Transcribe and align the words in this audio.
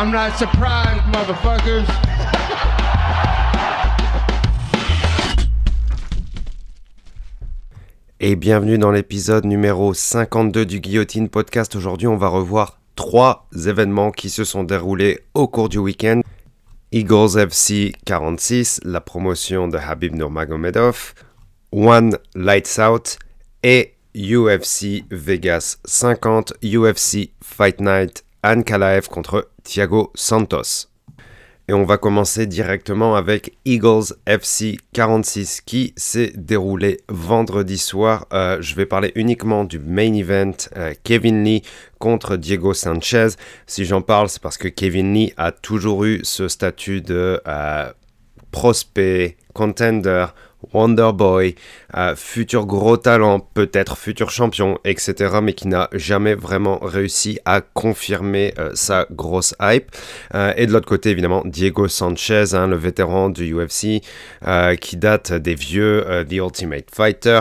I'm 0.00 0.10
not 0.12 0.34
surprised. 0.38 1.02
Et 8.18 8.34
bienvenue 8.34 8.78
dans 8.78 8.92
l'épisode 8.92 9.44
numéro 9.44 9.92
52 9.92 10.64
du 10.64 10.80
Guillotine 10.80 11.28
Podcast. 11.28 11.76
Aujourd'hui, 11.76 12.06
on 12.06 12.16
va 12.16 12.28
revoir 12.28 12.80
trois 12.96 13.46
événements 13.66 14.10
qui 14.10 14.30
se 14.30 14.44
sont 14.44 14.64
déroulés 14.64 15.20
au 15.34 15.48
cours 15.48 15.68
du 15.68 15.76
week-end. 15.76 16.22
Eagles 16.92 17.38
FC 17.38 17.92
46, 18.06 18.80
la 18.84 19.02
promotion 19.02 19.68
de 19.68 19.76
Habib 19.76 20.14
Nurmagomedov, 20.14 21.12
One 21.72 22.16
Lights 22.34 22.78
Out 22.78 23.18
et 23.62 23.96
UFC 24.16 25.04
Vegas 25.10 25.76
50, 25.84 26.54
UFC 26.64 27.32
Fight 27.44 27.82
Night 27.82 28.24
Ankalaev 28.42 29.08
contre 29.08 29.50
Thiago 29.70 30.10
Santos. 30.16 30.88
Et 31.68 31.72
on 31.72 31.84
va 31.84 31.96
commencer 31.96 32.48
directement 32.48 33.14
avec 33.14 33.56
Eagles 33.64 34.14
FC 34.26 34.78
46 34.92 35.60
qui 35.60 35.94
s'est 35.96 36.32
déroulé 36.34 36.98
vendredi 37.08 37.78
soir. 37.78 38.26
Euh, 38.32 38.60
je 38.60 38.74
vais 38.74 38.86
parler 38.86 39.12
uniquement 39.14 39.62
du 39.62 39.78
main 39.78 40.12
event 40.12 40.56
euh, 40.76 40.92
Kevin 41.04 41.44
Lee 41.44 41.62
contre 42.00 42.36
Diego 42.36 42.74
Sanchez. 42.74 43.28
Si 43.68 43.84
j'en 43.84 44.02
parle, 44.02 44.28
c'est 44.28 44.42
parce 44.42 44.58
que 44.58 44.66
Kevin 44.66 45.14
Lee 45.14 45.32
a 45.36 45.52
toujours 45.52 46.02
eu 46.02 46.18
ce 46.24 46.48
statut 46.48 47.00
de 47.00 47.40
euh, 47.46 47.92
prospect, 48.50 49.36
contender, 49.54 50.26
Wonder 50.72 51.10
Boy, 51.14 51.54
euh, 51.96 52.14
futur 52.16 52.66
gros 52.66 52.96
talent, 52.96 53.40
peut-être 53.40 53.96
futur 53.96 54.30
champion, 54.30 54.78
etc., 54.84 55.38
mais 55.42 55.54
qui 55.54 55.68
n'a 55.68 55.88
jamais 55.92 56.34
vraiment 56.34 56.78
réussi 56.78 57.38
à 57.44 57.60
confirmer 57.60 58.54
euh, 58.58 58.70
sa 58.74 59.06
grosse 59.10 59.54
hype. 59.60 59.90
Euh, 60.34 60.52
et 60.56 60.66
de 60.66 60.72
l'autre 60.72 60.86
côté, 60.86 61.10
évidemment, 61.10 61.42
Diego 61.44 61.88
Sanchez, 61.88 62.54
hein, 62.54 62.68
le 62.68 62.76
vétéran 62.76 63.30
du 63.30 63.54
UFC, 63.54 64.02
qui 64.80 64.96
date 64.96 65.32
des 65.32 65.54
vieux 65.54 66.04
The 66.28 66.34
Ultimate 66.34 66.86
Fighter, 66.92 67.40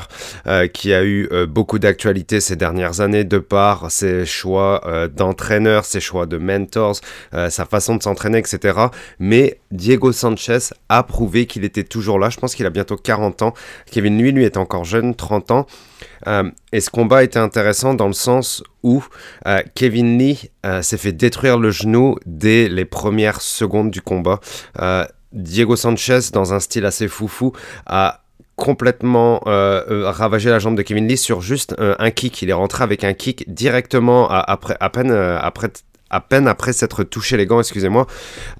qui 0.73 0.93
a 0.93 1.03
eu 1.03 1.29
beaucoup 1.47 1.79
d'actualité 1.79 2.39
ces 2.39 2.55
dernières 2.55 3.01
années 3.01 3.23
de 3.23 3.37
par 3.37 3.91
ses 3.91 4.25
choix 4.25 4.81
d'entraîneur, 5.15 5.85
ses 5.85 5.99
choix 5.99 6.25
de 6.25 6.37
mentors, 6.37 6.99
sa 7.31 7.65
façon 7.65 7.95
de 7.95 8.03
s'entraîner, 8.03 8.39
etc. 8.39 8.77
Mais 9.19 9.59
Diego 9.71 10.11
Sanchez 10.11 10.73
a 10.89 11.03
prouvé 11.03 11.45
qu'il 11.45 11.63
était 11.63 11.83
toujours 11.83 12.19
là. 12.19 12.29
Je 12.29 12.37
pense 12.37 12.55
qu'il 12.55 12.65
a 12.65 12.69
bientôt 12.69 12.97
40 13.09 13.41
ans. 13.41 13.53
Kevin 13.91 14.19
Lee, 14.19 14.31
lui, 14.31 14.45
est 14.45 14.55
encore 14.55 14.85
jeune, 14.85 15.15
30 15.15 15.49
ans. 15.49 15.65
Euh, 16.27 16.43
et 16.71 16.79
ce 16.79 16.91
combat 16.91 17.23
était 17.23 17.39
intéressant 17.39 17.95
dans 17.95 18.05
le 18.05 18.13
sens 18.13 18.61
où 18.83 19.03
euh, 19.47 19.63
Kevin 19.73 20.19
Lee 20.19 20.51
euh, 20.63 20.83
s'est 20.83 20.99
fait 20.99 21.11
détruire 21.11 21.57
le 21.57 21.71
genou 21.71 22.17
dès 22.27 22.69
les 22.69 22.85
premières 22.85 23.41
secondes 23.41 23.89
du 23.89 24.01
combat. 24.01 24.39
Diego 25.31 25.75
Sanchez, 25.75 26.19
dans 26.33 26.53
un 26.53 26.59
style 26.59 26.85
assez 26.85 27.07
foufou, 27.07 27.53
a 27.87 28.21
complètement 28.55 29.39
ravagé 29.45 30.49
la 30.49 30.59
jambe 30.59 30.75
de 30.75 30.81
Kevin 30.81 31.07
Lee 31.07 31.17
sur 31.17 31.41
juste 31.41 31.75
un 31.79 32.11
kick. 32.11 32.41
Il 32.41 32.49
est 32.49 32.53
rentré 32.53 32.83
avec 32.83 33.03
un 33.03 33.13
kick 33.13 33.51
directement 33.51 34.27
après, 34.29 34.75
à 34.79 34.89
peine 34.89 35.11
après 35.11 35.69
à 36.09 36.21
peine 36.21 36.47
après 36.47 36.73
s'être 36.73 37.03
touché 37.03 37.37
les 37.37 37.45
gants, 37.45 37.59
excusez-moi, 37.59 38.07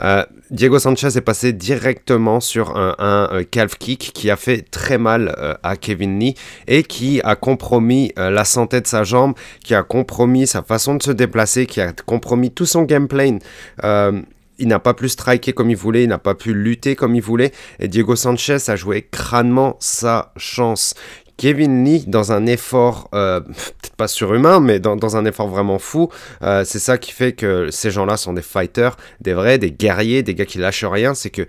euh, 0.04 0.24
Diego 0.52 0.80
Sanchez 0.80 1.08
est 1.16 1.22
passé 1.22 1.54
directement 1.54 2.40
sur 2.40 2.76
un, 2.78 3.44
calf 3.50 3.78
kick 3.78 4.12
qui 4.14 4.30
a 4.30 4.36
fait 4.36 4.70
très 4.70 4.98
mal 4.98 5.36
euh, 5.38 5.54
à 5.64 5.76
Kevin 5.76 6.20
Lee 6.20 6.36
et 6.68 6.84
qui 6.84 7.22
a 7.24 7.36
compromis 7.36 8.12
euh, 8.18 8.30
la 8.30 8.46
santé 8.46 8.82
de 8.82 8.88
sa 8.88 9.04
jambe, 9.04 9.34
qui 9.64 9.76
a 9.76 9.84
compromis 9.84 10.48
sa 10.48 10.64
façon 10.64 10.96
de 10.96 11.04
se 11.04 11.12
déplacer, 11.12 11.66
qui 11.66 11.82
a 11.82 11.94
compromis 12.06 12.52
tout 12.52 12.66
son 12.66 12.84
gameplay. 12.84 13.40
il 14.62 14.68
n'a 14.68 14.80
pas 14.80 14.94
pu 14.94 15.08
striker 15.08 15.54
comme 15.54 15.70
il 15.70 15.78
voulait, 15.78 16.04
il 16.04 16.10
n'a 16.10 16.18
pas 16.18 16.36
pu 16.36 16.54
lutter 16.54 16.96
comme 16.96 17.16
il 17.16 17.22
voulait, 17.22 17.52
et 17.80 17.88
Diego 17.88 18.16
Sanchez 18.16 18.58
a 18.68 18.76
joué 18.76 19.08
crânement 19.10 19.78
sa 19.80 20.34
chance. 20.38 20.94
Kevin 21.40 21.86
Lee, 21.86 22.04
dans 22.06 22.34
un 22.34 22.46
effort, 22.48 23.08
euh, 23.14 23.40
peut-être 23.40 23.96
pas 23.96 24.10
surhumain, 24.10 24.60
mais 24.60 24.82
dans, 24.82 25.16
un 25.16 25.24
effort 25.24 25.48
vraiment 25.48 25.80
fou, 25.80 26.10
euh, 26.44 26.66
c'est 26.66 26.80
ça 26.80 26.98
qui 26.98 27.14
fait 27.14 27.32
que 27.32 27.72
ces 27.72 27.92
gens-là 27.92 28.18
sont 28.18 28.34
des 28.34 28.42
fighters, 28.42 28.98
des 29.22 29.34
vrais, 29.34 29.58
des 29.58 29.72
guerriers, 29.72 30.22
des 30.22 30.36
gars 30.36 30.46
qui 30.46 30.58
lâchent 30.58 30.84
rien. 30.84 31.14
C'est 31.14 31.30
que 31.30 31.48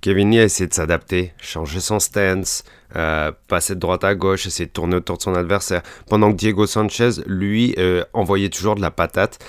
Kevin 0.00 0.30
Lee 0.30 0.38
a 0.38 0.44
essayé 0.44 0.68
de 0.68 0.74
s'adapter, 0.74 1.32
changer 1.38 1.80
son 1.80 1.98
stance, 1.98 2.62
euh, 2.94 3.32
passer 3.48 3.74
de 3.74 3.80
droite 3.80 4.04
à 4.04 4.14
gauche, 4.14 4.46
essayer 4.46 4.66
de 4.66 4.70
tourner 4.70 4.94
autour 4.94 5.16
de 5.16 5.22
son 5.22 5.34
adversaire. 5.34 5.82
Pendant 6.08 6.30
que 6.30 6.36
Diego 6.36 6.68
Sanchez, 6.68 7.10
lui, 7.26 7.74
envoyait 8.12 8.50
toujours 8.50 8.76
de 8.76 8.82
la 8.82 8.92
patate. 8.92 9.40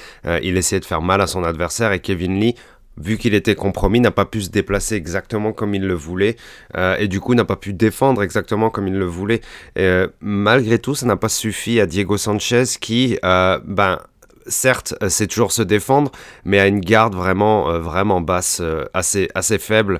il 0.41 0.57
essayait 0.57 0.79
de 0.79 0.85
faire 0.85 1.03
mal 1.03 1.21
à 1.21 1.27
son 1.27 1.43
adversaire 1.43 1.91
et 1.91 1.99
Kevin 1.99 2.39
Lee 2.39 2.55
vu 2.97 3.17
qu'il 3.17 3.33
était 3.33 3.55
compromis, 3.55 3.99
n'a 3.99 4.11
pas 4.11 4.25
pu 4.25 4.41
se 4.41 4.49
déplacer 4.49 4.95
exactement 4.95 5.53
comme 5.53 5.75
il 5.75 5.85
le 5.85 5.93
voulait 5.93 6.35
euh, 6.75 6.95
et 6.97 7.07
du 7.07 7.19
coup 7.19 7.35
n'a 7.35 7.45
pas 7.45 7.55
pu 7.55 7.73
défendre 7.73 8.23
exactement 8.23 8.69
comme 8.69 8.87
il 8.87 8.97
le 8.97 9.05
voulait. 9.05 9.41
Euh, 9.77 10.07
malgré 10.21 10.79
tout, 10.79 10.95
ça 10.95 11.05
n'a 11.05 11.17
pas 11.17 11.29
suffi 11.29 11.79
à 11.79 11.85
Diego 11.85 12.17
Sanchez 12.17 12.63
qui, 12.79 13.17
euh, 13.23 13.59
ben, 13.65 13.99
certes, 14.47 14.95
euh, 15.01 15.09
c'est 15.09 15.27
toujours 15.27 15.51
se 15.51 15.61
défendre, 15.61 16.11
mais 16.43 16.59
à 16.59 16.67
une 16.67 16.79
garde 16.79 17.15
vraiment, 17.15 17.69
euh, 17.69 17.79
vraiment 17.79 18.21
basse, 18.21 18.59
euh, 18.61 18.85
assez, 18.93 19.29
assez 19.35 19.57
faible. 19.57 19.99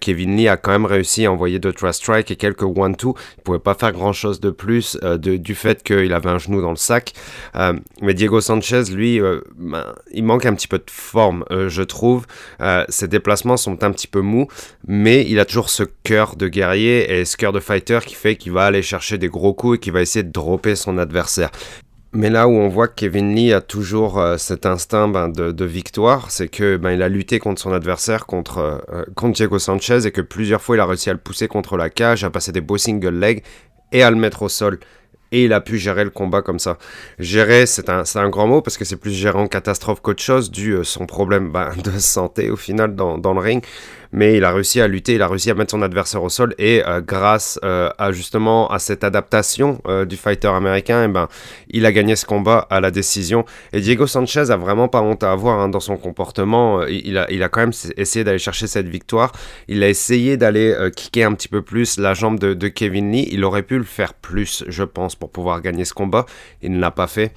Kevin 0.00 0.36
Lee 0.36 0.48
a 0.48 0.56
quand 0.58 0.70
même 0.70 0.84
réussi 0.84 1.24
à 1.24 1.32
envoyer 1.32 1.58
deux 1.58 1.72
trois 1.72 1.92
strikes 1.92 2.30
et 2.30 2.36
quelques 2.36 2.62
one-two. 2.62 3.14
Il 3.38 3.42
pouvait 3.42 3.58
pas 3.58 3.74
faire 3.74 3.92
grand 3.92 4.12
chose 4.12 4.38
de 4.38 4.50
plus 4.50 4.98
du 5.18 5.54
fait 5.54 5.82
qu'il 5.82 6.12
avait 6.12 6.28
un 6.28 6.38
genou 6.38 6.60
dans 6.60 6.70
le 6.70 6.76
sac. 6.76 7.14
mais 8.02 8.12
Diego 8.12 8.40
Sanchez, 8.42 8.84
lui, 8.92 9.20
ben, 9.56 9.86
il 10.12 10.24
manque 10.24 10.44
un 10.44 10.54
petit 10.54 10.68
peu 10.68 10.78
de 10.78 10.90
forme, 10.90 11.44
je 11.50 11.82
trouve. 11.82 12.26
ses 12.88 13.08
déplacements 13.08 13.56
sont 13.56 13.82
un 13.82 13.92
petit 13.92 14.08
peu 14.08 14.20
mous, 14.20 14.46
mais 14.86 15.24
il 15.26 15.40
a 15.40 15.46
toujours 15.46 15.70
ce 15.70 15.84
cœur 16.02 16.36
de 16.36 16.48
guerrier 16.48 17.10
et 17.18 17.24
ce 17.24 17.38
cœur 17.38 17.52
de 17.52 17.60
fighter 17.60 18.00
qui 18.04 18.14
fait 18.14 18.36
qu'il 18.36 18.52
va 18.52 18.66
aller 18.66 18.82
chercher 18.82 19.16
des 19.16 19.28
gros 19.28 19.54
coups 19.54 19.76
et 19.76 19.80
qu'il 19.80 19.92
va 19.92 20.02
essayer 20.02 20.22
de 20.22 20.32
dropper 20.32 20.76
son 20.76 20.98
adversaire. 20.98 21.50
Mais 22.14 22.28
là 22.28 22.46
où 22.46 22.52
on 22.52 22.68
voit 22.68 22.88
que 22.88 22.94
Kevin 22.94 23.34
Lee 23.34 23.54
a 23.54 23.62
toujours 23.62 24.20
euh, 24.20 24.36
cet 24.36 24.66
instinct 24.66 25.08
ben, 25.08 25.30
de, 25.30 25.64
victoire, 25.64 26.30
c'est 26.30 26.48
que 26.48 26.76
ben, 26.76 26.90
il 26.90 27.02
a 27.02 27.08
lutté 27.08 27.38
contre 27.38 27.62
son 27.62 27.72
adversaire, 27.72 28.26
contre, 28.26 28.58
euh, 28.92 29.04
contre 29.14 29.36
Diego 29.36 29.58
Sanchez, 29.58 30.06
et 30.06 30.10
que 30.10 30.20
plusieurs 30.20 30.60
fois 30.60 30.76
il 30.76 30.80
a 30.80 30.86
réussi 30.86 31.08
à 31.08 31.14
le 31.14 31.18
pousser 31.18 31.48
contre 31.48 31.78
la 31.78 31.88
cage, 31.88 32.22
à 32.22 32.28
passer 32.28 32.52
des 32.52 32.60
beaux 32.60 32.76
single 32.76 33.18
legs 33.18 33.42
et 33.92 34.02
à 34.02 34.10
le 34.10 34.16
mettre 34.16 34.42
au 34.42 34.50
sol. 34.50 34.78
Et 35.34 35.44
il 35.44 35.54
a 35.54 35.62
pu 35.62 35.78
gérer 35.78 36.04
le 36.04 36.10
combat 36.10 36.42
comme 36.42 36.58
ça. 36.58 36.76
Gérer, 37.18 37.64
c'est 37.64 37.88
un, 37.88 38.28
grand 38.28 38.46
mot 38.46 38.60
parce 38.60 38.76
que 38.76 38.84
c'est 38.84 38.96
plus 38.96 39.12
gérer 39.12 39.38
en 39.38 39.46
catastrophe 39.46 40.02
qu'autre 40.02 40.22
chose, 40.22 40.50
dû 40.50 40.76
à 40.76 40.80
euh, 40.80 40.84
son 40.84 41.06
problème 41.06 41.50
ben, 41.50 41.70
de 41.82 41.98
santé 41.98 42.50
au 42.50 42.56
final 42.56 42.94
dans 42.94 43.32
le 43.32 43.40
ring 43.40 43.64
mais 44.12 44.36
il 44.36 44.44
a 44.44 44.52
réussi 44.52 44.80
à 44.80 44.88
lutter, 44.88 45.14
il 45.14 45.22
a 45.22 45.28
réussi 45.28 45.50
à 45.50 45.54
mettre 45.54 45.70
son 45.70 45.82
adversaire 45.82 46.22
au 46.22 46.28
sol 46.28 46.54
et 46.58 46.82
euh, 46.86 47.00
grâce 47.00 47.58
euh, 47.64 47.90
à 47.98 48.12
justement 48.12 48.68
à 48.68 48.78
cette 48.78 49.04
adaptation 49.04 49.80
euh, 49.86 50.04
du 50.04 50.16
fighter 50.16 50.48
américain, 50.48 51.02
et 51.02 51.04
eh 51.06 51.08
ben, 51.08 51.28
il 51.70 51.86
a 51.86 51.92
gagné 51.92 52.14
ce 52.16 52.26
combat 52.26 52.66
à 52.70 52.80
la 52.80 52.90
décision. 52.90 53.44
Et 53.72 53.80
Diego 53.80 54.06
Sanchez 54.06 54.50
a 54.50 54.56
vraiment 54.56 54.88
pas 54.88 55.00
honte 55.00 55.24
à 55.24 55.32
avoir 55.32 55.60
hein, 55.60 55.68
dans 55.68 55.80
son 55.80 55.96
comportement. 55.96 56.84
Il 56.86 57.16
a, 57.16 57.30
il 57.30 57.42
a 57.42 57.48
quand 57.48 57.60
même 57.60 57.72
essayé 57.96 58.24
d'aller 58.24 58.38
chercher 58.38 58.66
cette 58.66 58.88
victoire. 58.88 59.32
Il 59.68 59.82
a 59.82 59.88
essayé 59.88 60.36
d'aller 60.36 60.76
kicker 60.94 61.24
un 61.24 61.34
petit 61.34 61.48
peu 61.48 61.62
plus 61.62 61.98
la 61.98 62.14
jambe 62.14 62.38
de, 62.38 62.54
de 62.54 62.68
Kevin 62.68 63.10
Lee. 63.10 63.28
Il 63.32 63.44
aurait 63.44 63.62
pu 63.62 63.78
le 63.78 63.84
faire 63.84 64.14
plus, 64.14 64.64
je 64.68 64.84
pense, 64.84 65.16
pour 65.16 65.30
pouvoir 65.30 65.62
gagner 65.62 65.84
ce 65.84 65.94
combat. 65.94 66.26
Il 66.62 66.72
ne 66.72 66.80
l'a 66.80 66.90
pas 66.90 67.06
fait. 67.06 67.32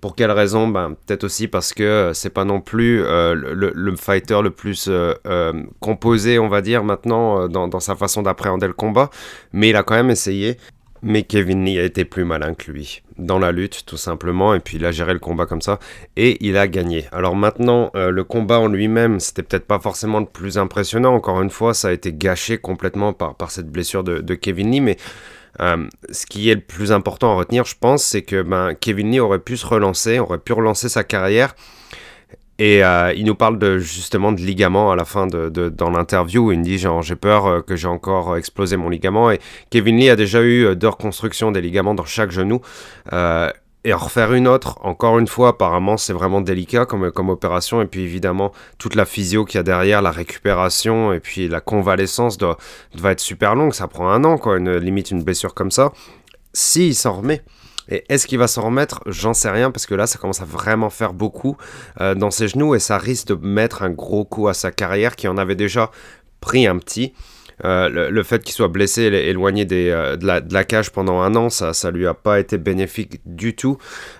Pour 0.00 0.14
quelle 0.14 0.30
raison? 0.30 0.68
Ben, 0.68 0.94
Peut-être 1.06 1.24
aussi 1.24 1.48
parce 1.48 1.74
que 1.74 1.82
euh, 1.82 2.14
c'est 2.14 2.30
pas 2.30 2.44
non 2.44 2.60
plus 2.60 3.02
euh, 3.02 3.34
le, 3.34 3.96
fighter 3.96 4.40
le 4.42 4.50
plus 4.50 4.86
euh, 4.88 5.52
composé, 5.80 6.38
on 6.38 6.48
va 6.48 6.60
dire, 6.60 6.84
maintenant, 6.84 7.48
dans, 7.48 7.80
sa 7.80 7.96
façon 7.96 8.22
d'appréhender 8.22 8.66
le 8.66 8.72
combat. 8.72 9.10
Mais 9.52 9.70
il 9.70 9.76
a 9.76 9.82
quand 9.82 9.94
même 9.94 10.10
essayé. 10.10 10.56
Mais 11.02 11.22
Kevin 11.22 11.64
Lee 11.64 11.78
a 11.78 11.82
été 11.82 12.04
plus 12.04 12.26
malin 12.26 12.52
que 12.52 12.70
lui 12.70 13.02
dans 13.16 13.38
la 13.38 13.52
lutte, 13.52 13.84
tout 13.86 13.96
simplement. 13.96 14.52
Et 14.54 14.60
puis 14.60 14.76
il 14.76 14.84
a 14.84 14.92
géré 14.92 15.14
le 15.14 15.18
combat 15.18 15.46
comme 15.46 15.62
ça. 15.62 15.78
Et 16.16 16.36
il 16.46 16.58
a 16.58 16.68
gagné. 16.68 17.06
Alors 17.10 17.34
maintenant, 17.36 17.90
le 17.94 18.22
combat 18.22 18.60
en 18.60 18.68
lui-même, 18.68 19.18
c'était 19.18 19.42
peut-être 19.42 19.66
pas 19.66 19.78
forcément 19.78 20.20
le 20.20 20.26
plus 20.26 20.58
impressionnant. 20.58 21.14
Encore 21.14 21.40
une 21.40 21.48
fois, 21.48 21.72
ça 21.72 21.88
a 21.88 21.92
été 21.92 22.12
gâché 22.12 22.58
complètement 22.58 23.14
par, 23.14 23.34
par 23.34 23.50
cette 23.50 23.70
blessure 23.70 24.04
de, 24.04 24.18
de 24.18 24.34
Kevin 24.34 24.70
Lee. 24.72 24.82
Mais 24.82 24.98
euh, 25.60 25.86
ce 26.10 26.26
qui 26.26 26.50
est 26.50 26.54
le 26.54 26.60
plus 26.60 26.92
important 26.92 27.32
à 27.32 27.34
retenir, 27.34 27.64
je 27.64 27.76
pense, 27.78 28.02
c'est 28.04 28.22
que 28.22 28.42
ben, 28.42 28.74
Kevin 28.74 29.10
Lee 29.10 29.20
aurait 29.20 29.38
pu 29.38 29.56
se 29.56 29.66
relancer, 29.66 30.18
aurait 30.18 30.38
pu 30.38 30.52
relancer 30.52 30.88
sa 30.88 31.04
carrière. 31.04 31.54
Et 32.58 32.84
euh, 32.84 33.14
il 33.14 33.24
nous 33.24 33.34
parle 33.34 33.58
de, 33.58 33.78
justement 33.78 34.32
de 34.32 34.40
ligaments 34.40 34.92
à 34.92 34.96
la 34.96 35.06
fin 35.06 35.26
de, 35.26 35.48
dans 35.70 35.90
l'interview. 35.90 36.52
Il 36.52 36.58
me 36.58 36.64
dit 36.64 36.78
j'ai 36.78 37.16
peur 37.16 37.46
euh, 37.46 37.60
que 37.62 37.74
j'ai 37.74 37.88
encore 37.88 38.36
explosé 38.36 38.76
mon 38.76 38.90
ligament. 38.90 39.30
Et 39.30 39.40
Kevin 39.70 39.96
Lee 39.96 40.10
a 40.10 40.16
déjà 40.16 40.42
eu 40.42 40.76
deux 40.76 40.88
reconstructions 40.88 41.52
des 41.52 41.62
ligaments 41.62 41.94
dans 41.94 42.04
chaque 42.04 42.30
genou 42.30 42.60
et 43.84 43.94
en 43.94 43.98
refaire 43.98 44.34
une 44.34 44.46
autre, 44.46 44.78
encore 44.82 45.18
une 45.18 45.26
fois, 45.26 45.48
apparemment, 45.48 45.96
c'est 45.96 46.12
vraiment 46.12 46.42
délicat 46.42 46.84
comme, 46.84 47.30
opération. 47.30 47.80
Et 47.80 47.86
puis 47.86 48.02
évidemment, 48.02 48.52
toute 48.78 48.94
la 48.94 49.06
physio 49.06 49.46
qu'il 49.46 49.58
y 49.58 49.60
a 49.60 49.62
derrière, 49.62 50.02
la 50.02 50.10
récupération 50.10 51.12
et 51.14 51.20
puis 51.20 51.48
la 51.48 51.60
convalescence 51.60 52.36
doit, 52.36 52.58
doit 52.94 53.12
être 53.12 53.20
super 53.20 53.54
longue. 53.54 53.72
Ça 53.72 53.88
prend 53.88 54.10
un 54.10 54.24
an, 54.24 54.36
quoi, 54.36 54.58
une, 54.58 54.76
limite 54.76 55.10
une 55.10 55.22
blessure 55.22 55.54
comme 55.54 55.70
ça. 55.70 55.92
Si 56.52 56.88
il 56.88 56.94
s'en 56.94 57.14
remet. 57.14 57.42
Et 57.88 58.04
est-ce 58.10 58.26
qu'il 58.26 58.38
va 58.38 58.48
s'en 58.48 58.62
remettre? 58.62 59.00
J'en 59.06 59.32
sais 59.32 59.50
rien 59.50 59.70
parce 59.70 59.86
que 59.86 59.94
là, 59.94 60.06
ça 60.06 60.18
commence 60.18 60.42
à 60.42 60.44
vraiment 60.44 60.90
faire 60.90 61.14
beaucoup 61.14 61.56
euh, 62.00 62.14
dans 62.14 62.30
ses 62.30 62.48
genoux 62.48 62.74
et 62.74 62.80
ça 62.80 62.98
risque 62.98 63.28
de 63.28 63.34
mettre 63.34 63.82
un 63.82 63.90
gros 63.90 64.24
coup 64.24 64.46
à 64.48 64.54
sa 64.54 64.70
carrière 64.70 65.16
qui 65.16 65.26
en 65.26 65.38
avait 65.38 65.56
déjà 65.56 65.90
pris 66.40 66.66
un 66.66 66.78
petit. 66.78 67.14
Euh, 67.64 68.10
le, 68.10 68.22
fait 68.22 68.42
qu'il 68.42 68.54
soit 68.54 68.68
blessé, 68.68 69.02
éloigné 69.02 69.64
des, 69.64 69.90
euh, 69.90 70.16
de, 70.16 70.26
la, 70.26 70.64
cage 70.64 70.90
pendant 70.90 71.20
un 71.20 71.34
an, 71.34 71.50
ça, 71.50 71.72
ça 71.72 71.90
lui 71.90 72.06
a 72.06 72.14
pas 72.14 72.40
été 72.40 72.58
bénéfique 72.58 73.20
du 73.26 73.54
tout. 73.54 73.78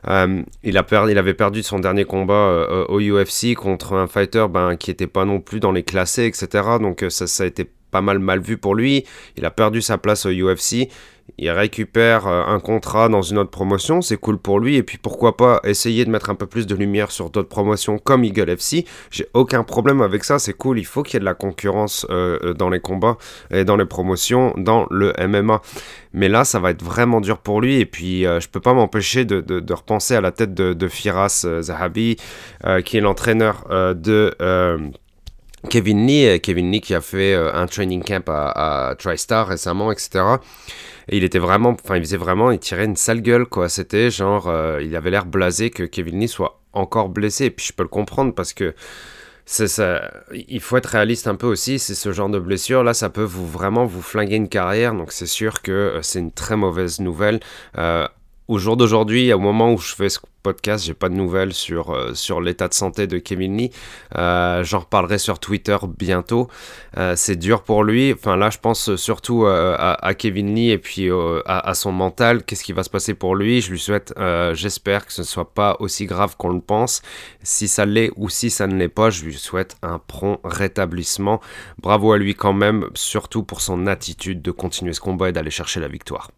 Euh, 0.09 0.43
il, 0.63 0.79
a 0.79 0.87
il 1.09 1.19
avait 1.19 1.35
perdu 1.35 1.63
son 1.63 1.79
dernier 1.79 2.05
combat 2.05 2.67
au 2.89 3.01
UFC 3.01 3.55
contre 3.55 3.95
un 3.95 4.07
fighter 4.07 4.47
ben, 4.51 4.77
qui 4.77 4.91
était 4.91 5.07
pas 5.07 5.25
non 5.25 5.41
plus 5.41 5.61
dans 5.61 5.73
les 5.73 5.83
classés, 5.83 6.27
etc. 6.27 6.65
Donc 6.81 7.05
ça, 7.09 7.27
ça 7.27 7.45
a 7.45 7.47
été 7.47 7.71
pas 7.91 8.01
mal 8.01 8.19
mal 8.19 8.41
vu 8.41 8.57
pour 8.57 8.75
lui. 8.75 9.05
Il 9.37 9.45
a 9.45 9.51
perdu 9.51 9.83
sa 9.83 9.99
place 9.99 10.27
au 10.27 10.31
UFC 10.31 10.89
il 11.39 11.51
récupère 11.51 12.27
euh, 12.27 12.45
un 12.47 12.61
contrat 12.61 13.09
dans 13.09 13.23
une 13.23 13.39
autre 13.39 13.51
promotion, 13.51 14.03
c'est 14.03 14.17
cool 14.17 14.39
pour 14.39 14.61
lui. 14.61 14.77
Et 14.77 14.83
puis 14.83 14.99
pourquoi 14.99 15.37
pas 15.37 15.61
essayer 15.65 16.05
de 16.05 16.11
mettre 16.11 16.31
un 16.31 16.35
peu 16.35 16.47
plus 16.47 16.67
de 16.67 16.75
lumière 16.75 17.11
sur 17.11 17.31
d'autres 17.31 17.49
promotions 17.49 17.99
comme 17.99 18.25
Eagle 18.25 18.51
FC. 18.51 18.85
J'ai 19.11 19.27
aucun 19.35 19.63
problème 19.65 20.03
avec 20.03 20.25
ça, 20.25 20.39
c'est 20.39 20.53
cool. 20.53 20.79
Il 20.79 20.87
faut 20.87 21.03
qu'il 21.03 21.15
y 21.15 21.17
ait 21.17 21.21
de 21.21 21.25
la 21.25 21.35
concurrence 21.35 22.07
euh, 22.11 22.39
euh, 22.43 22.55
dans 22.55 22.71
les 22.71 22.81
combats 22.81 23.17
et 23.51 23.65
dans 23.65 23.77
les 23.77 23.85
promotions, 23.85 24.55
dans 24.57 24.87
le 24.91 25.13
MMA. 25.19 25.61
Mais 26.13 26.29
là, 26.29 26.45
ça 26.45 26.59
va 26.59 26.71
être 26.71 26.83
vraiment 26.83 27.21
dur 27.21 27.39
pour 27.39 27.61
lui. 27.61 27.81
Et 27.81 27.87
puis, 27.87 28.23
je 28.23 28.49
peux 28.49 28.61
pas 28.61 28.75
m'empêcher 28.75 29.25
de, 29.25 29.73
repenser 29.73 30.17
à 30.17 30.21
la 30.21 30.33
tête 30.33 30.55
de, 30.55 30.89
Firas 30.89 31.47
Zahabi, 31.61 32.17
qui 32.85 32.97
est 32.97 33.01
l'entraîneur 33.01 33.65
de. 33.95 34.35
Kevin 35.69 36.07
Lee, 36.07 36.41
Kevin 36.41 36.71
Lee 36.71 36.81
qui 36.81 36.95
a 36.95 37.01
fait 37.01 37.35
un 37.35 37.67
training 37.67 38.03
camp 38.03 38.29
à, 38.29 38.89
à 38.91 38.95
TriStar 38.95 39.47
récemment, 39.47 39.93
etc. 39.93 40.39
Et 41.11 41.17
il 41.17 41.25
était 41.25 41.41
vraiment, 41.41 41.71
enfin, 41.71 41.97
il 41.97 42.03
faisait 42.03 42.17
vraiment, 42.17 42.53
il 42.53 42.61
tirait 42.61 42.85
une 42.85 42.97
sale 42.97 43.21
gueule, 43.21 43.45
quoi. 43.45 43.69
C'était 43.69 44.11
genre, 44.11 44.49
euh, 44.49 44.81
il 44.81 44.95
avait 44.95 45.11
l'air 45.11 45.27
blasé 45.27 45.71
que 45.71 45.83
Kevin 45.83 46.21
Lee 46.21 46.29
soit 46.29 46.61
encore 46.73 47.09
blessé. 47.09 47.47
Et 47.47 47.51
puis 47.51 47.67
je 47.67 47.73
peux 47.73 47.83
le 47.83 47.89
comprendre 47.89 48.33
parce 48.33 48.53
que 48.53 48.75
c'est 49.45 49.67
ça, 49.67 50.09
il 50.33 50.61
faut 50.61 50.77
être 50.77 50.87
réaliste 50.87 51.27
un 51.27 51.35
peu 51.35 51.49
aussi. 51.49 51.81
C'est 51.81 51.97
ce 51.97 52.13
genre 52.13 52.29
de 52.29 52.39
blessure 52.39 52.85
là, 52.85 52.95
ça 52.95 53.11
peut 53.11 53.25
vous 53.25 53.47
vraiment 53.47 53.87
vous 53.87 54.03
flinguer 54.03 54.37
une 54.37 54.49
carrière. 54.49 54.95
Donc 54.95 55.11
c'est 55.11 55.27
sûr 55.27 55.63
que 55.63 55.73
euh, 55.73 56.03
c'est 56.03 56.21
une 56.21 56.33
très 56.33 56.57
mauvaise 56.57 57.01
nouvelle. 57.01 57.41
Euh, 57.77 58.07
au 58.51 58.59
jour 58.59 58.77
d'aujourd'hui, 58.77 59.33
au 59.33 59.39
moment 59.39 59.73
où 59.73 59.79
je 59.79 59.95
fais 59.95 60.09
ce 60.09 60.19
podcast, 60.43 60.85
j'ai 60.85 60.95
pas 60.95 61.09
de 61.09 61.15
nouvelles 61.15 61.55
sur, 61.55 61.91
euh, 61.91 62.15
sur 62.15 62.41
l'état 62.41 62.67
de 62.67 62.75
santé 62.75 63.07
de 63.07 63.19
Kevin 63.19 63.57
Lee. 63.57 63.71
Euh, 64.17 64.65
j'en 64.65 64.81
reparlerai 64.81 65.19
sur 65.19 65.39
Twitter 65.39 65.77
bientôt. 65.97 66.49
Euh, 66.97 67.15
c'est 67.15 67.37
dur 67.37 67.63
pour 67.63 67.85
lui. 67.85 68.13
Enfin 68.13 68.37
là, 68.37 68.51
je 68.51 68.59
pense 68.59 68.97
surtout 68.97 69.47
à, 69.47 70.15
Kevin 70.19 70.53
Lee 70.53 70.71
et 70.71 70.79
puis 70.79 71.09
à, 71.47 71.75
son 71.75 71.93
mental. 71.93 72.43
Qu'est-ce 72.43 72.65
qui 72.65 72.73
va 72.73 72.83
se 72.83 72.91
passer 72.91 73.15
pour 73.15 73.37
lui? 73.37 73.61
Je 73.61 73.71
lui 73.71 73.79
souhaite, 73.79 74.13
j'espère 74.53 75.07
que 75.07 75.13
ce 75.13 75.21
ne 75.21 75.27
soit 75.27 75.55
pas 75.55 75.77
aussi 75.79 76.07
grave 76.07 76.37
qu'on 76.37 76.53
le 76.53 76.61
pense. 76.61 77.03
Si 77.45 77.69
ça 77.69 77.87
l'est 77.87 78.11
ou 78.17 78.29
si 78.29 78.51
ça 78.51 78.67
ne 78.67 78.75
l'est 78.75 78.89
pas, 78.89 79.11
je 79.11 79.25
lui 79.25 79.35
souhaite 79.35 79.77
un 79.83 80.01
prompt 80.01 80.41
rétablissement. 80.43 81.41
Bravo 81.79 82.13
à 82.13 82.19
lui 82.19 82.35
quand 82.35 82.53
même, 82.53 82.89
surtout 82.95 83.45
pour 83.45 83.61
son 83.61 83.87
attitude 83.87 84.43
de 84.43 84.51
continuer 84.51 84.93
ce 84.93 85.01
combat 85.01 85.29
et 85.29 85.33
d'aller 85.33 85.53
chercher 85.53 85.79
la 85.79 85.89
victoire. 85.89 86.31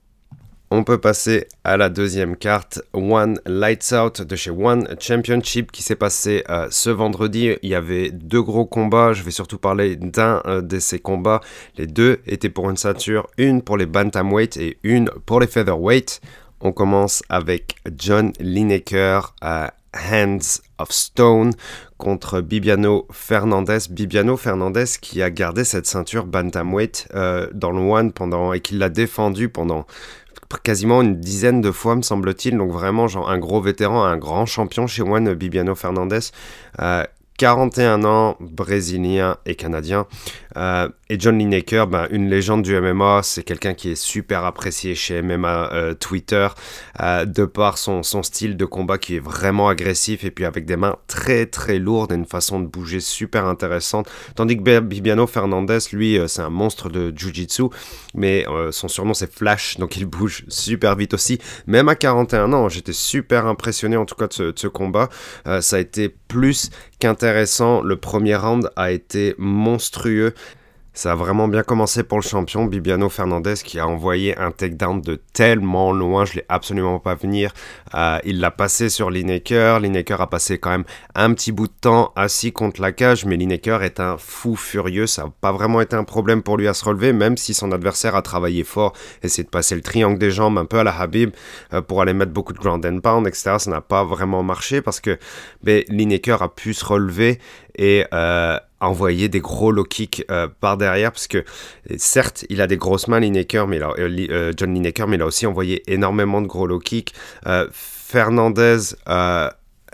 On 0.74 0.84
peut 0.84 0.96
passer 0.96 1.48
à 1.64 1.76
la 1.76 1.90
deuxième 1.90 2.34
carte, 2.34 2.80
One 2.94 3.38
Lights 3.44 3.92
Out 3.92 4.22
de 4.22 4.36
chez 4.36 4.50
One 4.50 4.88
Championship 4.98 5.70
qui 5.70 5.82
s'est 5.82 5.96
passé 5.96 6.44
euh, 6.48 6.66
ce 6.70 6.88
vendredi. 6.88 7.50
Il 7.60 7.68
y 7.68 7.74
avait 7.74 8.10
deux 8.10 8.40
gros 8.40 8.64
combats, 8.64 9.12
je 9.12 9.22
vais 9.22 9.32
surtout 9.32 9.58
parler 9.58 9.96
d'un 9.96 10.40
euh, 10.46 10.62
de 10.62 10.78
ces 10.78 10.98
combats. 10.98 11.42
Les 11.76 11.86
deux 11.86 12.20
étaient 12.26 12.48
pour 12.48 12.70
une 12.70 12.78
ceinture, 12.78 13.26
une 13.36 13.60
pour 13.60 13.76
les 13.76 13.84
bantamweight 13.84 14.56
et 14.56 14.78
une 14.82 15.10
pour 15.26 15.40
les 15.40 15.46
featherweight. 15.46 16.22
On 16.62 16.72
commence 16.72 17.22
avec 17.28 17.74
John 17.94 18.32
Lineker 18.40 19.34
à 19.42 19.74
Hands 19.94 20.38
of 20.78 20.90
Stone 20.90 21.52
contre 21.98 22.40
Bibiano 22.40 23.06
Fernandez. 23.12 23.78
Bibiano 23.90 24.36
Fernandez 24.36 24.86
qui 25.00 25.22
a 25.22 25.30
gardé 25.30 25.64
cette 25.64 25.86
ceinture 25.86 26.24
bantamweight 26.26 27.08
euh, 27.14 27.48
dans 27.52 27.72
le 27.72 27.80
One 27.80 28.12
pendant 28.12 28.52
et 28.52 28.60
qui 28.60 28.74
l'a 28.74 28.88
défendu 28.88 29.48
pendant 29.48 29.86
quasiment 30.60 31.02
une 31.02 31.18
dizaine 31.18 31.60
de 31.60 31.70
fois, 31.70 31.96
me 31.96 32.02
semble-t-il. 32.02 32.56
Donc 32.56 32.70
vraiment, 32.72 33.08
genre, 33.08 33.30
un 33.30 33.38
gros 33.38 33.60
vétéran, 33.60 34.04
un 34.04 34.16
grand 34.16 34.46
champion 34.46 34.86
chez 34.86 35.02
Juan 35.02 35.32
Bibiano 35.34 35.74
Fernandez. 35.74 36.30
Euh, 37.42 37.46
41 37.52 38.04
ans, 38.04 38.36
brésilien 38.40 39.36
et 39.46 39.56
canadien. 39.56 40.06
Euh, 40.56 40.88
et 41.08 41.18
John 41.18 41.38
Lineker, 41.38 41.86
ben, 41.86 42.06
une 42.10 42.28
légende 42.28 42.62
du 42.62 42.78
MMA, 42.78 43.20
c'est 43.22 43.42
quelqu'un 43.42 43.74
qui 43.74 43.90
est 43.90 43.96
super 43.96 44.44
apprécié 44.44 44.94
chez 44.94 45.22
MMA 45.22 45.70
euh, 45.72 45.94
Twitter, 45.94 46.48
euh, 47.00 47.24
de 47.24 47.44
par 47.44 47.78
son, 47.78 48.02
son, 48.02 48.22
style 48.22 48.56
de 48.56 48.64
combat 48.64 48.98
qui 48.98 49.16
est 49.16 49.20
vraiment 49.20 49.68
agressif 49.68 50.24
et 50.24 50.30
puis 50.30 50.44
avec 50.44 50.64
des 50.64 50.76
mains 50.76 50.96
très 51.06 51.46
très 51.46 51.78
lourdes 51.78 52.12
et 52.12 52.14
une 52.14 52.26
façon 52.26 52.60
de 52.60 52.66
bouger 52.66 53.00
super 53.00 53.46
intéressante. 53.46 54.08
Tandis 54.34 54.56
que 54.56 54.80
Bibiano 54.80 55.26
Fernandez, 55.26 55.78
lui, 55.92 56.18
c'est 56.28 56.42
un 56.42 56.50
monstre 56.50 56.88
de 56.88 57.12
Jiu-Jitsu, 57.14 57.64
mais 58.14 58.46
son 58.70 58.88
surnom 58.88 59.14
c'est 59.14 59.32
Flash, 59.32 59.76
donc 59.78 59.96
il 59.96 60.06
bouge 60.06 60.44
super 60.48 60.96
vite 60.96 61.14
aussi. 61.14 61.38
Même 61.66 61.88
à 61.88 61.94
41 61.94 62.52
ans, 62.52 62.68
j'étais 62.68 62.92
super 62.92 63.46
impressionné 63.46 63.96
en 63.96 64.04
tout 64.04 64.14
cas 64.14 64.28
de 64.28 64.32
ce, 64.32 64.42
de 64.44 64.58
ce 64.58 64.68
combat. 64.68 65.08
ça 65.60 65.76
a 65.76 65.78
été 65.78 66.08
plus 66.08 66.70
qu'intéressant. 67.02 67.82
Le 67.82 67.96
premier 67.96 68.36
round 68.36 68.70
a 68.76 68.92
été 68.92 69.34
monstrueux. 69.36 70.34
Ça 70.94 71.12
a 71.12 71.14
vraiment 71.14 71.48
bien 71.48 71.62
commencé 71.62 72.02
pour 72.02 72.18
le 72.18 72.22
champion 72.22 72.66
Bibiano 72.66 73.08
Fernandez 73.08 73.54
qui 73.64 73.78
a 73.78 73.88
envoyé 73.88 74.36
un 74.38 74.50
takedown 74.50 75.00
de 75.00 75.18
tellement 75.32 75.90
loin, 75.90 76.26
je 76.26 76.34
l'ai 76.34 76.44
absolument 76.50 76.98
pas 76.98 77.14
venir. 77.14 77.54
Euh, 77.94 78.18
il 78.24 78.40
l'a 78.40 78.50
passé 78.50 78.90
sur 78.90 79.10
Lineker, 79.10 79.80
Lineker 79.80 80.20
a 80.20 80.28
passé 80.28 80.58
quand 80.58 80.68
même 80.68 80.84
un 81.14 81.32
petit 81.32 81.50
bout 81.50 81.68
de 81.68 81.72
temps 81.80 82.12
assis 82.14 82.52
contre 82.52 82.82
la 82.82 82.92
cage, 82.92 83.24
mais 83.24 83.36
Lineker 83.36 83.82
est 83.82 84.00
un 84.00 84.18
fou 84.18 84.54
furieux, 84.54 85.06
ça 85.06 85.24
n'a 85.24 85.32
pas 85.40 85.50
vraiment 85.50 85.80
été 85.80 85.96
un 85.96 86.04
problème 86.04 86.42
pour 86.42 86.58
lui 86.58 86.68
à 86.68 86.74
se 86.74 86.84
relever, 86.84 87.14
même 87.14 87.38
si 87.38 87.54
son 87.54 87.72
adversaire 87.72 88.14
a 88.14 88.20
travaillé 88.20 88.62
fort, 88.62 88.92
essayé 89.22 89.44
de 89.44 89.48
passer 89.48 89.74
le 89.74 89.80
triangle 89.80 90.18
des 90.18 90.30
jambes 90.30 90.58
un 90.58 90.66
peu 90.66 90.78
à 90.78 90.84
la 90.84 90.94
Habib 90.94 91.30
euh, 91.72 91.80
pour 91.80 92.02
aller 92.02 92.12
mettre 92.12 92.32
beaucoup 92.32 92.52
de 92.52 92.58
ground 92.58 92.84
and 92.84 93.00
pound, 93.00 93.26
etc. 93.26 93.54
Ça 93.58 93.70
n'a 93.70 93.80
pas 93.80 94.04
vraiment 94.04 94.42
marché 94.42 94.82
parce 94.82 95.00
que 95.00 95.18
ben, 95.62 95.84
Lineker 95.88 96.42
a 96.42 96.54
pu 96.54 96.74
se 96.74 96.84
relever 96.84 97.38
et 97.78 98.04
euh, 98.12 98.58
envoyer 98.82 99.28
des 99.28 99.40
gros 99.40 99.72
low 99.72 99.84
kicks 99.84 100.24
euh, 100.30 100.48
par 100.60 100.76
derrière 100.76 101.12
parce 101.12 101.26
que 101.26 101.44
certes 101.96 102.44
il 102.48 102.60
a 102.60 102.66
des 102.66 102.76
grosses 102.76 103.08
mains 103.08 103.20
Lineker 103.20 103.66
mais 103.66 103.80
euh, 103.82 103.92
euh, 103.98 104.52
John 104.56 104.74
Lineker 104.74 105.08
mais 105.08 105.16
il 105.16 105.22
a 105.22 105.26
aussi 105.26 105.46
envoyé 105.46 105.82
énormément 105.86 106.42
de 106.42 106.46
gros 106.46 106.66
low 106.66 106.78
kicks. 106.78 107.14
Fernandez 107.72 108.78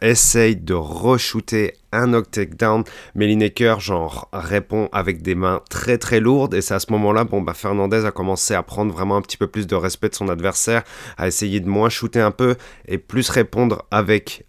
essaye 0.00 0.55
de 0.55 0.75
re-shooter 0.75 1.72
un 1.93 2.06
knock 2.06 2.31
takedown 2.31 2.84
mais 3.15 3.27
Lineker 3.27 3.81
genre 3.81 4.29
répond 4.32 4.89
avec 4.93 5.22
des 5.22 5.34
mains 5.34 5.60
très 5.70 5.98
très 5.98 6.20
lourdes 6.20 6.55
et 6.55 6.60
c'est 6.60 6.74
à 6.74 6.79
ce 6.79 6.93
moment-là 6.93 7.24
bon 7.24 7.43
bah 7.43 7.55
Fernandez 7.55 8.05
a 8.05 8.12
commencé 8.12 8.55
à 8.55 8.62
prendre 8.62 8.93
vraiment 8.93 9.17
un 9.17 9.22
petit 9.22 9.36
peu 9.36 9.48
plus 9.48 9.67
de 9.67 9.74
respect 9.74 10.08
de 10.08 10.15
son 10.15 10.29
adversaire 10.29 10.84
à 11.17 11.27
essayer 11.27 11.58
de 11.60 11.69
moins 11.69 11.89
shooter 11.89 12.20
un 12.20 12.31
peu 12.31 12.56
et 12.86 12.98
plus 12.98 13.29
répondre 13.29 13.84
avec 13.91 14.44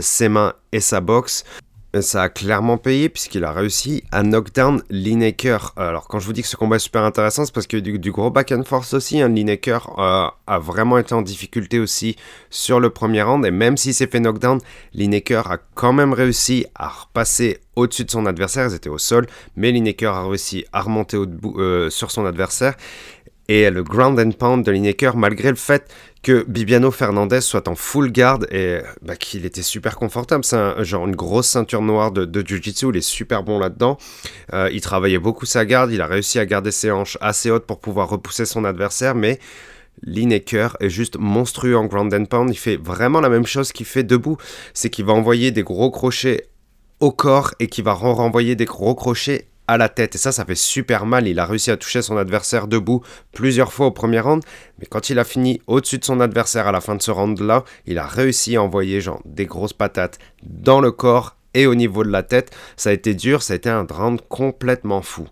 ses 0.00 0.28
mains 0.28 0.54
et 0.72 0.80
sa 0.80 1.00
boxe 1.00 1.44
ça 2.00 2.24
a 2.24 2.28
clairement 2.28 2.76
payé 2.76 3.08
puisqu'il 3.08 3.44
a 3.44 3.52
réussi 3.52 4.04
à 4.12 4.22
knockdown 4.22 4.82
Lineker. 4.90 5.72
Alors 5.76 6.06
quand 6.06 6.18
je 6.18 6.26
vous 6.26 6.32
dis 6.32 6.42
que 6.42 6.48
ce 6.48 6.56
combat 6.56 6.76
est 6.76 6.80
super 6.80 7.02
intéressant, 7.02 7.46
c'est 7.46 7.54
parce 7.54 7.66
que 7.66 7.78
du, 7.78 8.12
gros 8.12 8.30
back 8.30 8.52
and 8.52 8.64
forth 8.64 8.92
aussi. 8.92 9.20
Hein, 9.20 9.28
Lineker 9.28 9.98
euh, 9.98 10.28
a 10.46 10.58
vraiment 10.58 10.98
été 10.98 11.14
en 11.14 11.22
difficulté 11.22 11.78
aussi 11.78 12.16
sur 12.50 12.78
le 12.78 12.90
premier 12.90 13.22
round 13.22 13.44
et 13.46 13.50
même 13.50 13.76
s'il 13.76 13.94
s'est 13.94 14.06
fait 14.06 14.20
knockdown, 14.20 14.60
Lineker 14.92 15.50
a 15.50 15.58
quand 15.74 15.92
même 15.92 16.12
réussi 16.12 16.66
à 16.74 16.88
repasser 16.88 17.60
au-dessus 17.74 18.04
de 18.04 18.10
son 18.10 18.26
adversaire. 18.26 18.66
Ils 18.68 18.74
étaient 18.74 18.90
au 18.90 18.98
sol, 18.98 19.26
mais 19.56 19.72
Lineker 19.72 20.14
a 20.14 20.28
réussi 20.28 20.66
à 20.72 20.82
remonter 20.82 21.16
euh, 21.16 21.88
sur 21.90 22.10
son 22.10 22.26
adversaire 22.26 22.74
et 23.48 23.70
le 23.70 23.82
ground 23.82 24.20
and 24.20 24.32
pound 24.32 24.64
de 24.64 24.70
Lineker, 24.70 25.16
malgré 25.16 25.48
le 25.48 25.56
fait 25.56 25.90
que 26.22 26.44
Bibiano 26.46 26.90
Fernandez 26.90 27.40
soit 27.40 27.66
en 27.66 27.74
full 27.74 28.12
guard 28.12 28.40
et 28.50 28.80
bah, 29.02 29.16
qu'il 29.16 29.46
était 29.46 29.62
super 29.62 29.96
confortable. 29.96 30.44
C'est 30.44 30.56
un, 30.56 30.82
genre 30.82 31.06
une 31.06 31.16
grosse 31.16 31.48
ceinture 31.48 31.80
noire 31.80 32.12
de, 32.12 32.26
de 32.26 32.46
Jiu-Jitsu, 32.46 32.90
il 32.90 32.96
est 32.98 33.00
super 33.00 33.42
bon 33.42 33.58
là-dedans. 33.58 33.96
Euh, 34.52 34.68
il 34.72 34.82
travaillait 34.82 35.18
beaucoup 35.18 35.46
sa 35.46 35.64
garde, 35.64 35.90
il 35.92 36.02
a 36.02 36.06
réussi 36.06 36.38
à 36.38 36.44
garder 36.44 36.70
ses 36.70 36.90
hanches 36.90 37.16
assez 37.20 37.50
hautes 37.50 37.66
pour 37.66 37.80
pouvoir 37.80 38.10
repousser 38.10 38.44
son 38.44 38.64
adversaire, 38.64 39.14
mais 39.14 39.38
Lineker 40.02 40.76
est 40.80 40.90
juste 40.90 41.16
monstrueux 41.18 41.76
en 41.76 41.86
ground 41.86 42.12
and 42.12 42.26
pound. 42.26 42.50
Il 42.50 42.58
fait 42.58 42.76
vraiment 42.76 43.20
la 43.20 43.30
même 43.30 43.46
chose 43.46 43.72
qu'il 43.72 43.86
fait 43.86 44.04
debout, 44.04 44.36
c'est 44.74 44.90
qu'il 44.90 45.06
va 45.06 45.14
envoyer 45.14 45.50
des 45.52 45.62
gros 45.62 45.90
crochets 45.90 46.48
au 47.00 47.12
corps 47.12 47.54
et 47.60 47.68
qu'il 47.68 47.84
va 47.84 47.92
renvoyer 47.92 48.56
des 48.56 48.64
gros 48.64 48.94
crochets 48.94 49.48
à 49.68 49.78
la 49.78 49.88
tête. 49.88 50.16
Et 50.16 50.18
ça, 50.18 50.32
ça 50.32 50.44
fait 50.44 50.56
super 50.56 51.06
mal. 51.06 51.28
Il 51.28 51.38
a 51.38 51.46
réussi 51.46 51.70
à 51.70 51.76
toucher 51.76 52.02
son 52.02 52.16
adversaire 52.16 52.66
debout 52.66 53.02
plusieurs 53.32 53.72
fois 53.72 53.86
au 53.86 53.90
premier 53.92 54.18
round. 54.18 54.42
Mais 54.80 54.86
quand 54.86 55.10
il 55.10 55.18
a 55.18 55.24
fini 55.24 55.60
au-dessus 55.68 55.98
de 55.98 56.04
son 56.04 56.20
adversaire 56.20 56.66
à 56.66 56.72
la 56.72 56.80
fin 56.80 56.96
de 56.96 57.02
ce 57.02 57.10
round-là, 57.10 57.64
il 57.86 57.98
a 57.98 58.06
réussi 58.06 58.56
à 58.56 58.62
envoyer 58.62 59.00
genre 59.00 59.22
des 59.24 59.46
grosses 59.46 59.72
patates 59.72 60.18
dans 60.42 60.80
le 60.80 60.90
corps 60.90 61.36
et 61.54 61.66
au 61.66 61.74
niveau 61.74 62.02
de 62.02 62.10
la 62.10 62.22
tête. 62.22 62.50
Ça 62.76 62.90
a 62.90 62.92
été 62.92 63.14
dur, 63.14 63.42
ça 63.42 63.52
a 63.52 63.56
été 63.56 63.68
un 63.68 63.86
round 63.88 64.20
complètement 64.28 65.02
fou. 65.02 65.28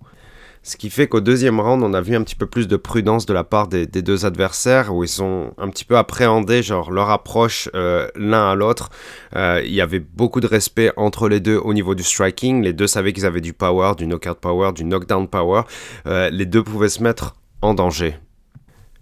Ce 0.67 0.77
qui 0.77 0.91
fait 0.91 1.07
qu'au 1.07 1.21
deuxième 1.21 1.61
round, 1.61 1.85
on 1.85 1.95
a 1.95 2.01
vu 2.01 2.17
un 2.17 2.25
petit 2.25 2.35
peu 2.35 2.47
plus 2.47 2.67
de 2.67 2.77
prudence 2.77 3.25
de 3.25 3.33
la 3.33 3.45
part 3.45 3.69
des, 3.69 3.87
deux 3.87 4.27
adversaires, 4.27 4.93
où 4.93 5.05
ils 5.05 5.23
ont 5.23 5.55
un 5.59 5.69
petit 5.69 5.85
peu 5.85 5.97
appréhendé 5.97 6.61
genre, 6.65 6.91
leur 6.91 7.09
approche 7.11 7.71
euh, 7.77 8.09
l'un 8.17 8.51
à 8.51 8.57
l'autre. 8.57 8.91
Euh, 9.37 9.63
il 9.65 9.73
y 9.73 9.81
avait 9.81 10.01
beaucoup 10.01 10.41
de 10.41 10.49
respect 10.49 10.91
entre 10.97 11.29
les 11.29 11.39
deux 11.39 11.57
au 11.57 11.73
niveau 11.73 11.95
du 11.95 12.03
striking. 12.03 12.65
Les 12.65 12.73
deux 12.73 12.89
savaient 12.89 13.13
qu'ils 13.13 13.27
avaient 13.27 13.41
du 13.41 13.53
power, 13.53 13.93
du 13.97 14.09
knockout 14.09 14.41
power, 14.41 14.73
du 14.73 14.83
knockdown 14.83 15.29
power. 15.29 15.63
Euh, 16.09 16.31
les 16.31 16.47
deux 16.47 16.65
pouvaient 16.65 16.89
se 16.89 17.01
mettre 17.01 17.37
en 17.63 17.73
danger. 17.73 18.17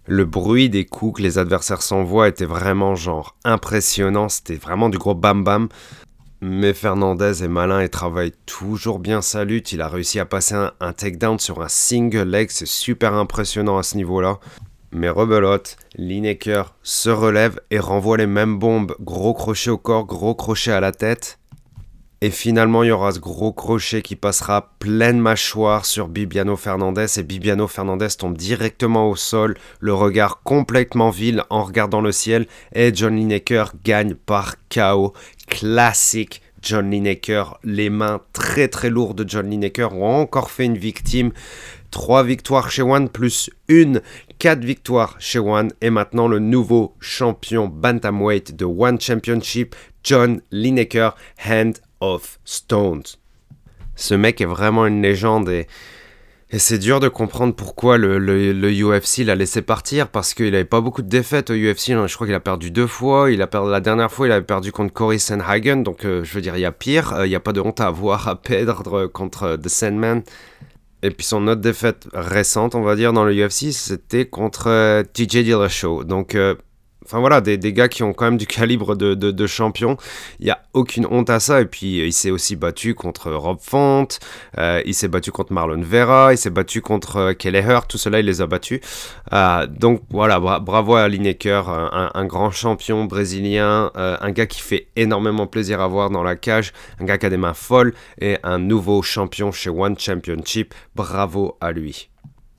Le 0.05 0.23
bruit 0.23 0.69
des 0.69 0.85
coups 0.85 1.17
que 1.17 1.23
les 1.23 1.39
adversaires 1.39 1.81
s'envoient 1.81 2.27
était 2.27 2.45
vraiment 2.45 2.93
genre 2.93 3.37
impressionnant, 3.43 4.29
c'était 4.29 4.53
vraiment 4.53 4.87
du 4.87 4.99
gros 4.99 5.15
bam 5.15 5.43
bam. 5.43 5.69
Mais 6.41 6.73
Fernandez 6.73 7.43
est 7.43 7.47
malin 7.47 7.79
et 7.79 7.89
travaille 7.89 8.33
toujours 8.45 8.99
bien 8.99 9.21
sa 9.21 9.45
lutte. 9.45 9.71
Il 9.71 9.81
a 9.81 9.87
réussi 9.87 10.19
à 10.19 10.25
passer 10.25 10.55
un, 10.55 10.93
takedown 10.93 11.39
sur 11.39 11.61
un 11.61 11.69
single 11.69 12.29
leg. 12.29 12.49
C'est 12.51 12.67
super 12.67 13.13
impressionnant 13.13 13.77
à 13.77 13.83
ce 13.83 13.97
niveau-là. 13.97 14.39
Mais 14.91 15.09
rebelote, 15.09 15.77
Lineker 15.95 16.75
se 16.83 17.09
relève 17.09 17.59
et 17.71 17.79
renvoie 17.79 18.17
les 18.17 18.27
mêmes 18.27 18.59
bombes. 18.59 18.95
Gros 18.99 19.33
crochet 19.33 19.69
au 19.69 19.77
corps, 19.77 20.05
gros 20.05 20.35
crochet 20.35 20.71
à 20.71 20.79
la 20.79 20.91
tête. 20.91 21.39
Et 22.21 22.31
finalement, 22.31 22.81
il 22.81 22.87
y 22.87 22.91
aura 22.91 23.11
ce 23.11 23.19
gros 23.19 23.51
crochet 23.51 24.01
qui 24.01 24.15
passera 24.15 24.73
pleine 24.79 25.19
mâchoire 25.19 25.85
sur 25.85 26.07
Bibiano 26.07 26.55
Fernandez. 26.55 27.19
Et 27.19 27.23
Bibiano 27.23 27.67
Fernandez 27.67 28.07
tombe 28.17 28.37
directement 28.37 29.09
au 29.09 29.15
sol, 29.15 29.55
le 29.79 29.93
regard 29.93 30.41
complètement 30.41 31.09
vide 31.09 31.43
en 31.49 31.63
regardant 31.63 32.01
le 32.01 32.11
ciel. 32.11 32.47
Et 32.73 32.91
John 32.95 33.15
Lineker 33.15 33.73
gagne 33.83 34.15
par 34.15 34.55
KO. 34.73 35.13
Classique 35.47 36.41
John 36.61 36.89
Lineker. 36.89 37.59
Les 37.63 37.89
mains 37.89 38.21
très 38.33 38.67
très 38.67 38.89
lourdes 38.89 39.23
de 39.23 39.29
John 39.29 39.49
Lineker 39.49 39.93
ont 39.93 40.21
encore 40.21 40.51
fait 40.51 40.65
une 40.65 40.77
victime. 40.77 41.31
Trois 41.91 42.23
victoires 42.23 42.71
chez 42.71 42.81
One 42.81 43.09
plus 43.09 43.49
une, 43.67 44.01
quatre 44.39 44.63
victoires 44.63 45.15
chez 45.19 45.39
One. 45.39 45.71
Et 45.81 45.89
maintenant 45.89 46.27
le 46.27 46.39
nouveau 46.39 46.95
champion 46.99 47.67
Bantamweight 47.67 48.55
de 48.55 48.65
One 48.65 48.99
Championship, 48.99 49.75
John 50.03 50.41
Lineker, 50.51 51.15
hand 51.47 51.79
of 51.99 52.39
Stones. 52.43 53.03
Ce 53.95 54.13
mec 54.13 54.41
est 54.41 54.45
vraiment 54.45 54.85
une 54.87 55.01
légende 55.01 55.49
et, 55.49 55.67
c'est 56.59 56.77
dur 56.77 56.99
de 56.99 57.07
comprendre 57.07 57.53
pourquoi 57.53 57.97
le, 57.97 58.19
UFC 58.19 59.25
l'a 59.25 59.35
laissé 59.35 59.61
partir 59.61 60.07
parce 60.07 60.33
qu'il 60.33 60.51
n'avait 60.51 60.63
pas 60.63 60.79
beaucoup 60.79 61.01
de 61.01 61.09
défaites 61.09 61.49
au 61.49 61.53
UFC. 61.53 61.87
Je 61.89 62.13
crois 62.13 62.27
qu'il 62.27 62.35
a 62.35 62.39
perdu 62.39 62.71
deux 62.71 62.87
fois. 62.87 63.31
Il 63.31 63.41
a 63.41 63.47
perdu 63.47 63.71
la 63.71 63.81
dernière 63.81 64.11
fois, 64.11 64.27
il 64.27 64.31
avait 64.31 64.45
perdu 64.45 64.71
contre 64.71 64.93
Cory 64.93 65.19
Sanhagen. 65.19 65.77
Donc 65.77 66.05
euh, 66.05 66.23
je 66.23 66.33
veux 66.33 66.41
dire, 66.41 66.55
il 66.55 66.61
y 66.61 66.65
a 66.65 66.71
pire. 66.71 67.13
Euh, 67.13 67.25
il 67.25 67.29
n'y 67.29 67.35
a 67.35 67.39
pas 67.39 67.53
de 67.53 67.61
honte 67.61 67.81
à 67.81 67.87
avoir 67.87 68.27
à 68.27 68.35
perdre 68.35 69.07
contre 69.07 69.43
euh, 69.43 69.57
The 69.57 69.69
Sandman. 69.69 70.23
Et 71.03 71.11
puis 71.11 71.25
son 71.25 71.47
autre 71.47 71.61
défaite 71.61 72.07
récente, 72.13 72.73
on 72.73 72.81
va 72.81 72.95
dire, 72.95 73.11
dans 73.13 73.25
le 73.25 73.33
UFC, 73.33 73.71
c'était 73.71 74.25
contre 74.25 75.03
TJ 75.13 75.43
Dillashaw. 75.43 76.03
Donc 76.03 76.35
Enfin 77.05 77.19
voilà, 77.19 77.41
des, 77.41 77.57
gars 77.73 77.87
qui 77.87 78.03
ont 78.03 78.13
quand 78.13 78.25
même 78.25 78.37
du 78.37 78.47
calibre 78.47 78.95
de, 78.95 79.47
champion. 79.47 79.97
Il 80.39 80.45
n'y 80.45 80.51
a 80.51 80.61
aucune 80.73 81.05
honte 81.09 81.29
à 81.29 81.39
ça. 81.39 81.61
Et 81.61 81.65
puis 81.65 81.99
il 81.99 82.13
s'est 82.13 82.31
aussi 82.31 82.55
battu 82.55 82.95
contre 82.95 83.31
Rob 83.31 83.59
Font, 83.61 84.07
euh, 84.57 84.81
il 84.85 84.93
s'est 84.93 85.07
battu 85.07 85.31
contre 85.31 85.53
Marlon 85.53 85.81
Vera, 85.81 86.33
il 86.33 86.37
s'est 86.37 86.49
battu 86.49 86.81
contre 86.81 87.17
euh, 87.17 87.33
Kelleher, 87.33 87.79
tout 87.87 87.97
cela 87.97 88.19
il 88.19 88.25
les 88.25 88.41
a 88.41 88.47
battus. 88.47 88.79
Euh, 89.33 89.67
donc 89.67 90.01
voilà, 90.09 90.39
bravo 90.39 90.95
à 90.95 91.07
Lineker, 91.07 91.69
un, 91.69 92.11
un, 92.13 92.25
grand 92.25 92.51
champion 92.51 93.05
brésilien, 93.05 93.91
un 93.95 94.31
gars 94.31 94.47
qui 94.47 94.61
fait 94.61 94.87
énormément 94.95 95.47
plaisir 95.47 95.81
à 95.81 95.87
voir 95.87 96.09
dans 96.09 96.23
la 96.23 96.35
cage, 96.35 96.73
un 96.99 97.05
gars 97.05 97.17
qui 97.17 97.25
a 97.25 97.29
des 97.29 97.37
mains 97.37 97.53
folles 97.53 97.93
et 98.19 98.37
un 98.43 98.57
nouveau 98.57 99.01
champion 99.01 99.51
chez 99.51 99.69
One 99.69 99.97
Championship. 99.97 100.73
Bravo 100.95 101.57
à 101.61 101.71
lui. 101.71 102.09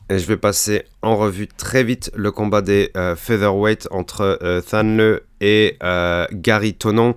Et 0.08 0.20
je 0.20 0.26
vais 0.26 0.36
passer 0.36 0.84
en 1.02 1.16
revue 1.16 1.48
très 1.48 1.82
vite 1.82 2.12
le 2.14 2.30
combat 2.30 2.62
des 2.62 2.92
euh, 2.96 3.16
featherweight 3.16 3.88
entre 3.90 4.38
euh, 4.40 4.60
Thanle 4.60 5.22
et 5.40 5.76
euh, 5.82 6.26
Gary 6.32 6.75
Tonon. 6.75 7.16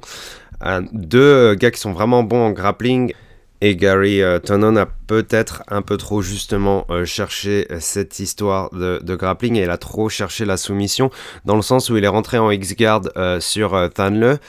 deux 0.92 1.54
gars 1.54 1.70
qui 1.70 1.80
sont 1.80 1.92
vraiment 1.94 2.24
bons 2.24 2.48
en 2.48 2.52
grappling. 2.52 3.14
Et 3.62 3.76
Gary 3.76 4.22
Tonon 4.46 4.78
a 4.78 4.86
peut-être 4.86 5.64
un 5.68 5.82
peu 5.82 5.98
trop 5.98 6.22
justement 6.22 6.88
cherché 7.04 7.68
cette 7.82 8.20
histoire 8.20 8.70
de, 8.70 9.16
grappling 9.16 9.58
et 9.58 9.64
il 9.64 9.70
a 9.70 9.78
trop 9.78 10.08
cherché 10.08 10.46
la 10.46 10.56
soumission 10.56 11.12
dans 11.44 11.58
le 11.58 11.62
sens 11.62 11.90
où 11.90 11.98
il 11.98 12.06
est 12.06 12.08
rentré 12.08 12.38
en 12.38 12.52
X-guard 12.52 13.02
sur 13.42 13.90
Thanle 13.94 14.40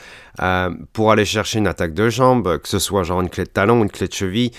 pour 0.93 1.11
aller 1.11 1.25
chercher 1.25 1.59
une 1.59 1.67
attaque 1.67 1.93
de 1.93 2.07
jambe, 2.07 2.57
que 2.59 2.69
ce 2.69 2.79
soit 2.79 3.03
genre 3.03 3.19
une 3.19 3.29
clé 3.29 3.43
de 3.43 3.49
talon, 3.49 3.83
une 3.83 3.91
clé 3.91 4.07
de 4.07 4.13
cheville. 4.13 4.51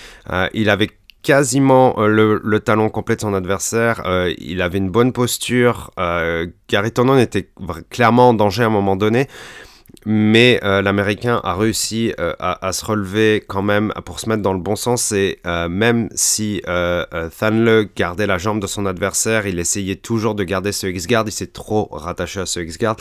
il 0.53 0.69
avait 0.69 0.91
quasiment 1.23 1.95
euh, 1.97 2.39
le, 2.43 2.59
talon 2.59 2.89
complet 2.89 3.15
de 3.15 3.21
son 3.21 3.33
adversaire. 3.33 4.03
Euh, 4.05 4.33
il 4.37 4.61
avait 4.61 4.77
une 4.77 4.91
bonne 4.91 5.13
posture. 5.13 5.91
Euh, 5.97 6.45
Gary 6.67 6.91
Tonon 6.91 7.17
était 7.17 7.49
clairement 7.89 8.29
en 8.29 8.33
danger 8.33 8.63
à 8.63 8.67
un 8.67 8.69
moment 8.69 8.95
donné. 8.95 9.27
Mais 10.05 10.59
l'Américain 10.61 11.39
a 11.43 11.55
réussi 11.55 12.13
à, 12.17 12.71
se 12.73 12.85
relever 12.85 13.43
quand 13.47 13.61
même 13.61 13.93
pour 14.05 14.19
se 14.19 14.27
mettre 14.27 14.41
dans 14.41 14.53
le 14.53 14.59
bon 14.59 14.75
sens. 14.75 15.11
Et 15.11 15.39
même 15.69 16.09
si 16.13 16.61
Thanle 16.65 17.87
gardait 17.95 18.27
la 18.27 18.37
jambe 18.37 18.59
de 18.59 18.67
son 18.67 18.85
adversaire, 18.85 19.47
il 19.47 19.59
essayait 19.59 19.95
toujours 19.95 20.35
de 20.35 20.43
garder 20.43 20.71
ce 20.71 20.87
X-Guard. 20.87 21.23
Il 21.27 21.31
s'est 21.31 21.47
trop 21.47 21.87
rattaché 21.91 22.41
à 22.41 22.45
ce 22.45 22.59
X-Guard 22.59 22.97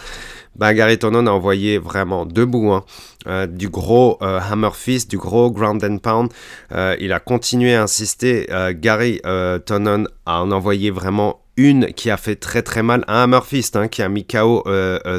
ben, 0.56 0.74
Gary 0.74 0.98
Tonon 0.98 1.26
a 1.26 1.30
envoyé 1.30 1.78
vraiment 1.78 2.26
debout 2.26 2.72
hein, 2.72 2.84
euh, 3.26 3.46
du 3.46 3.68
gros 3.68 4.18
euh, 4.22 4.38
hammer 4.40 4.70
fist, 4.74 5.10
du 5.10 5.16
gros 5.16 5.50
ground 5.50 5.82
and 5.82 5.98
pound. 5.98 6.30
Euh, 6.72 6.96
il 7.00 7.12
a 7.12 7.20
continué 7.20 7.74
à 7.74 7.82
insister. 7.82 8.46
Gary 8.74 9.20
Tonon 9.66 10.04
a 10.26 10.42
en 10.42 10.50
envoyé 10.50 10.90
vraiment 10.90 11.41
une 11.56 11.92
qui 11.92 12.10
a 12.10 12.16
fait 12.16 12.36
très 12.36 12.62
très 12.62 12.82
mal 12.82 13.04
à 13.08 13.22
Hammer 13.22 13.40
Fist, 13.44 13.76
hein, 13.76 13.88
qui 13.88 14.02
a 14.02 14.08
mis 14.08 14.26
KO 14.26 14.64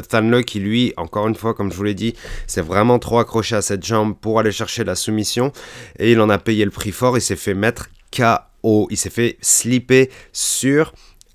Thanle, 0.08 0.44
qui 0.44 0.60
lui, 0.60 0.92
encore 0.96 1.28
une 1.28 1.34
fois, 1.34 1.54
comme 1.54 1.70
je 1.70 1.76
vous 1.76 1.84
l'ai 1.84 1.94
dit, 1.94 2.14
s'est 2.46 2.60
vraiment 2.60 2.98
trop 2.98 3.18
accroché 3.18 3.56
à 3.56 3.62
cette 3.62 3.84
jambe 3.84 4.14
pour 4.20 4.40
aller 4.40 4.52
chercher 4.52 4.84
la 4.84 4.94
soumission. 4.94 5.52
Et 5.98 6.12
il 6.12 6.20
en 6.20 6.30
a 6.30 6.38
payé 6.38 6.64
le 6.64 6.70
prix 6.70 6.92
fort. 6.92 7.16
Il 7.16 7.22
s'est 7.22 7.36
fait 7.36 7.54
mettre 7.54 7.88
KO. 8.10 8.88
Il 8.90 8.96
s'est 8.96 9.10
fait 9.10 9.36
slipper 9.40 10.10
sur 10.32 10.92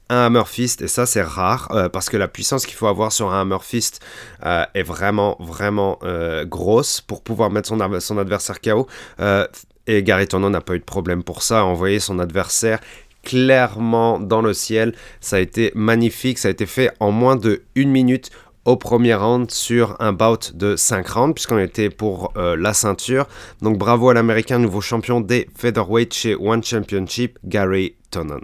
un 0.10 0.25
hammer 0.25 0.44
fist 0.46 0.82
et 0.82 0.88
ça 0.88 1.06
c'est 1.06 1.22
rare 1.22 1.70
euh, 1.72 1.88
parce 1.88 2.10
que 2.10 2.18
la 2.18 2.27
puissance 2.27 2.65
qu'il 2.65 2.75
faut 2.75 2.88
avoir 2.88 3.12
sur 3.12 3.32
un 3.32 3.41
hammer 3.41 3.60
fist 3.62 4.03
euh, 4.44 4.65
est 4.74 4.84
vraiment 4.84 5.38
vraiment 5.39 6.00
euh, 6.03 6.46
grosse 6.46 7.00
pour 7.01 7.22
pouvoir 7.22 7.51
mettre 7.51 7.68
son, 7.68 8.18
adversaire 8.18 8.60
KO 8.60 8.88
et 9.88 10.03
Gary 10.03 10.27
n'a 10.34 10.62
pas 10.62 10.75
eu 10.75 10.79
de 10.79 10.84
problème 10.84 11.24
pour 11.24 11.41
ça, 11.41 11.60
a 11.60 11.63
envoyé 11.63 12.00
son 12.00 12.20
adversaire 12.20 12.79
clairement 13.29 14.19
dans 14.19 14.41
le 14.41 14.53
ciel, 14.55 14.95
ça 15.21 15.36
a 15.36 15.39
été 15.39 15.71
magnifique, 15.75 16.39
ça 16.39 16.48
a 16.48 16.51
été 16.51 16.65
fait 16.65 16.89
en 17.00 17.12
moins 17.12 17.36
de 17.36 17.62
une 17.75 17.91
minute 17.91 18.31
au 18.65 18.75
premier 18.75 19.13
round 19.13 19.51
sur 19.51 19.95
un 20.00 20.13
bout 20.13 20.55
de 20.55 20.75
5 20.75 21.07
rounds 21.07 21.36
puisqu'on 21.36 21.59
était 21.59 21.91
pour 21.91 22.33
la 22.36 22.74
ceinture. 22.74 23.27
Donc 23.62 23.77
bravo 23.77 24.09
à 24.09 24.15
l'américain 24.15 24.57
nouveau 24.57 24.81
champion 24.81 25.21
des 25.21 25.48
featherweight 25.55 26.13
chez 26.13 26.36
One 26.36 26.63
Championship, 26.63 27.38
Gary 27.45 27.95
Tonon. 28.09 28.41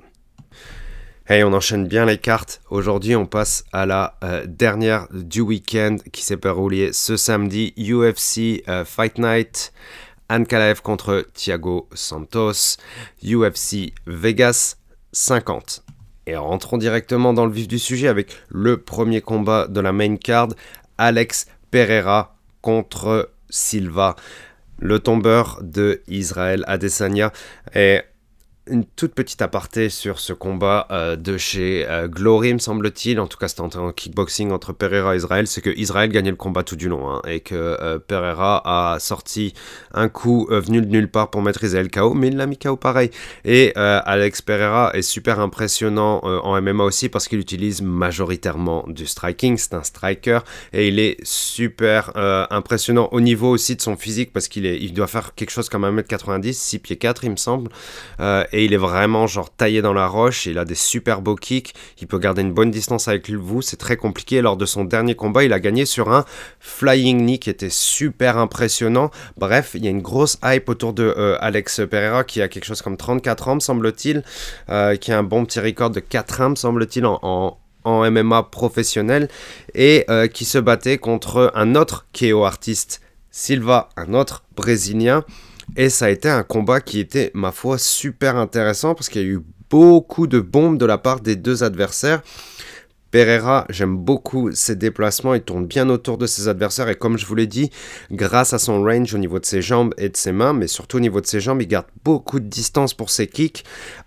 Hey, 1.27 1.43
on 1.43 1.53
enchaîne 1.53 1.87
bien 1.87 2.05
les 2.05 2.19
cartes. 2.19 2.61
Aujourd'hui, 2.69 3.15
on 3.15 3.25
passe 3.25 3.63
à 3.73 3.87
la 3.87 4.15
euh, 4.23 4.45
dernière 4.47 5.07
du 5.11 5.41
week-end 5.41 5.97
qui 6.13 6.23
s'est 6.23 6.35
déroulée 6.35 6.93
ce 6.93 7.17
samedi. 7.17 7.73
UFC 7.79 8.63
euh, 8.69 8.85
Fight 8.85 9.17
Night. 9.17 9.73
Ankalaev 10.29 10.81
contre 10.81 11.27
Thiago 11.33 11.87
Santos. 11.93 12.77
UFC 13.23 13.93
Vegas 14.07 14.77
50. 15.11 15.83
Et 16.27 16.35
rentrons 16.35 16.77
directement 16.77 17.33
dans 17.33 17.45
le 17.45 17.51
vif 17.51 17.67
du 17.67 17.79
sujet 17.79 18.07
avec 18.07 18.35
le 18.49 18.77
premier 18.77 19.21
combat 19.21 19.67
de 19.67 19.79
la 19.79 19.91
main 19.91 20.17
card. 20.17 20.49
Alex 20.97 21.47
Pereira 21.71 22.35
contre 22.61 23.29
Silva. 23.49 24.15
Le 24.79 24.99
tombeur 24.99 25.59
de 25.61 26.01
Israël 26.07 26.63
Adesanya. 26.67 27.31
Et 27.75 28.01
une 28.67 28.83
toute 28.83 29.13
petite 29.13 29.41
aparté 29.41 29.89
sur 29.89 30.19
ce 30.19 30.33
combat 30.33 30.87
euh, 30.89 31.15
de 31.15 31.37
chez 31.37 31.85
euh, 31.87 32.07
Glory, 32.07 32.53
me 32.53 32.59
semble-t-il, 32.59 33.19
en 33.19 33.27
tout 33.27 33.37
cas 33.37 33.47
c'était 33.47 33.61
en 33.77 33.91
kickboxing 33.91 34.51
entre 34.51 34.73
Pereira 34.73 35.13
et 35.13 35.17
Israël, 35.17 35.45
c'est 35.45 35.61
que 35.61 35.69
Israël 35.77 36.09
gagnait 36.09 36.31
le 36.31 36.35
combat 36.35 36.63
tout 36.63 36.75
du 36.75 36.89
long, 36.89 37.09
hein, 37.09 37.21
et 37.27 37.41
que 37.41 37.53
euh, 37.53 37.99
Pereira 37.99 38.61
a 38.93 38.99
sorti 38.99 39.53
un 39.93 40.09
coup 40.09 40.47
venu 40.49 40.81
de 40.81 40.87
nulle 40.87 41.09
part 41.09 41.29
pour 41.29 41.41
mettre 41.41 41.63
Israël 41.63 41.91
KO, 41.91 42.13
mais 42.13 42.29
il 42.29 42.37
l'a 42.37 42.47
mis 42.47 42.57
KO 42.57 42.75
pareil. 42.75 43.11
Et 43.43 43.73
Alex 43.75 44.41
Pereira 44.41 44.91
est 44.93 45.01
super 45.01 45.39
impressionnant 45.39 46.19
en 46.23 46.61
MMA 46.61 46.83
aussi 46.83 47.09
parce 47.09 47.27
qu'il 47.27 47.39
utilise 47.39 47.81
majoritairement 47.81 48.85
du 48.87 49.05
striking, 49.05 49.57
c'est 49.57 49.73
un 49.73 49.83
striker, 49.83 50.39
et 50.73 50.87
il 50.87 50.99
est 50.99 51.17
super 51.23 52.11
impressionnant 52.49 53.09
au 53.11 53.21
niveau 53.21 53.49
aussi 53.49 53.75
de 53.75 53.81
son 53.81 53.95
physique 53.95 54.33
parce 54.33 54.47
qu'il 54.47 54.65
il 54.65 54.93
doit 54.93 55.07
faire 55.07 55.33
quelque 55.35 55.51
chose 55.51 55.69
comme 55.69 55.85
1m90, 55.85 56.53
6 56.53 56.79
pieds 56.79 56.97
4 56.97 57.23
il 57.25 57.31
me 57.31 57.35
semble, 57.35 57.69
et 58.55 58.63
il 58.63 58.73
est 58.73 58.77
vraiment 58.77 59.27
genre 59.27 59.49
taillé 59.49 59.81
dans 59.81 59.91
la 59.91 60.07
roche. 60.07 60.45
Il 60.45 60.57
a 60.57 60.63
des 60.63 60.75
super 60.75 61.21
beaux 61.21 61.35
kicks. 61.35 61.73
Il 61.99 62.07
peut 62.07 62.19
garder 62.19 62.41
une 62.41 62.53
bonne 62.53 62.71
distance 62.71 63.09
avec 63.09 63.29
vous. 63.29 63.61
C'est 63.61 63.75
très 63.75 63.97
compliqué. 63.97 64.41
Lors 64.41 64.55
de 64.55 64.65
son 64.65 64.85
dernier 64.85 65.13
combat, 65.13 65.43
il 65.43 65.51
a 65.51 65.59
gagné 65.59 65.85
sur 65.85 66.09
un 66.09 66.23
flying 66.61 67.19
knee 67.19 67.37
qui 67.37 67.49
était 67.49 67.69
super 67.69 68.37
impressionnant. 68.37 69.11
Bref, 69.35 69.71
il 69.75 69.83
y 69.83 69.87
a 69.87 69.91
une 69.91 70.01
grosse 70.01 70.37
hype 70.41 70.69
autour 70.69 70.93
de 70.93 71.03
euh, 71.03 71.37
Alex 71.41 71.81
Pereira 71.91 72.23
qui 72.23 72.41
a 72.41 72.47
quelque 72.47 72.63
chose 72.63 72.81
comme 72.81 72.95
34 72.95 73.49
ans, 73.49 73.59
semble-t-il, 73.59 74.23
euh, 74.69 74.95
qui 74.95 75.11
a 75.11 75.17
un 75.17 75.23
bon 75.23 75.43
petit 75.43 75.59
record 75.59 75.89
de 75.89 75.99
4 75.99 76.39
ans, 76.39 76.55
semble-t-il, 76.55 77.05
en, 77.05 77.57
en 77.83 78.09
MMA 78.09 78.43
professionnel 78.43 79.27
et 79.73 80.05
euh, 80.09 80.27
qui 80.27 80.45
se 80.45 80.59
battait 80.59 80.97
contre 80.97 81.51
un 81.55 81.75
autre 81.75 82.05
KO 82.17 82.45
artiste, 82.45 83.01
Silva, 83.31 83.89
un 83.97 84.13
autre 84.13 84.45
brésilien. 84.55 85.25
Et 85.75 85.89
ça 85.89 86.05
a 86.05 86.09
été 86.09 86.29
un 86.29 86.43
combat 86.43 86.81
qui 86.81 86.99
était, 86.99 87.31
ma 87.33 87.51
foi, 87.51 87.77
super 87.77 88.35
intéressant 88.37 88.95
parce 88.95 89.09
qu'il 89.09 89.21
y 89.21 89.25
a 89.25 89.27
eu 89.27 89.41
beaucoup 89.69 90.27
de 90.27 90.39
bombes 90.39 90.77
de 90.77 90.85
la 90.85 90.97
part 90.97 91.19
des 91.19 91.35
deux 91.35 91.63
adversaires. 91.63 92.21
Pereira, 93.11 93.65
j'aime 93.69 93.95
beaucoup 93.95 94.51
ses 94.51 94.75
déplacements, 94.75 95.33
il 95.33 95.41
tourne 95.41 95.65
bien 95.65 95.87
autour 95.89 96.17
de 96.17 96.27
ses 96.27 96.49
adversaires 96.49 96.89
et 96.89 96.95
comme 96.95 97.17
je 97.17 97.25
vous 97.25 97.35
l'ai 97.35 97.47
dit, 97.47 97.69
grâce 98.11 98.51
à 98.51 98.59
son 98.59 98.83
range 98.83 99.13
au 99.13 99.17
niveau 99.17 99.39
de 99.39 99.45
ses 99.45 99.61
jambes 99.61 99.93
et 99.97 100.09
de 100.09 100.17
ses 100.17 100.33
mains, 100.33 100.51
mais 100.51 100.67
surtout 100.67 100.97
au 100.97 100.99
niveau 100.99 101.21
de 101.21 101.25
ses 101.25 101.39
jambes, 101.39 101.61
il 101.61 101.67
garde 101.67 101.85
beaucoup 102.03 102.41
de 102.41 102.47
distance 102.47 102.93
pour 102.93 103.09
ses 103.09 103.27
kicks. 103.27 103.63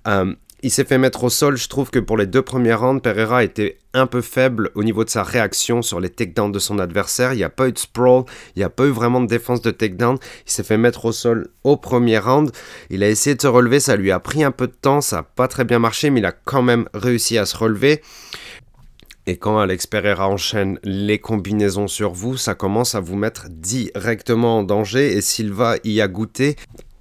Euh, 0.06 0.34
il 0.62 0.70
s'est 0.70 0.84
fait 0.84 0.98
mettre 0.98 1.24
au 1.24 1.30
sol. 1.30 1.56
Je 1.56 1.68
trouve 1.68 1.90
que 1.90 1.98
pour 1.98 2.16
les 2.16 2.26
deux 2.26 2.42
premières 2.42 2.80
rounds, 2.80 3.00
Pereira 3.02 3.44
était 3.44 3.78
un 3.94 4.06
peu 4.06 4.20
faible 4.20 4.70
au 4.74 4.84
niveau 4.84 5.04
de 5.04 5.10
sa 5.10 5.22
réaction 5.22 5.82
sur 5.82 6.00
les 6.00 6.10
takedowns 6.10 6.52
de 6.52 6.58
son 6.58 6.78
adversaire. 6.78 7.32
Il 7.32 7.36
n'y 7.36 7.44
a 7.44 7.50
pas 7.50 7.68
eu 7.68 7.72
de 7.72 7.78
sprawl, 7.78 8.24
il 8.56 8.60
n'y 8.60 8.64
a 8.64 8.70
pas 8.70 8.84
eu 8.84 8.90
vraiment 8.90 9.20
de 9.20 9.26
défense 9.26 9.62
de 9.62 9.70
takedown. 9.70 10.18
Il 10.46 10.50
s'est 10.50 10.64
fait 10.64 10.78
mettre 10.78 11.04
au 11.04 11.12
sol 11.12 11.48
au 11.64 11.76
premier 11.76 12.18
round. 12.18 12.50
Il 12.90 13.02
a 13.02 13.08
essayé 13.08 13.36
de 13.36 13.42
se 13.42 13.46
relever, 13.46 13.80
ça 13.80 13.96
lui 13.96 14.10
a 14.10 14.20
pris 14.20 14.42
un 14.42 14.50
peu 14.50 14.66
de 14.66 14.72
temps, 14.72 15.00
ça 15.00 15.16
n'a 15.16 15.22
pas 15.22 15.48
très 15.48 15.64
bien 15.64 15.78
marché, 15.78 16.10
mais 16.10 16.20
il 16.20 16.26
a 16.26 16.32
quand 16.32 16.62
même 16.62 16.88
réussi 16.94 17.38
à 17.38 17.46
se 17.46 17.56
relever. 17.56 18.02
Et 19.26 19.36
quand 19.36 19.58
Alex 19.58 19.86
Pereira 19.86 20.26
enchaîne 20.26 20.78
les 20.84 21.18
combinaisons 21.18 21.86
sur 21.86 22.12
vous, 22.12 22.38
ça 22.38 22.54
commence 22.54 22.94
à 22.94 23.00
vous 23.00 23.14
mettre 23.14 23.48
directement 23.50 24.60
en 24.60 24.62
danger 24.62 25.14
et 25.14 25.20
Silva 25.20 25.76
y 25.84 26.00
a 26.00 26.08
goûté 26.08 26.56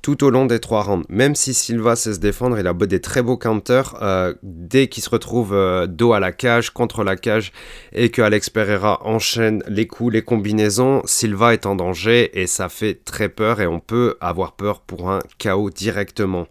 tout 0.08 0.24
au 0.24 0.30
long 0.30 0.46
des 0.46 0.62
trois 0.62 0.84
rounds. 0.84 1.06
Même 1.10 1.36
si 1.36 1.54
Silva 1.54 1.98
sait 1.98 2.14
se 2.14 2.20
défendre, 2.20 2.58
il 2.58 2.66
a 2.66 2.72
des 2.72 3.02
très 3.02 3.22
beaux 3.22 3.36
counters. 3.36 3.94
Euh, 4.02 4.34
dès 4.42 4.88
qu'il 4.88 5.04
se 5.04 5.10
retrouve 5.10 5.54
euh, 5.54 5.86
dos 5.86 6.14
à 6.14 6.22
la 6.22 6.32
cage, 6.32 6.70
contre 6.70 7.04
la 7.04 7.18
cage, 7.18 7.52
et 7.92 8.08
que 8.08 8.22
Alex 8.22 8.50
Pereira 8.50 9.06
enchaîne 9.06 9.64
les 9.68 9.86
coups, 9.86 10.14
les 10.14 10.22
combinaisons, 10.22 11.02
Silva 11.04 11.52
est 11.52 11.66
en 11.66 11.76
danger 11.76 12.40
et 12.40 12.48
ça 12.48 12.70
fait 12.70 13.04
très 13.04 13.28
peur 13.28 13.60
et 13.60 13.68
on 13.68 13.82
peut 13.82 14.16
avoir 14.22 14.54
peur 14.54 14.80
pour 14.80 15.12
un 15.12 15.20
KO 15.44 15.70
directement. 15.72 16.48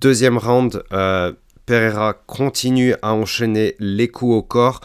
Deuxième 0.00 0.38
round, 0.38 0.82
euh, 0.94 1.34
Pereira 1.66 2.14
continue 2.14 2.94
à 3.02 3.12
enchaîner 3.12 3.76
les 3.80 4.08
coups 4.08 4.34
au 4.34 4.42
corps. 4.42 4.80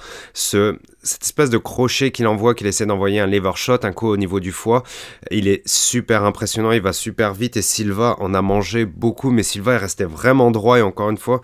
Cette 1.04 1.24
espèce 1.24 1.50
de 1.50 1.58
crochet 1.58 2.12
qu'il 2.12 2.28
envoie, 2.28 2.56
qu'il 2.56 2.68
essaie 2.68 2.86
d'envoyer 2.86 3.20
un 3.20 3.28
lever 3.28 3.52
shot, 3.56 3.80
un 3.84 3.92
coup 3.92 4.08
au 4.08 4.18
niveau 4.18 4.40
du 4.40 4.52
foie, 4.52 4.84
il 5.32 5.48
est 5.48 5.62
super 5.68 6.24
impressionnant, 6.24 6.72
il 6.72 6.82
va 6.82 6.94
super 6.94 7.34
vite 7.34 7.58
et 7.58 7.62
Silva 7.62 8.16
en 8.20 8.34
a 8.34 8.42
mangé 8.42 8.86
beaucoup, 8.86 9.30
mais 9.30 9.44
Silva 9.44 9.74
est 9.74 9.78
resté 9.78 10.06
vraiment 10.06 10.50
droit 10.52 10.80
et 10.80 10.82
encore 10.82 11.10
une 11.10 11.18
fois, 11.18 11.42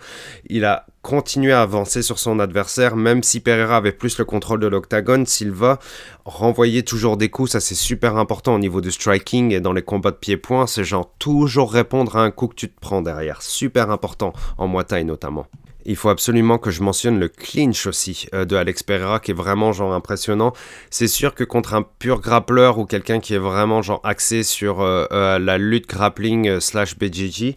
il 0.48 0.64
a 0.64 0.86
continué 1.02 1.52
à 1.52 1.62
avancer 1.62 2.02
sur 2.02 2.18
son 2.18 2.40
adversaire, 2.40 2.96
même 2.96 3.22
si 3.22 3.40
Pereira 3.40 3.76
avait 3.76 3.92
plus 3.92 4.18
le 4.18 4.24
contrôle 4.24 4.60
de 4.60 4.66
l'octagone, 4.66 5.26
Silva 5.26 5.78
renvoyait 6.24 6.82
toujours 6.82 7.16
des 7.16 7.28
coups, 7.28 7.52
ça 7.52 7.60
c'est 7.60 7.74
super 7.74 8.16
important 8.16 8.54
au 8.54 8.58
niveau 8.58 8.80
du 8.80 8.90
striking 8.90 9.52
et 9.52 9.60
dans 9.60 9.72
les 9.72 9.82
combats 9.82 10.10
de 10.10 10.16
pied-point, 10.16 10.66
c'est 10.66 10.84
genre 10.84 11.12
toujours 11.18 11.72
répondre 11.72 12.16
à 12.16 12.22
un 12.22 12.30
coup 12.30 12.48
que 12.48 12.54
tu 12.54 12.68
te 12.68 12.78
prends 12.80 13.02
derrière, 13.02 13.42
super 13.42 13.90
important 13.90 14.32
en 14.58 14.68
Muay 14.68 15.04
notamment. 15.04 15.46
Il 15.86 15.96
faut 15.96 16.08
absolument 16.08 16.58
que 16.58 16.70
je 16.70 16.82
mentionne 16.82 17.18
le 17.18 17.28
clinch 17.28 17.86
aussi 17.86 18.26
euh, 18.34 18.44
de 18.44 18.56
Alex 18.56 18.82
Pereira 18.82 19.20
qui 19.20 19.30
est 19.30 19.34
vraiment 19.34 19.72
genre 19.72 19.92
impressionnant. 19.92 20.52
C'est 20.90 21.08
sûr 21.08 21.34
que 21.34 21.44
contre 21.44 21.74
un 21.74 21.82
pur 21.82 22.20
grappleur 22.20 22.78
ou 22.78 22.84
quelqu'un 22.84 23.20
qui 23.20 23.34
est 23.34 23.38
vraiment 23.38 23.82
genre 23.82 24.00
axé 24.04 24.42
sur 24.42 24.80
euh, 24.80 25.06
euh, 25.12 25.38
la 25.38 25.58
lutte 25.58 25.88
grappling 25.88 26.60
slash 26.60 26.96
BJJ, 26.98 27.54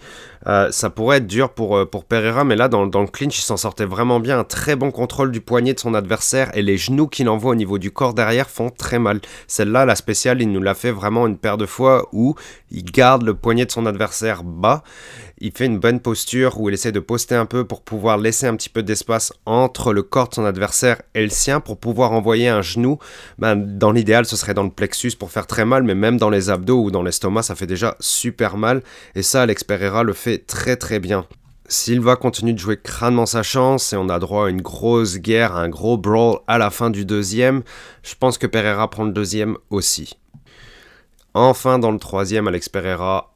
ça 0.71 0.89
pourrait 0.89 1.17
être 1.17 1.27
dur 1.27 1.51
pour, 1.51 1.87
Pereira, 2.09 2.43
mais 2.43 2.57
là 2.57 2.67
dans 2.67 2.83
le 2.83 3.07
clinch 3.07 3.39
il 3.39 3.43
s'en 3.43 3.55
sortait 3.55 3.85
vraiment 3.85 4.19
bien. 4.19 4.39
Un 4.39 4.43
très 4.43 4.75
bon 4.75 4.91
contrôle 4.91 5.31
du 5.31 5.39
poignet 5.39 5.73
de 5.73 5.79
son 5.79 5.93
adversaire 5.93 6.51
et 6.53 6.61
les 6.61 6.77
genoux 6.77 7.07
qu'il 7.07 7.29
envoie 7.29 7.51
au 7.51 7.55
niveau 7.55 7.77
du 7.77 7.91
corps 7.91 8.13
derrière 8.13 8.49
font 8.49 8.69
très 8.69 8.99
mal. 8.99 9.21
Celle-là, 9.47 9.85
la 9.85 9.95
spéciale, 9.95 10.41
il 10.41 10.51
nous 10.51 10.61
l'a 10.61 10.73
fait 10.73 10.91
vraiment 10.91 11.27
une 11.27 11.37
paire 11.37 11.57
de 11.57 11.65
fois 11.65 12.09
où 12.11 12.35
il 12.71 12.83
garde 12.83 13.23
le 13.23 13.33
poignet 13.33 13.65
de 13.65 13.71
son 13.71 13.85
adversaire 13.85 14.43
bas 14.43 14.83
il 15.43 15.51
fait 15.51 15.65
une 15.65 15.77
bonne 15.77 15.99
posture 15.99 16.57
où 16.57 16.69
il 16.69 16.73
essaie 16.73 16.93
de 16.93 17.01
poster 17.01 17.35
un 17.35 17.45
peu 17.45 17.65
pour 17.65 17.81
pouvoir 17.81 18.17
laisser 18.17 18.47
un 18.47 18.55
petit 18.55 18.69
peu 18.69 18.81
d'espace 18.81 19.33
entre 19.45 19.91
le 19.91 20.01
corps 20.01 20.29
de 20.29 20.35
son 20.35 20.45
adversaire 20.45 21.01
et 21.15 21.21
le 21.21 21.29
sien 21.29 21.59
pour 21.59 21.77
pouvoir 21.77 22.13
envoyer 22.13 22.47
un 22.47 22.61
genou. 22.61 22.97
Ben, 23.39 23.57
dans 23.57 23.91
l'idéal, 23.91 24.25
ce 24.25 24.37
serait 24.37 24.53
dans 24.53 24.63
le 24.63 24.69
plexus 24.69 25.17
pour 25.19 25.31
faire 25.31 25.45
très 25.45 25.65
mal, 25.65 25.83
mais 25.83 25.95
même 25.95 26.15
dans 26.15 26.29
les 26.29 26.49
abdos 26.49 26.85
ou 26.85 26.91
dans 26.91 27.03
l'estomac, 27.03 27.43
ça 27.43 27.55
fait 27.55 27.67
déjà 27.67 27.97
super 27.99 28.55
mal. 28.55 28.83
Et 29.15 29.21
ça, 29.21 29.41
Alex 29.41 29.65
Pereira 29.65 30.03
le 30.03 30.13
fait 30.13 30.37
très 30.37 30.77
très 30.77 31.01
bien. 31.01 31.25
Silva 31.67 32.15
continue 32.15 32.53
de 32.53 32.59
jouer 32.59 32.79
crânement 32.81 33.25
sa 33.25 33.43
chance 33.43 33.91
et 33.91 33.97
on 33.97 34.07
a 34.07 34.19
droit 34.19 34.47
à 34.47 34.49
une 34.49 34.61
grosse 34.61 35.17
guerre, 35.17 35.57
un 35.57 35.67
gros 35.67 35.97
brawl 35.97 36.39
à 36.47 36.57
la 36.57 36.69
fin 36.69 36.89
du 36.89 37.03
deuxième. 37.03 37.63
Je 38.01 38.15
pense 38.17 38.37
que 38.37 38.47
Pereira 38.47 38.89
prend 38.89 39.03
le 39.03 39.11
deuxième 39.11 39.57
aussi. 39.71 40.15
Enfin, 41.33 41.79
dans 41.79 41.91
le 41.91 41.99
troisième, 41.99 42.47
Alex 42.47 42.69
Pereira 42.69 43.32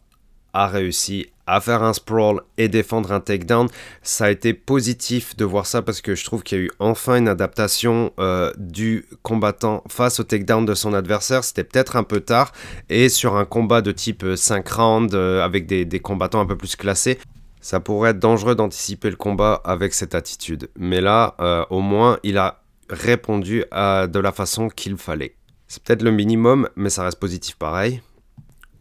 a 0.58 0.68
réussi 0.68 1.28
à 1.46 1.62
faire 1.62 1.84
un 1.84 1.94
sprawl 1.94 2.42
et 2.58 2.68
défendre 2.68 3.12
un 3.12 3.20
takedown. 3.20 3.68
Ça 4.02 4.26
a 4.26 4.32
été 4.32 4.54
positif 4.54 5.38
de 5.38 5.46
voir 5.46 5.66
ça 5.68 5.84
parce 5.84 6.02
que 6.02 6.16
je 6.16 6.26
trouve 6.26 6.44
qu'il 6.44 6.58
y 6.58 6.62
a 6.62 6.64
eu 6.66 6.72
enfin 6.80 7.16
une 7.18 7.28
adaptation 7.28 8.12
euh, 8.20 8.52
du 8.58 9.06
combattant 9.22 9.84
face 9.88 10.20
au 10.20 10.24
takedown 10.24 10.66
de 10.66 10.74
son 10.74 10.94
adversaire. 10.94 11.44
C'était 11.44 11.64
peut-être 11.64 11.96
un 11.96 12.04
peu 12.04 12.22
tard 12.22 12.52
et 12.90 13.08
sur 13.08 13.36
un 13.36 13.46
combat 13.46 13.82
de 13.82 13.92
type 13.92 14.26
5 14.36 14.68
euh, 14.68 14.76
rounds 14.76 15.16
euh, 15.16 15.46
avec 15.46 15.68
des, 15.68 16.00
combattants 16.00 16.42
un 16.42 16.46
peu 16.48 16.58
plus 16.58 16.76
classés. 16.76 17.20
Ça 17.62 17.80
pourrait 17.80 18.12
être 18.12 18.20
dangereux 18.20 18.56
d'anticiper 18.56 19.10
le 19.12 19.16
combat 19.16 19.62
avec 19.64 19.94
cette 19.94 20.16
attitude. 20.16 20.70
Mais 20.78 21.02
là, 21.02 21.36
au 21.70 21.82
moins, 21.82 22.18
il 22.24 22.38
a 22.38 22.62
répondu 22.90 23.66
de 23.72 24.20
la 24.20 24.32
façon 24.32 24.70
qu'il 24.70 24.96
fallait. 24.96 25.36
C'est 25.68 25.84
peut-être 25.84 26.04
le 26.04 26.12
minimum, 26.12 26.70
mais 26.78 26.90
ça 26.90 27.04
reste 27.04 27.20
positif 27.20 27.58
pareil. 27.58 28.02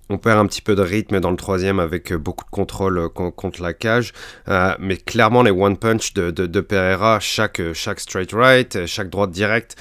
On 0.08 0.18
perd 0.18 0.38
un 0.38 0.46
petit 0.46 0.62
peu 0.62 0.76
de 0.76 0.82
rythme 0.82 1.18
dans 1.18 1.30
le 1.30 1.36
troisième 1.36 1.80
avec 1.80 2.12
euh, 2.12 2.18
beaucoup 2.18 2.44
de 2.44 2.50
contrôle 2.50 2.98
euh, 2.98 3.08
contre 3.08 3.60
la 3.60 3.72
cage. 3.72 4.12
Euh, 4.48 4.74
mais 4.78 4.96
clairement, 4.96 5.42
les 5.42 5.50
one 5.50 5.76
punch 5.76 6.14
de, 6.14 6.60
Pereira, 6.60 7.18
chaque, 7.18 7.60
straight 7.74 8.32
right, 8.32 8.86
chaque 8.86 9.10
droite 9.10 9.30
directe, 9.30 9.76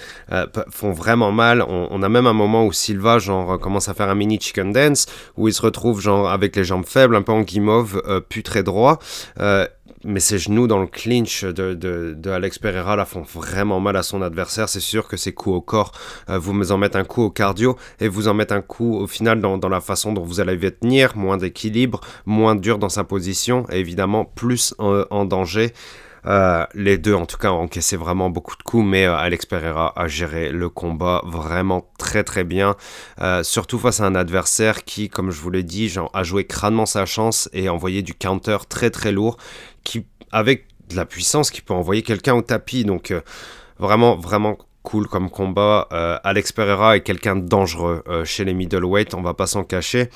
font 0.70 0.92
vraiment 0.92 1.32
mal. 1.32 1.62
On, 1.62 2.04
a 2.04 2.10
même 2.10 2.28
un 2.28 2.34
moment 2.34 2.66
où 2.66 2.74
Silva 2.74 3.20
genre, 3.20 3.60
commence 3.60 3.88
à 3.90 3.94
faire 3.94 4.10
un 4.10 4.16
mini 4.16 4.40
chicken 4.40 4.72
dance, 4.72 5.06
où 5.38 5.48
il 5.48 5.54
se 5.54 5.62
retrouve 5.62 6.02
genre, 6.02 6.30
avec 6.30 6.56
les 6.56 6.64
jambes 6.64 6.86
faibles, 6.86 7.16
un 7.16 7.22
peu 7.22 7.32
en 7.32 7.42
guimauve, 7.42 8.02
plus 8.30 8.44
très 8.44 8.64
droit 8.64 9.00
mais 10.06 10.20
ses 10.20 10.38
genoux 10.38 10.68
dans 10.68 10.80
le 10.80 10.88
clinch 10.88 11.44
de, 11.44 12.30
Alex 12.30 12.60
Pereira 12.60 12.96
la 12.96 13.06
font 13.06 13.24
vraiment 13.24 13.80
mal 13.80 13.96
à 13.98 14.04
son 14.04 14.22
adversaire. 14.22 14.70
C'est 14.70 14.80
sûr 14.80 15.08
que 15.08 15.18
ses 15.18 15.34
coups 15.34 15.56
au 15.56 15.62
corps, 15.62 15.92
euh, 16.30 16.38
vous 16.38 16.72
en 16.72 16.78
mettez 16.78 16.98
un 16.98 17.04
coup 17.04 17.24
au 17.24 17.30
cardio 17.32 17.76
et 18.00 18.08
vous 18.08 18.28
en 18.28 18.34
mettez 18.34 18.54
un 18.54 18.62
coup 18.62 18.96
au 18.96 19.08
final 19.08 19.42
dans, 19.42 19.58
la 19.70 19.82
façon 19.82 20.14
dont 20.14 20.24
vous 20.24 20.40
allez 20.40 20.56
tenir, 20.72 21.18
moins 21.18 21.38
d'équilibre, 21.38 22.02
moins 22.26 22.56
dur 22.56 22.78
dans 22.78 22.90
sa 22.90 23.04
position 23.04 23.66
et 23.72 23.80
évidemment 23.80 24.26
plus 24.26 24.76
en, 24.78 25.26
danger. 25.26 25.74
Euh, 26.28 26.66
les 26.74 26.98
deux, 26.98 27.14
en 27.14 27.26
tout 27.26 27.38
cas, 27.38 27.52
ont 27.52 27.62
encaissé 27.62 27.98
vraiment 27.98 28.32
beaucoup 28.32 28.56
de 28.58 28.64
coups, 28.64 28.84
mais 28.86 29.06
euh, 29.06 29.16
Alex 29.16 29.46
Pereira 29.46 29.94
a 29.96 30.08
géré 30.08 30.52
le 30.52 30.70
combat 30.70 31.22
vraiment 31.26 31.88
très 32.00 32.24
très 32.24 32.44
bien, 32.44 32.76
surtout 33.44 33.80
face 33.80 34.02
à 34.02 34.06
un 34.06 34.16
adversaire 34.16 34.84
qui, 34.84 35.10
comme 35.10 35.32
je 35.32 35.40
vous 35.42 35.50
l'ai 35.52 35.64
dit, 35.64 35.94
a 36.14 36.24
joué 36.24 36.46
crânement 36.46 36.86
sa 36.86 37.06
chance 37.06 37.50
et 37.54 37.70
envoyé 37.70 38.02
du 38.02 38.14
counter 38.14 38.58
très 38.70 38.90
très 38.90 39.12
lourd 39.12 39.38
qui, 39.86 40.06
avec 40.34 40.68
de 40.90 40.98
la 40.98 41.06
puissance, 41.06 41.50
qui 41.50 41.62
peut 41.62 41.74
envoyer 41.74 42.02
quelqu'un 42.02 42.34
au 42.36 42.42
tapis. 42.42 42.84
Donc, 42.84 43.12
euh, 43.12 43.22
vraiment, 43.80 44.18
vraiment 44.18 44.58
cool 44.84 45.08
comme 45.08 45.30
combat. 45.30 45.88
Euh, 45.94 46.18
Alex 46.26 46.52
Pereira 46.52 46.98
est 46.98 47.02
quelqu'un 47.02 47.38
de 47.38 47.48
dangereux 47.48 48.04
euh, 48.08 48.26
chez 48.26 48.44
les 48.44 48.54
middleweight, 48.54 49.14
on 49.14 49.22
va 49.22 49.34
pas 49.34 49.48
s'en 49.48 49.64
cacher. 49.64 50.10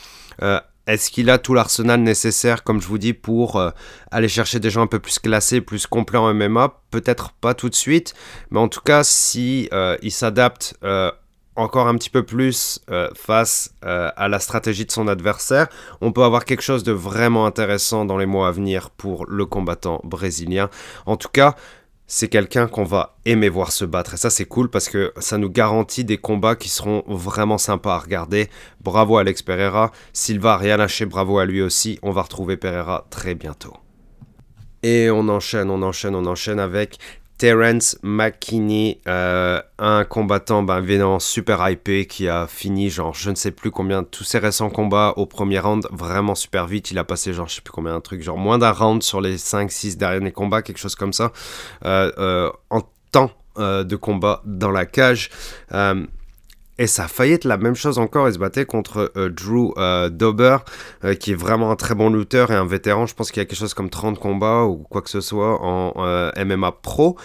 Est-ce 0.88 1.12
qu'il 1.12 1.30
a 1.30 1.38
tout 1.38 1.54
l'arsenal 1.54 2.00
nécessaire, 2.00 2.64
comme 2.64 2.82
je 2.82 2.88
vous 2.88 2.98
dis, 2.98 3.14
pour 3.14 3.62
aller 4.10 4.28
chercher 4.28 4.60
des 4.60 4.72
gens 4.72 4.82
un 4.82 4.88
peu 4.88 4.98
plus 4.98 5.20
classés, 5.20 5.62
plus 5.62 5.86
complets 5.86 6.18
en 6.18 6.34
MMA 6.34 6.82
Peut-être 6.90 7.32
pas 7.34 7.54
tout 7.54 7.70
de 7.70 7.76
suite, 7.76 8.16
mais 8.50 8.60
en 8.60 8.70
tout 8.70 8.82
cas, 8.82 9.04
si 9.04 9.70
il 10.02 10.12
s'adapte 10.12 10.80
encore 11.60 11.88
un 11.88 11.96
petit 11.96 12.10
peu 12.10 12.24
plus 12.24 12.80
euh, 12.90 13.10
face 13.14 13.74
euh, 13.86 14.10
à 14.16 14.28
la 14.28 14.40
stratégie 14.40 14.86
de 14.86 14.92
son 14.92 15.08
adversaire, 15.08 15.68
on 16.02 16.12
peut 16.12 16.24
avoir 16.24 16.46
quelque 16.46 16.62
chose 16.62 16.84
de 16.84 16.92
vraiment 16.92 17.46
intéressant 17.46 18.06
dans 18.06 18.18
les 18.18 18.26
mois 18.26 18.48
à 18.48 18.52
venir 18.52 18.90
pour 18.90 19.26
le 19.28 19.46
combattant 19.46 20.02
brésilien. 20.04 20.70
En 21.06 21.18
tout 21.18 21.30
cas, 21.32 21.56
c'est 22.08 22.28
quelqu'un 22.28 22.68
qu'on 22.68 22.86
va 22.86 23.18
aimer 23.26 23.50
voir 23.50 23.72
se 23.72 23.86
battre. 23.86 24.16
Et 24.16 24.18
ça, 24.18 24.32
c'est 24.32 24.46
cool 24.46 24.70
parce 24.70 24.90
que 24.90 25.14
ça 25.18 25.38
nous 25.38 25.50
garantit 25.50 26.04
des 26.04 26.18
combats 26.18 26.56
qui 26.56 26.68
seront 26.68 27.04
vraiment 27.08 27.60
sympas 27.60 27.96
à 27.96 28.00
regarder. 28.00 28.50
Bravo 28.82 29.18
à 29.18 29.22
Alex 29.22 29.44
Pereira. 29.44 29.92
S'il 30.12 30.40
va 30.40 30.58
rien 30.58 30.78
lâcher, 30.78 31.06
bravo 31.06 31.38
à 31.38 31.46
lui 31.46 31.62
aussi. 31.62 32.00
On 32.02 32.12
va 32.12 32.24
retrouver 32.24 32.58
Pereira 32.58 33.06
très 33.12 33.36
bientôt. 33.36 33.76
Et 34.82 35.10
on 35.12 35.28
enchaîne, 35.28 35.70
on 35.70 35.82
enchaîne, 35.82 36.16
on 36.16 36.26
enchaîne 36.26 36.60
avec 36.60 36.98
Terence 37.40 37.98
McKinney, 38.04 39.00
euh, 39.08 39.62
un 39.80 40.04
combattant 40.04 40.62
ben, 40.62 40.84
évidemment 40.84 41.20
super 41.20 41.68
hypé 41.68 42.06
qui 42.06 42.28
a 42.28 42.48
fini 42.48 42.90
genre 42.90 43.14
je 43.14 43.30
ne 43.30 43.36
sais 43.36 43.52
plus 43.52 43.72
combien 43.72 44.04
tous 44.04 44.26
ses 44.26 44.40
récents 44.40 44.70
combats 44.70 45.14
au 45.16 45.26
premier 45.26 45.58
round 45.58 45.88
vraiment 45.90 46.36
super 46.36 46.68
vite. 46.68 46.92
Il 46.92 46.98
a 46.98 47.06
passé 47.06 47.34
genre 47.34 47.48
je 47.48 47.56
sais 47.56 47.62
plus 47.62 47.72
combien 47.72 47.96
un 47.96 48.02
truc, 48.02 48.22
genre 48.22 48.38
moins 48.38 48.58
d'un 48.58 48.74
round 48.74 49.02
sur 49.02 49.22
les 49.22 49.38
5-6 49.38 49.96
derniers 49.96 50.34
combats, 50.34 50.62
quelque 50.62 50.80
chose 50.80 50.96
comme 50.96 51.14
ça, 51.14 51.32
euh, 51.86 52.12
euh, 52.20 52.52
en 52.70 52.82
temps 53.12 53.32
de 53.58 53.96
combat 53.98 54.42
dans 54.46 54.72
la 54.72 54.86
cage. 54.86 55.32
Et 56.80 56.88
ça 56.88 57.04
a 57.04 57.08
failli 57.10 57.34
être 57.34 57.44
la 57.44 57.58
même 57.58 57.76
chose 57.76 58.00
encore. 58.00 58.30
Il 58.30 58.34
se 58.34 58.40
battait 58.40 58.66
contre 58.66 59.12
euh, 59.18 59.30
Drew 59.30 59.74
euh, 59.78 60.08
Dober, 60.08 60.60
euh, 61.04 61.14
qui 61.14 61.32
est 61.34 61.36
vraiment 61.36 61.72
un 61.72 61.76
très 61.76 61.94
bon 61.94 62.10
lutteur 62.10 62.52
et 62.52 62.56
un 62.56 62.66
vétéran. 62.66 63.06
Je 63.06 63.14
pense 63.14 63.32
qu'il 63.32 63.42
y 63.42 63.44
a 63.44 63.46
quelque 63.46 63.60
chose 63.60 63.74
comme 63.74 63.90
30 63.90 64.18
combats 64.18 64.64
ou 64.64 64.78
quoi 64.90 65.02
que 65.02 65.10
ce 65.10 65.20
soit 65.20 65.62
en 65.62 65.94
MMA 66.38 66.72
pro. 66.82 67.18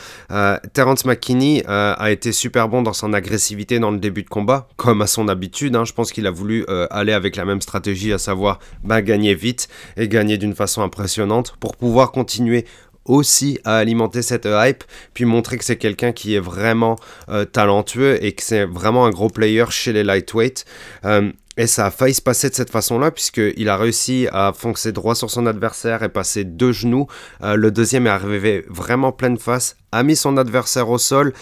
Terence 0.72 1.04
McKinney 1.04 1.62
a 1.66 2.10
été 2.10 2.32
super 2.32 2.68
bon 2.68 2.82
dans 2.82 2.92
son 2.92 3.12
agressivité 3.12 3.78
dans 3.78 3.92
le 3.92 3.98
début 3.98 4.24
de 4.24 4.28
combat, 4.28 4.66
comme 4.76 5.02
à 5.02 5.06
son 5.06 5.28
habitude. 5.28 5.76
Hein. 5.76 5.84
Je 5.84 5.92
pense 5.92 6.10
qu'il 6.10 6.26
a 6.26 6.30
voulu 6.32 6.66
aller 6.90 7.12
avec 7.12 7.36
la 7.36 7.44
même 7.44 7.60
stratégie, 7.60 8.12
à 8.12 8.18
savoir 8.18 8.58
bah, 8.82 9.02
gagner 9.02 9.34
vite 9.34 9.68
et 9.96 10.08
gagner 10.08 10.36
d'une 10.36 10.54
façon 10.54 10.82
impressionnante 10.82 11.54
pour 11.60 11.76
pouvoir 11.76 12.10
continuer 12.10 12.66
aussi 13.04 13.58
à 13.64 13.76
alimenter 13.76 14.22
cette 14.22 14.46
hype, 14.50 14.84
puis 15.12 15.24
montrer 15.24 15.58
que 15.58 15.64
c'est 15.64 15.76
quelqu'un 15.76 16.12
qui 16.12 16.34
est 16.34 16.40
vraiment 16.40 16.96
euh, 17.28 17.44
talentueux 17.44 18.22
et 18.24 18.32
que 18.32 18.42
c'est 18.42 18.64
vraiment 18.64 19.06
un 19.06 19.10
gros 19.10 19.28
player 19.28 19.64
chez 19.70 19.92
les 19.92 20.04
lightweight. 20.04 20.64
Euh, 21.04 21.30
et 21.56 21.68
ça 21.68 21.86
a 21.86 21.90
failli 21.92 22.14
se 22.14 22.22
passer 22.22 22.50
de 22.50 22.54
cette 22.54 22.70
façon-là, 22.70 23.12
puisqu'il 23.12 23.68
a 23.68 23.76
réussi 23.76 24.26
à 24.32 24.52
foncer 24.52 24.90
droit 24.90 25.14
sur 25.14 25.30
son 25.30 25.46
adversaire 25.46 26.02
et 26.02 26.08
passer 26.08 26.42
deux 26.42 26.72
genoux. 26.72 27.06
Euh, 27.42 27.54
le 27.54 27.70
deuxième 27.70 28.08
est 28.08 28.10
arrivé 28.10 28.64
vraiment 28.68 29.12
pleine 29.12 29.38
face, 29.38 29.76
a 29.92 30.02
mis 30.02 30.16
son 30.16 30.36
adversaire 30.36 30.90
au 30.90 30.98
sol 30.98 31.32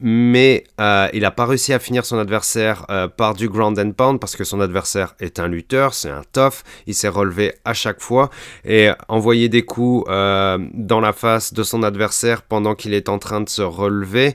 mais 0.00 0.64
euh, 0.80 1.08
il 1.12 1.20
n'a 1.20 1.30
pas 1.30 1.44
réussi 1.44 1.72
à 1.74 1.78
finir 1.78 2.06
son 2.06 2.18
adversaire 2.18 2.86
euh, 2.90 3.06
par 3.06 3.34
du 3.34 3.48
ground 3.48 3.78
and 3.78 3.92
pound 3.92 4.18
parce 4.18 4.34
que 4.34 4.44
son 4.44 4.60
adversaire 4.60 5.14
est 5.20 5.38
un 5.38 5.46
lutteur, 5.46 5.92
c'est 5.92 6.08
un 6.08 6.22
tough, 6.32 6.62
il 6.86 6.94
s'est 6.94 7.08
relevé 7.08 7.54
à 7.64 7.74
chaque 7.74 8.00
fois 8.00 8.30
et 8.64 8.90
envoyer 9.08 9.48
des 9.48 9.62
coups 9.62 10.08
euh, 10.08 10.58
dans 10.72 11.00
la 11.00 11.12
face 11.12 11.52
de 11.52 11.62
son 11.62 11.82
adversaire 11.82 12.42
pendant 12.42 12.74
qu'il 12.74 12.94
est 12.94 13.08
en 13.10 13.18
train 13.18 13.42
de 13.42 13.48
se 13.48 13.62
relever, 13.62 14.34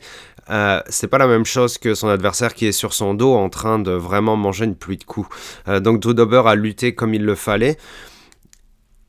c'est 0.89 1.07
pas 1.07 1.17
la 1.17 1.25
même 1.25 1.45
chose 1.45 1.79
que 1.79 1.95
son 1.95 2.07
adversaire 2.07 2.53
qui 2.53 2.67
est 2.67 2.71
sur 2.71 2.93
son 2.93 3.15
dos 3.15 3.33
en 3.33 3.49
train 3.49 3.79
de 3.79 3.91
vraiment 3.91 4.35
manger 4.35 4.65
une 4.65 4.75
pluie 4.75 4.97
de 4.97 5.03
coups. 5.03 5.27
donc 5.81 5.99
Drew 5.99 6.13
Dober 6.13 6.43
a 6.45 6.53
lutté 6.53 6.93
comme 6.93 7.15
il 7.15 7.25
le 7.25 7.33
fallait. 7.33 7.77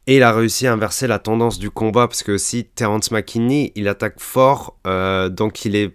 Et 0.07 0.16
il 0.16 0.23
a 0.23 0.33
réussi 0.33 0.66
à 0.66 0.73
inverser 0.73 1.09
la 1.09 1.19
tendance 1.19 1.59
du 1.59 1.69
combat 1.69 2.07
parce 2.07 2.23
que 2.23 2.38
si 2.38 2.64
Terence 2.64 3.11
McKinney, 3.11 3.73
il 3.75 3.87
attaque 3.87 4.19
fort, 4.19 4.79
donc 5.31 5.66
il 5.66 5.77
est 5.77 5.95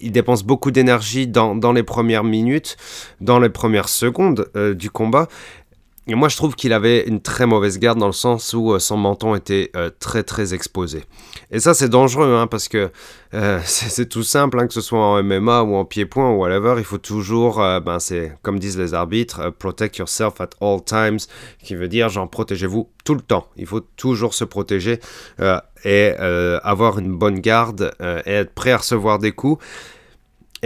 il 0.00 0.12
dépense 0.12 0.44
beaucoup 0.44 0.70
d'énergie 0.70 1.26
dans, 1.26 1.72
les 1.72 1.82
premières 1.82 2.24
minutes, 2.24 2.76
dans 3.20 3.38
les 3.38 3.48
premières 3.48 3.88
secondes 3.88 4.50
euh, 4.56 4.74
du 4.74 4.90
combat. 4.90 5.28
Et 6.06 6.14
moi, 6.14 6.28
je 6.28 6.36
trouve 6.36 6.54
qu'il 6.54 6.72
avait 6.74 7.04
une 7.06 7.20
très 7.20 7.46
mauvaise 7.46 7.78
garde 7.78 7.98
dans 7.98 8.06
le 8.06 8.12
sens 8.12 8.52
où 8.52 8.72
euh, 8.72 8.78
son 8.78 8.98
menton 8.98 9.34
était 9.34 9.70
euh, 9.74 9.90
très 9.98 10.22
très 10.22 10.52
exposé. 10.52 11.04
Et 11.50 11.60
ça, 11.60 11.72
c'est 11.72 11.88
dangereux 11.88 12.34
hein, 12.34 12.46
parce 12.46 12.68
que 12.68 12.90
c'est 13.64 14.08
tout 14.08 14.22
simple, 14.22 14.60
hein, 14.60 14.68
que 14.68 14.72
ce 14.72 14.80
soit 14.80 14.98
en 14.98 15.20
MMA 15.20 15.62
ou 15.62 15.74
en 15.74 15.84
pied-point 15.84 16.30
ou 16.30 16.42
whatever, 16.42 16.76
il 16.78 16.84
faut 16.84 16.98
toujours, 16.98 17.56
ben, 17.56 17.98
c'est 17.98 18.32
comme 18.42 18.60
disent 18.60 18.78
les 18.78 18.94
arbitres, 18.94 19.50
protect 19.58 19.96
yourself 19.96 20.40
at 20.40 20.50
all 20.60 20.84
times, 20.84 21.18
qui 21.60 21.74
veut 21.74 21.88
dire 21.88 22.10
genre 22.10 22.30
protégez-vous 22.30 22.88
tout 23.04 23.16
le 23.16 23.22
temps. 23.22 23.48
Il 23.56 23.66
faut 23.66 23.80
toujours 23.80 24.34
se 24.34 24.44
protéger 24.44 25.00
et 25.84 26.12
avoir 26.62 27.00
une 27.00 27.16
bonne 27.16 27.40
garde 27.40 27.92
et 28.24 28.30
être 28.30 28.54
prêt 28.54 28.70
à 28.70 28.76
recevoir 28.76 29.18
des 29.18 29.32
coups. 29.32 29.60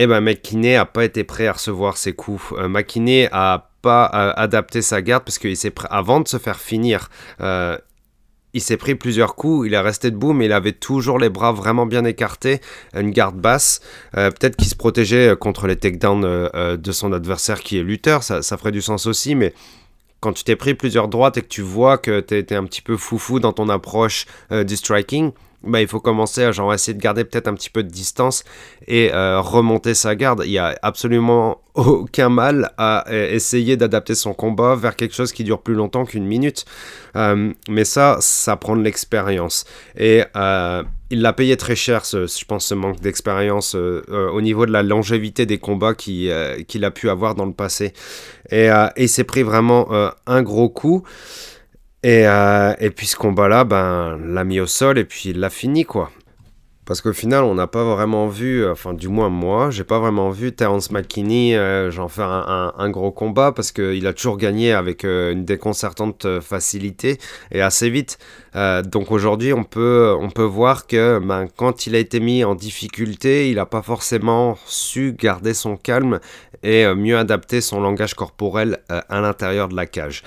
Eh 0.00 0.06
ben, 0.06 0.20
McKinney 0.20 0.76
a 0.76 0.84
pas 0.84 1.04
été 1.04 1.24
prêt 1.24 1.48
à 1.48 1.54
recevoir 1.54 1.96
ses 1.96 2.12
coups. 2.12 2.40
Euh, 2.52 2.68
McKinney 2.68 3.28
a 3.32 3.67
pas 3.82 4.10
euh, 4.14 4.32
adapté 4.36 4.82
sa 4.82 5.02
garde 5.02 5.24
parce 5.24 5.38
qu'il 5.38 5.56
s'est 5.56 5.72
avant 5.90 6.20
de 6.20 6.28
se 6.28 6.38
faire 6.38 6.58
finir. 6.58 7.10
Euh, 7.40 7.76
il 8.54 8.62
s'est 8.62 8.78
pris 8.78 8.94
plusieurs 8.94 9.34
coups, 9.34 9.66
il 9.66 9.74
est 9.74 9.78
resté 9.78 10.10
debout, 10.10 10.32
mais 10.32 10.46
il 10.46 10.52
avait 10.52 10.72
toujours 10.72 11.18
les 11.18 11.28
bras 11.28 11.52
vraiment 11.52 11.84
bien 11.84 12.04
écartés, 12.04 12.60
une 12.94 13.10
garde 13.10 13.36
basse. 13.36 13.80
Peut-être 14.12 14.56
qu'il 14.56 14.66
se 14.66 14.74
protégeait 14.74 15.36
contre 15.38 15.66
les 15.66 15.76
takedowns 15.76 16.48
de 16.78 16.92
son 16.92 17.12
adversaire 17.12 17.60
qui 17.60 17.78
est 17.78 17.82
lutteur, 17.82 18.22
ça, 18.22 18.40
ça, 18.40 18.56
ferait 18.56 18.72
du 18.72 18.80
sens 18.80 19.06
aussi, 19.06 19.34
mais 19.34 19.52
quand 20.20 20.32
tu 20.32 20.44
t'es 20.44 20.56
pris 20.56 20.74
plusieurs 20.74 21.08
droites 21.08 21.36
et 21.36 21.42
que 21.42 21.46
tu 21.46 21.60
vois 21.60 21.98
que 21.98 22.20
tu 22.20 22.38
été 22.38 22.56
un 22.56 22.64
petit 22.64 22.80
peu 22.80 22.96
foufou 22.96 23.38
dans 23.38 23.52
ton 23.52 23.68
approche 23.68 24.24
du 24.50 24.76
striking, 24.76 25.32
bah, 25.64 25.80
il 25.80 25.88
faut 25.88 25.98
commencer 25.98 26.44
à 26.44 26.52
genre, 26.52 26.72
essayer 26.72 26.94
de 26.94 27.02
garder 27.02 27.24
peut-être 27.24 27.48
un 27.48 27.54
petit 27.54 27.70
peu 27.70 27.82
de 27.82 27.88
distance 27.88 28.44
et 28.86 29.12
euh, 29.12 29.40
remonter 29.40 29.94
sa 29.94 30.14
garde. 30.14 30.42
Il 30.44 30.50
n'y 30.50 30.58
a 30.58 30.78
absolument 30.82 31.60
aucun 31.74 32.28
mal 32.28 32.70
à 32.78 33.08
euh, 33.10 33.32
essayer 33.32 33.76
d'adapter 33.76 34.14
son 34.14 34.34
combat 34.34 34.76
vers 34.76 34.94
quelque 34.94 35.14
chose 35.14 35.32
qui 35.32 35.42
dure 35.42 35.60
plus 35.60 35.74
longtemps 35.74 36.04
qu'une 36.04 36.26
minute. 36.26 36.64
Euh, 37.16 37.52
mais 37.68 37.84
ça, 37.84 38.18
ça 38.20 38.56
prend 38.56 38.76
de 38.76 38.82
l'expérience. 38.82 39.64
Et 39.96 40.22
il 41.10 41.22
l'a 41.22 41.32
payé 41.32 41.56
très 41.56 41.74
cher, 41.74 42.02
je 42.04 42.44
pense, 42.44 42.66
ce 42.66 42.74
manque 42.74 43.00
d'expérience 43.00 43.74
au 43.74 44.40
niveau 44.40 44.66
de 44.66 44.72
la 44.72 44.82
longévité 44.82 45.46
des 45.46 45.58
combats 45.58 45.94
qu'il 45.94 46.30
a 46.30 46.90
pu 46.90 47.10
avoir 47.10 47.34
dans 47.34 47.46
le 47.46 47.52
passé. 47.52 47.94
Et, 48.50 48.66
et 48.66 49.02
il 49.02 49.08
s'est 49.08 49.24
pris 49.24 49.42
vraiment 49.42 49.88
un 50.26 50.42
gros 50.42 50.68
coup. 50.68 51.02
Et, 52.04 52.26
euh, 52.28 52.74
et 52.78 52.90
puis 52.90 53.06
ce 53.06 53.16
combat-là, 53.16 53.64
ben, 53.64 54.18
l'a 54.24 54.44
mis 54.44 54.60
au 54.60 54.66
sol 54.66 54.98
et 54.98 55.04
puis 55.04 55.30
il 55.30 55.40
l'a 55.40 55.50
fini, 55.50 55.84
quoi. 55.84 56.10
Parce 56.84 57.02
qu'au 57.02 57.12
final, 57.12 57.44
on 57.44 57.54
n'a 57.54 57.66
pas 57.66 57.84
vraiment 57.84 58.28
vu, 58.28 58.66
enfin 58.66 58.94
du 58.94 59.08
moins 59.08 59.28
moi, 59.28 59.68
j'ai 59.68 59.84
pas 59.84 59.98
vraiment 59.98 60.30
vu 60.30 60.52
Terence 60.52 60.90
McKinney 60.90 61.54
euh, 61.54 61.90
j'en 61.90 62.08
faire 62.08 62.30
un, 62.30 62.88
gros 62.88 63.10
combat 63.10 63.52
parce 63.52 63.72
qu'il 63.72 64.06
a 64.06 64.14
toujours 64.14 64.38
gagné 64.38 64.72
avec 64.72 65.04
euh, 65.04 65.32
une 65.32 65.44
déconcertante 65.44 66.40
facilité 66.40 67.18
et 67.50 67.60
assez 67.60 67.90
vite. 67.90 68.16
donc 68.86 69.10
aujourd'hui, 69.10 69.52
on 69.52 69.64
peut, 69.64 70.16
on 70.18 70.30
peut 70.30 70.44
voir 70.44 70.86
que 70.86 71.18
ben, 71.22 71.46
quand 71.54 71.86
il 71.86 71.94
a 71.94 71.98
été 71.98 72.20
mis 72.20 72.42
en 72.42 72.54
difficulté, 72.54 73.50
il 73.50 73.56
n'a 73.56 73.66
pas 73.66 73.82
forcément 73.82 74.56
su 74.64 75.12
garder 75.12 75.52
son 75.52 75.76
calme 75.76 76.20
et 76.62 76.86
mieux 76.94 77.18
adapter 77.18 77.60
son 77.60 77.82
langage 77.82 78.14
corporel 78.14 78.78
à 78.88 79.20
l'intérieur 79.20 79.68
de 79.68 79.76
la 79.76 79.84
cage 79.84 80.22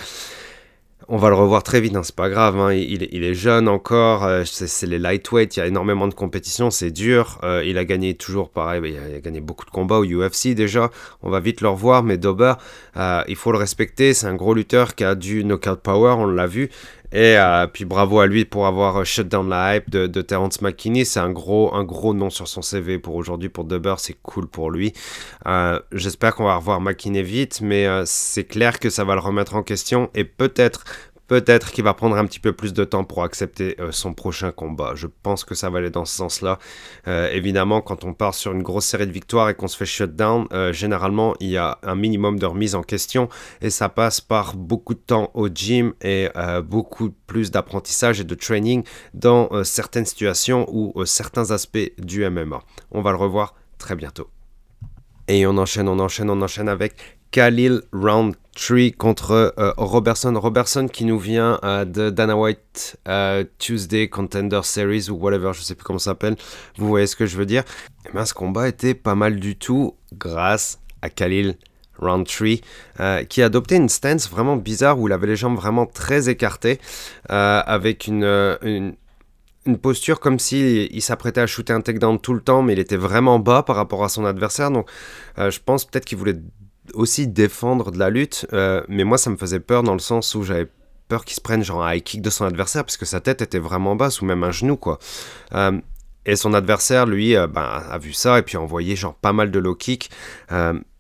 on 1.08 1.18
va 1.18 1.30
le 1.30 1.36
revoir 1.36 1.64
très 1.64 1.82
vite, 1.82 1.96
hein, 1.96 2.04
c'est 2.04 2.16
pas 2.16 2.30
grave. 2.30 2.58
Hein, 2.58 2.74
il, 2.74 3.24
est 3.24 3.34
jeune 3.34 3.68
encore, 3.68 4.24
euh, 4.24 4.44
c'est 4.46 4.88
les 4.88 5.00
lightweight, 5.00 5.58
il 5.58 5.60
y 5.60 5.64
a 5.64 5.68
énormément 5.68 6.08
de 6.08 6.14
compétition, 6.14 6.70
c'est 6.70 6.92
dur. 6.92 7.40
Euh, 7.44 7.64
il 7.66 7.78
a 7.78 7.86
gagné 7.86 8.14
toujours 8.14 8.50
pareil, 8.50 8.82
il 8.86 9.16
a, 9.16 9.20
gagné 9.20 9.42
beaucoup 9.42 9.66
de 9.66 9.72
combats 9.72 9.98
au 9.98 10.06
UFC 10.06 10.54
déjà. 10.54 10.90
On 11.22 11.30
va 11.30 11.40
vite 11.40 11.62
le 11.62 11.70
revoir, 11.70 12.04
mais 12.04 12.18
Dober, 12.18 12.54
euh, 12.98 13.24
il 13.28 13.36
faut 13.36 13.52
le 13.52 13.58
respecter. 13.58 14.14
C'est 14.14 14.28
un 14.28 14.36
gros 14.36 14.54
lutteur 14.54 14.96
qui 14.96 15.04
a 15.04 15.16
du 15.16 15.44
knockout 15.44 15.82
power, 15.82 16.16
on 16.18 16.28
l'a 16.28 16.48
vu. 16.48 16.70
Et 17.13 17.38
euh, 17.38 17.67
puis 17.67 17.84
bravo 17.84 18.19
à 18.19 18.28
lui 18.28 18.45
pour 18.45 18.67
avoir 18.67 18.97
euh, 18.97 19.04
shut 19.04 19.28
down 19.28 19.50
la 19.50 19.76
hype 19.76 19.89
de, 19.89 20.21
Terence 20.21 20.62
McKinney. 20.62 21.06
C'est 21.06 21.19
un 21.19 21.32
gros, 21.32 21.74
un 21.74 21.84
gros 21.84 22.13
nom 22.13 22.30
sur 22.30 22.47
son 22.47 22.62
CV 22.62 23.00
pour 23.00 23.15
aujourd'hui 23.15 23.50
pour 23.50 23.65
Dubber. 23.65 23.95
C'est 23.97 24.15
cool 24.21 24.47
pour 24.47 24.71
lui. 24.71 24.93
Euh, 25.45 25.80
j'espère 25.91 26.36
qu'on 26.36 26.45
va 26.45 26.56
revoir 26.56 26.80
McKinney 26.80 27.24
vite, 27.24 27.60
mais 27.62 27.88
c'est 28.06 28.45
clair 28.45 28.80
que 28.80 28.89
ça 28.89 29.04
va 29.04 29.15
le 29.15 29.19
remettre 29.19 29.56
en 29.56 29.63
question 29.63 30.10
et 30.15 30.24
peut-être 30.24 30.86
Peut-être 31.32 31.72
qu'il 31.72 31.86
va 31.86 31.94
prendre 31.94 32.17
un 32.17 32.26
petit 32.26 32.41
peu 32.41 32.52
plus 32.52 32.74
de 32.74 32.84
temps 32.84 33.06
pour 33.06 33.24
accepter 33.24 33.78
euh, 33.80 33.94
son 33.94 34.13
prochain 34.13 34.52
combat. 34.52 34.96
Je 34.96 35.08
pense 35.08 35.46
que 35.46 35.56
ça 35.56 35.70
va 35.70 35.78
aller 35.78 35.89
dans 35.89 36.04
ce 36.04 36.13
sens-là. 36.13 36.60
Euh, 37.08 37.32
évidemment, 37.32 37.80
quand 37.80 38.04
on 38.04 38.13
part 38.13 38.34
sur 38.34 38.52
une 38.52 38.62
grosse 38.62 38.84
série 38.84 39.08
de 39.08 39.13
victoires 39.13 39.48
et 39.48 39.54
qu'on 39.54 39.70
se 39.70 39.78
fait 39.78 39.86
shutdown, 39.86 40.46
euh, 40.52 40.74
généralement, 40.74 41.34
il 41.39 41.48
y 41.48 41.56
a 41.56 41.80
un 41.84 41.96
minimum 41.96 42.38
de 42.38 42.46
remise 42.46 42.76
en 42.76 42.84
question 42.84 43.30
et 43.62 43.70
ça 43.70 43.88
passe 43.88 44.20
par 44.20 44.58
beaucoup 44.58 44.94
de 44.94 45.00
temps 45.00 45.32
au 45.34 45.48
gym 45.48 45.94
et 46.02 46.28
beaucoup 46.65 47.12
plus 47.28 47.50
d'apprentissage 47.50 48.20
et 48.20 48.26
de 48.26 48.36
training 48.36 48.84
dans 49.13 49.63
certaines 49.63 50.06
situations 50.06 50.65
ou 50.70 51.06
certains 51.06 51.52
aspects 51.52 51.94
du 51.98 52.30
MMA. 52.30 52.62
On 52.91 53.02
va 53.02 53.12
le 53.12 53.17
revoir 53.17 53.56
très 53.78 53.96
bientôt. 53.96 54.28
Et 55.30 55.48
on 55.48 55.58
enchaîne, 55.58 55.88
on 55.88 56.00
enchaîne, 56.00 56.30
on 56.30 56.41
enchaîne 56.41 56.67
avec 56.67 56.96
Khalil 57.32 57.84
Contre 59.00 59.56
euh, 59.58 59.74
Robertson. 59.76 60.39
Robertson 60.39 60.88
qui 60.88 61.06
nous 61.06 61.17
vient 61.17 61.60
euh, 61.63 61.84
de 61.84 62.12
Dana 62.12 62.38
White 62.38 63.00
euh, 63.08 63.43
Tuesday 63.58 64.08
Contender 64.08 64.60
Series 64.63 65.10
ou 65.10 65.15
whatever, 65.15 65.52
je 65.54 65.62
sais 65.62 65.74
plus 65.74 65.84
comment 65.84 65.97
ça 65.97 66.12
s'appelle. 66.12 66.36
Vous 66.78 66.88
voyez 66.88 67.08
ce 67.08 67.15
que 67.15 67.26
je 67.26 67.38
veux 67.38 67.47
dire? 67.47 67.63
Et 68.06 68.10
eh 68.10 68.12
bien, 68.13 68.24
ce 68.24 68.36
combat 68.36 68.67
était 68.67 68.93
pas 68.93 69.15
mal 69.15 69.39
du 69.39 69.56
tout 69.56 69.95
grâce 70.13 70.80
à 71.02 71.10
Khalil 71.10 71.58
Roundtree, 71.97 72.62
qui 73.30 73.41
a 73.41 73.45
adopté 73.45 73.76
une 73.76 73.89
stance 73.89 74.30
vraiment 74.30 74.58
bizarre 74.58 75.00
où 75.00 75.08
il 75.08 75.13
avait 75.13 75.28
les 75.28 75.36
jambes 75.36 75.56
vraiment 75.56 75.88
très 75.88 76.30
écartées, 76.30 76.80
avec 77.30 78.08
une, 78.08 78.24
une, 78.62 78.95
une 79.65 79.78
posture 79.78 80.19
comme 80.19 80.39
s'il 80.39 80.88
il, 80.91 81.02
s'apprêtait 81.02 81.41
à 81.41 81.47
shooter 81.47 81.74
un 81.74 81.82
takedown 81.82 82.19
tout 82.19 82.34
le 82.34 82.41
temps, 82.41 82.62
mais 82.63 82.74
il 82.74 82.80
était 82.80 82.97
vraiment 82.97 83.39
bas 83.39 83.63
par 83.63 83.76
rapport 83.76 84.04
à 84.04 84.10
son 84.10 84.26
adversaire. 84.26 84.71
Donc, 84.71 84.88
je 85.38 85.60
pense 85.63 85.86
peut-être 85.86 86.06
qu'il 86.06 86.17
voulait 86.17 86.38
aussi 86.93 87.27
défendre 87.27 87.91
de 87.91 87.99
la 87.99 88.10
lutte, 88.10 88.45
euh, 88.54 88.84
mais 88.88 89.04
moi 89.04 89.17
ça 89.17 89.30
me 89.30 89.38
faisait 89.38 89.60
peur 89.60 89.84
dans 89.84 89.93
le 89.93 89.99
sens 89.99 90.36
où 90.36 90.43
j'avais 90.43 90.67
peur 91.08 91.25
qu'il 91.25 91.36
se 91.36 91.41
prenne 91.41 91.63
genre 91.63 91.84
un 91.84 91.93
high 91.93 92.04
kick 92.04 92.21
de 92.21 92.30
son 92.30 92.45
adversaire 92.45 92.84
parce 92.84 92.97
que 92.97 93.06
sa 93.06 93.19
tête 93.19 93.41
était 93.41 93.60
vraiment 93.60 93.95
basse 93.95 94.21
ou 94.21 94.25
même 94.25 94.43
un 94.43 94.51
genou 94.51 94.77
quoi. 94.77 94.99
Euh, 95.54 95.80
et 96.23 96.36
son 96.36 96.54
adversaire, 96.54 97.08
lui, 97.08 97.36
euh, 97.36 97.47
ben, 97.47 97.63
a 97.89 97.97
vu 97.97 98.13
ça 98.13 98.38
et 98.38 98.43
puis 98.43 98.56
a 98.56 98.62
envoyé 98.62 98.95
genre 98.95 99.15
pas 99.15 99.34
mal 99.34 99.49
de 99.49 99.58
low 99.58 99.73
kicks. 99.73 100.12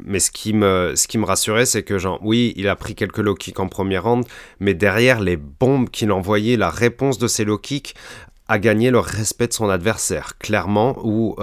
Mais 0.03 0.19
ce 0.19 0.31
qui 0.31 0.51
me, 0.53 0.93
ce 0.95 1.07
qui 1.07 1.19
me 1.19 1.25
rassurait, 1.25 1.67
c'est 1.67 1.83
que 1.83 1.99
genre, 1.99 2.17
oui, 2.23 2.53
il 2.55 2.67
a 2.67 2.75
pris 2.75 2.95
quelques 2.95 3.19
low 3.19 3.35
kicks 3.35 3.59
en 3.59 3.67
première 3.67 4.03
round, 4.05 4.25
mais 4.59 4.73
derrière 4.73 5.19
les 5.19 5.37
bombes 5.37 5.91
qu'il 5.91 6.11
envoyait, 6.11 6.57
la 6.57 6.71
réponse 6.71 7.19
de 7.19 7.27
ces 7.27 7.45
low 7.45 7.59
kicks 7.59 7.93
a 8.47 8.57
gagné 8.57 8.89
le 8.89 8.97
respect 8.97 9.47
de 9.47 9.53
son 9.53 9.69
adversaire, 9.69 10.39
clairement, 10.39 10.97
où 11.03 11.35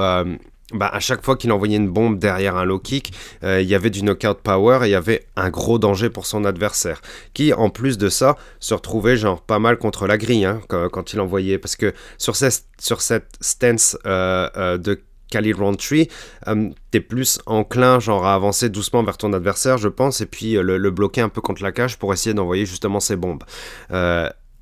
bah, 0.72 0.90
à 0.92 1.00
chaque 1.00 1.24
fois 1.24 1.36
qu'il 1.36 1.50
envoyait 1.50 1.76
une 1.76 1.88
bombe 1.88 2.18
derrière 2.18 2.56
un 2.56 2.64
low 2.64 2.78
kick, 2.78 3.12
euh, 3.42 3.62
il 3.62 3.68
y 3.68 3.74
avait 3.74 3.90
du 3.90 4.02
knockout 4.02 4.38
power 4.42 4.80
et 4.82 4.88
il 4.88 4.90
y 4.90 4.94
avait 4.94 5.26
un 5.36 5.48
gros 5.48 5.78
danger 5.78 6.10
pour 6.10 6.26
son 6.26 6.44
adversaire. 6.44 7.00
Qui, 7.32 7.54
en 7.54 7.70
plus 7.70 7.96
de 7.96 8.08
ça, 8.08 8.36
se 8.60 8.74
retrouvait 8.74 9.16
genre 9.16 9.40
pas 9.40 9.58
mal 9.58 9.78
contre 9.78 10.06
la 10.06 10.18
grille 10.18 10.44
hein, 10.44 10.60
quand, 10.68 11.12
il 11.12 11.20
envoyait. 11.20 11.58
Parce 11.58 11.76
que 11.76 11.94
sur, 12.18 12.36
cette, 12.36 12.64
sur 12.78 13.00
cette 13.00 13.30
stance 13.40 13.96
euh, 14.04 14.48
euh, 14.56 14.78
de 14.78 15.00
Khalil 15.30 15.54
Roundtree, 15.54 16.08
t'es 16.90 17.00
plus 17.00 17.38
enclin 17.44 18.00
genre 18.00 18.26
à 18.26 18.34
avancer 18.34 18.70
doucement 18.70 19.02
vers 19.02 19.18
ton 19.18 19.34
adversaire, 19.34 19.76
je 19.76 19.88
pense, 19.88 20.22
et 20.22 20.26
puis 20.26 20.54
le, 20.54 20.90
bloquer 20.90 21.20
un 21.20 21.28
peu 21.28 21.42
contre 21.42 21.62
la 21.62 21.70
cage 21.70 21.98
pour 21.98 22.14
essayer 22.14 22.32
d'envoyer 22.32 22.64
justement 22.64 22.98
ces 22.98 23.16
bombes 23.16 23.44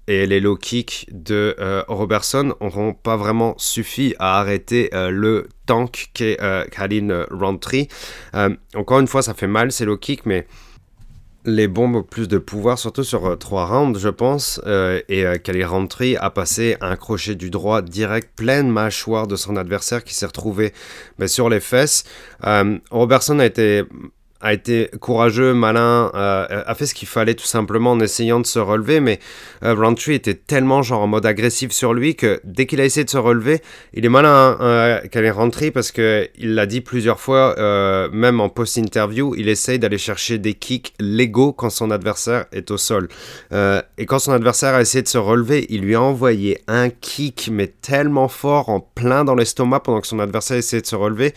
et 0.08 0.26
les 0.26 0.40
low 0.40 0.56
kicks 0.56 1.06
de 1.10 1.56
euh, 1.58 1.82
Robertson 1.88 2.54
n'auront 2.60 2.94
pas 2.94 3.16
vraiment 3.16 3.54
suffi 3.58 4.14
à 4.18 4.38
arrêter 4.38 4.90
euh, 4.94 5.10
le 5.10 5.48
tank 5.66 6.10
qu'est 6.14 6.40
euh, 6.40 6.64
Kalin 6.66 7.26
Roundtree. 7.30 7.88
encore 8.74 9.00
une 9.00 9.08
fois, 9.08 9.22
ça 9.22 9.34
fait 9.34 9.46
mal 9.46 9.72
ces 9.72 9.84
low 9.84 9.96
kicks, 9.96 10.26
mais 10.26 10.46
les 11.44 11.68
bombes 11.68 11.96
ont 11.96 12.02
plus 12.02 12.26
de 12.26 12.38
pouvoir, 12.38 12.76
surtout 12.76 13.04
sur 13.04 13.38
trois 13.38 13.66
rounds, 13.66 14.00
je 14.00 14.08
pense. 14.08 14.60
et 14.66 15.24
Kalin 15.44 15.68
Roundtree 15.68 16.16
a 16.16 16.30
passé 16.30 16.76
un 16.80 16.96
crochet 16.96 17.36
du 17.36 17.50
droit 17.50 17.82
direct, 17.82 18.30
pleine 18.34 18.68
mâchoire 18.68 19.28
de 19.28 19.36
son 19.36 19.56
adversaire 19.56 20.02
qui 20.02 20.12
s'est 20.12 20.26
retrouvé 20.26 20.72
ben, 21.20 21.28
sur 21.28 21.48
les 21.48 21.60
fesses. 21.60 22.02
Robertson 22.90 23.38
a 23.38 23.46
été 23.46 23.84
a 24.40 24.52
été 24.52 24.90
courageux, 25.00 25.54
malin, 25.54 26.10
euh, 26.14 26.62
a 26.66 26.74
fait 26.74 26.86
ce 26.86 26.94
qu'il 26.94 27.08
fallait 27.08 27.34
tout 27.34 27.46
simplement 27.46 27.92
en 27.92 28.00
essayant 28.00 28.40
de 28.40 28.46
se 28.46 28.58
relever, 28.58 29.00
mais 29.00 29.18
euh, 29.62 29.74
Roundtree 29.74 30.14
était 30.14 30.34
tellement 30.34 30.82
genre 30.82 31.02
en 31.02 31.06
mode 31.06 31.26
agressif 31.26 31.72
sur 31.72 31.94
lui 31.94 32.14
que 32.14 32.40
dès 32.44 32.66
qu'il 32.66 32.80
a 32.80 32.84
essayé 32.84 33.04
de 33.04 33.10
se 33.10 33.18
relever, 33.18 33.60
il 33.94 34.04
est 34.04 34.08
malin 34.08 34.58
euh, 34.60 35.00
qu'elle 35.10 35.24
est 35.24 35.30
rentrée 35.30 35.70
parce 35.70 35.90
que 35.90 36.28
il 36.38 36.54
l'a 36.54 36.66
dit 36.66 36.80
plusieurs 36.80 37.20
fois, 37.20 37.54
euh, 37.58 38.08
même 38.12 38.40
en 38.40 38.48
post-interview, 38.48 39.34
il 39.36 39.48
essaye 39.48 39.78
d'aller 39.78 39.98
chercher 39.98 40.38
des 40.38 40.54
kicks 40.54 40.92
légaux 41.00 41.52
quand 41.52 41.70
son 41.70 41.90
adversaire 41.90 42.46
est 42.52 42.70
au 42.70 42.76
sol. 42.76 43.08
et 43.52 44.06
quand 44.06 44.18
son 44.18 44.32
adversaire 44.32 44.74
a 44.74 44.80
essayé 44.80 45.02
de 45.02 45.08
se 45.08 45.18
relever, 45.18 45.66
il 45.70 45.80
lui 45.82 45.94
a 45.94 46.02
envoyé 46.02 46.60
un 46.68 46.90
kick 46.90 47.48
mais 47.52 47.68
tellement 47.68 48.28
fort 48.28 48.68
en 48.68 48.80
plein 48.80 49.24
dans 49.24 49.34
l'estomac 49.34 49.80
pendant 49.80 50.00
que 50.00 50.06
son 50.06 50.18
adversaire 50.18 50.56
essayait 50.56 50.82
de 50.82 50.86
se 50.86 50.96
relever 50.96 51.34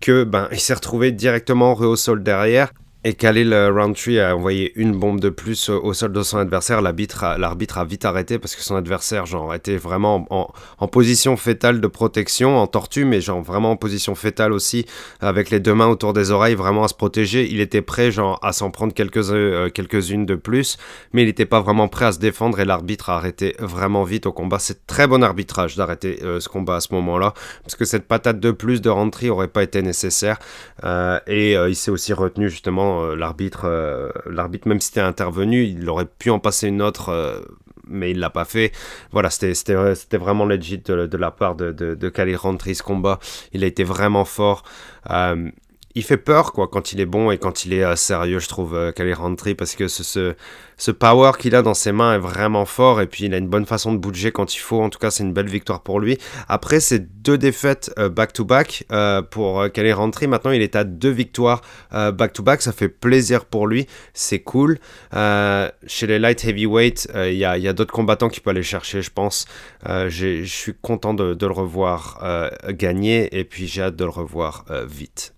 que 0.00 0.24
ben 0.24 0.48
il 0.52 0.60
s'est 0.60 0.74
retrouvé 0.74 1.12
directement 1.12 1.74
au 1.74 1.96
sol 1.96 2.22
derrière 2.22 2.72
et 3.02 3.14
Khalil 3.14 3.54
Roundtree 3.54 4.20
a 4.20 4.36
envoyé 4.36 4.72
une 4.78 4.92
bombe 4.92 5.20
de 5.20 5.30
plus 5.30 5.70
au 5.70 5.94
sol 5.94 6.12
de 6.12 6.22
son 6.22 6.36
adversaire. 6.36 6.82
L'arbitre 6.82 7.24
a, 7.24 7.84
vite 7.84 8.04
arrêté 8.04 8.38
parce 8.38 8.54
que 8.54 8.62
son 8.62 8.76
adversaire 8.76 9.24
genre, 9.24 9.54
était 9.54 9.78
vraiment 9.78 10.26
en, 10.30 10.88
position 10.88 11.38
fétale 11.38 11.80
de 11.80 11.86
protection, 11.86 12.58
en 12.58 12.66
tortue, 12.66 13.06
mais 13.06 13.22
genre 13.22 13.40
vraiment 13.40 13.70
en 13.70 13.76
position 13.76 14.14
fétale 14.14 14.52
aussi, 14.52 14.84
avec 15.20 15.48
les 15.48 15.60
deux 15.60 15.72
mains 15.72 15.86
autour 15.86 16.12
des 16.12 16.30
oreilles, 16.30 16.54
vraiment 16.54 16.84
à 16.84 16.88
se 16.88 16.94
protéger. 16.94 17.48
Il 17.50 17.60
était 17.60 17.80
prêt 17.80 18.10
genre, 18.10 18.38
à 18.42 18.52
s'en 18.52 18.70
prendre 18.70 18.92
quelques, 18.92 19.30
euh, 19.30 19.70
quelques-unes 19.70 20.26
de 20.26 20.34
plus, 20.34 20.76
mais 21.14 21.22
il 21.22 21.26
n'était 21.26 21.46
pas 21.46 21.60
vraiment 21.60 21.88
prêt 21.88 22.06
à 22.06 22.12
se 22.12 22.18
défendre 22.18 22.60
et 22.60 22.66
l'arbitre 22.66 23.08
a 23.08 23.16
arrêté 23.16 23.56
vraiment 23.60 24.04
vite 24.04 24.26
au 24.26 24.32
combat. 24.32 24.58
C'est 24.58 24.86
très 24.86 25.06
bon 25.06 25.22
arbitrage 25.22 25.74
d'arrêter 25.74 26.18
euh, 26.22 26.38
ce 26.38 26.50
combat 26.50 26.76
à 26.76 26.80
ce 26.80 26.92
moment-là, 26.92 27.32
parce 27.62 27.76
que 27.76 27.86
cette 27.86 28.06
patate 28.06 28.40
de 28.40 28.50
plus 28.50 28.82
de 28.82 28.90
Roundtree 28.90 29.30
aurait 29.30 29.48
pas 29.48 29.62
été 29.62 29.80
nécessaire. 29.80 30.38
Euh, 30.84 31.18
et 31.26 31.52
il 31.52 31.76
s'est 31.76 31.90
aussi 31.90 32.12
retenu 32.12 32.50
justement 32.50 32.89
euh, 32.98 33.16
l'arbitre, 33.16 33.62
euh, 33.64 34.10
l'arbitre 34.26 34.68
même 34.68 34.80
si 34.80 34.88
c'était 34.88 35.00
intervenu, 35.00 35.64
il 35.64 35.88
aurait 35.88 36.06
pu 36.06 36.30
en 36.30 36.38
passer 36.38 36.68
une 36.68 36.82
autre, 36.82 37.10
euh, 37.10 37.40
mais 37.86 38.10
il 38.10 38.18
l'a 38.18 38.30
pas 38.30 38.44
fait. 38.44 38.72
Voilà, 39.12 39.30
c'était, 39.30 39.52
vraiment 40.16 40.44
legit 40.44 40.78
de, 40.78 41.16
la 41.16 41.30
part 41.30 41.54
de, 41.54 41.72
de, 41.72 41.94
de 41.94 42.12
ce 42.74 42.82
combat. 42.82 43.18
Il 43.52 43.64
a 43.64 43.66
été 43.66 43.84
vraiment 43.84 44.24
fort 44.24 44.62
il 45.96 46.04
fait 46.04 46.16
peur 46.16 46.52
quoi 46.52 46.68
quand 46.68 46.92
il 46.92 47.00
est 47.00 47.06
bon 47.06 47.30
et 47.30 47.38
quand 47.38 47.64
il 47.64 47.72
est 47.72 47.96
sérieux 47.96 48.38
je 48.38 48.48
trouve 48.48 48.76
euh, 48.76 48.92
Kali 48.92 49.12
parce 49.54 49.74
que 49.74 49.88
ce, 49.88 50.90
power 50.92 51.32
qu'il 51.38 51.54
a 51.54 51.62
dans 51.62 51.74
ses 51.74 51.90
mains 51.90 52.14
est 52.14 52.18
vraiment 52.18 52.64
fort 52.64 53.00
et 53.00 53.06
puis 53.06 53.24
il 53.24 53.34
a 53.34 53.38
une 53.38 53.48
bonne 53.48 53.66
façon 53.66 53.92
de 53.92 53.98
bouger 53.98 54.30
quand 54.32 54.54
il 54.54 54.58
faut. 54.58 54.80
En 54.80 54.88
tout 54.88 54.98
cas 54.98 55.10
c'est 55.10 55.24
une 55.24 55.32
belle 55.32 55.48
victoire 55.48 55.82
pour 55.82 56.00
lui. 56.00 56.16
Après 56.48 56.80
ces 56.80 57.00
deux 57.00 57.38
défaites 57.38 57.92
back 57.98 58.32
to 58.32 58.44
back 58.44 58.84
pour 59.30 59.70
Kali 59.72 59.92
Rantry 59.92 60.26
maintenant 60.26 60.52
il 60.52 60.62
est 60.62 60.76
à 60.76 60.84
deux 60.84 61.10
victoires 61.10 61.60
back 61.90 62.32
to 62.32 62.42
back 62.42 62.62
ça 62.62 62.72
fait 62.72 62.88
plaisir 62.88 63.44
pour 63.44 63.66
lui. 63.66 63.86
C'est 64.14 64.40
cool. 64.40 64.78
Chez 65.12 66.06
les 66.06 66.18
light 66.18 66.44
heavyweight 66.44 67.10
il 67.14 67.34
y 67.34 67.44
a, 67.44 67.58
y 67.58 67.68
a 67.68 67.72
d'autres 67.72 67.92
combattants 67.92 68.28
qui 68.28 68.40
peuvent 68.40 68.52
aller 68.52 68.62
chercher 68.62 69.02
je 69.02 69.10
pense. 69.10 69.46
Je 69.86 70.44
suis 70.44 70.74
content 70.80 71.14
de, 71.14 71.34
de, 71.34 71.46
le 71.46 71.52
revoir 71.52 72.22
gagner 72.70 73.38
et 73.38 73.44
puis 73.44 73.66
j'ai 73.66 73.82
hâte 73.82 73.96
de 73.96 74.04
le 74.04 74.10
revoir 74.10 74.64
vite 74.86 75.34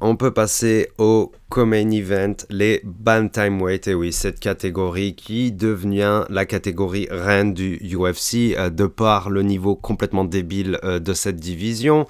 on 0.00 0.16
peut 0.16 0.32
passer 0.32 0.90
au 0.98 1.32
co-main 1.48 1.90
event, 1.90 2.34
les 2.50 2.82
bantamweight, 2.84 3.88
et 3.88 3.94
oui, 3.94 4.12
cette 4.12 4.40
catégorie 4.40 5.14
qui 5.14 5.52
devient 5.52 6.24
la 6.28 6.44
catégorie 6.44 7.06
reine 7.10 7.54
du 7.54 7.78
UFC 7.82 8.56
euh, 8.56 8.68
de 8.68 8.86
par 8.86 9.30
le 9.30 9.42
niveau 9.42 9.76
complètement 9.76 10.24
débile 10.24 10.78
euh, 10.84 10.98
de 10.98 11.12
cette 11.12 11.36
division, 11.36 12.06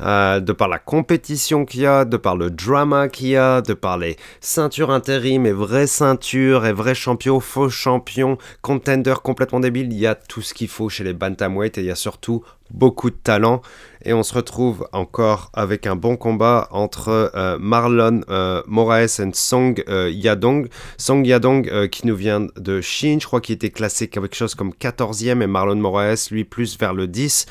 euh, 0.00 0.40
de 0.40 0.52
par 0.52 0.68
la 0.68 0.78
compétition 0.78 1.64
qu'il 1.64 1.82
y 1.82 1.86
a, 1.86 2.04
de 2.04 2.16
par 2.16 2.36
le 2.36 2.50
drama 2.50 3.08
qu'il 3.08 3.28
y 3.28 3.36
a, 3.36 3.62
de 3.62 3.74
par 3.74 3.96
les 3.96 4.16
ceintures 4.40 4.90
intérim 4.90 5.46
et 5.46 5.52
vraies 5.52 5.86
ceintures 5.86 6.66
et 6.66 6.72
vrais 6.72 6.94
champions, 6.94 7.40
faux 7.40 7.70
champions, 7.70 8.38
contenders 8.60 9.22
complètement 9.22 9.60
débiles, 9.60 9.92
il 9.92 9.98
y 9.98 10.06
a 10.06 10.14
tout 10.14 10.42
ce 10.42 10.52
qu'il 10.52 10.68
faut 10.68 10.88
chez 10.88 11.04
les 11.04 11.14
bantamweight 11.14 11.78
et 11.78 11.82
il 11.82 11.86
y 11.86 11.90
a 11.90 11.96
surtout 11.96 12.42
beaucoup 12.70 13.10
de 13.10 13.16
talent. 13.16 13.62
Et 14.04 14.14
on 14.14 14.22
se 14.22 14.32
retrouve 14.32 14.88
encore 14.92 15.50
avec 15.52 15.86
un 15.86 15.94
bon 15.94 16.16
combat 16.16 16.68
entre 16.70 17.30
euh, 17.34 17.58
Marlon 17.60 18.22
euh, 18.30 18.62
Moraes 18.66 19.20
et 19.20 19.30
Song 19.34 19.82
euh, 19.88 20.10
Yadong. 20.10 20.68
Song 20.96 21.24
Yadong 21.24 21.88
qui 21.88 22.06
nous 22.06 22.16
vient 22.16 22.46
de 22.56 22.80
Chine, 22.80 23.20
je 23.20 23.26
crois 23.26 23.40
qu'il 23.40 23.54
était 23.54 23.70
classé 23.70 24.08
quelque 24.08 24.34
chose 24.34 24.54
comme 24.54 24.70
14e 24.70 25.42
et 25.42 25.46
Marlon 25.46 25.76
Moraes 25.76 26.28
lui 26.30 26.44
plus 26.44 26.78
vers 26.78 26.94
le 26.94 27.06
10. 27.06 27.46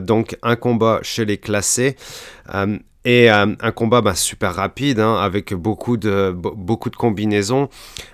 donc 0.00 0.36
un 0.42 0.56
combat 0.56 1.00
chez 1.02 1.24
les 1.24 1.38
classés. 1.38 1.96
Et 3.04 3.30
euh, 3.30 3.46
un 3.60 3.72
combat 3.72 4.00
bah, 4.00 4.14
super 4.14 4.54
rapide, 4.54 5.00
hein, 5.00 5.16
avec 5.16 5.54
beaucoup 5.54 5.96
de, 5.96 6.32
beaucoup 6.32 6.88
de 6.88 6.96
combinaisons, 6.96 7.68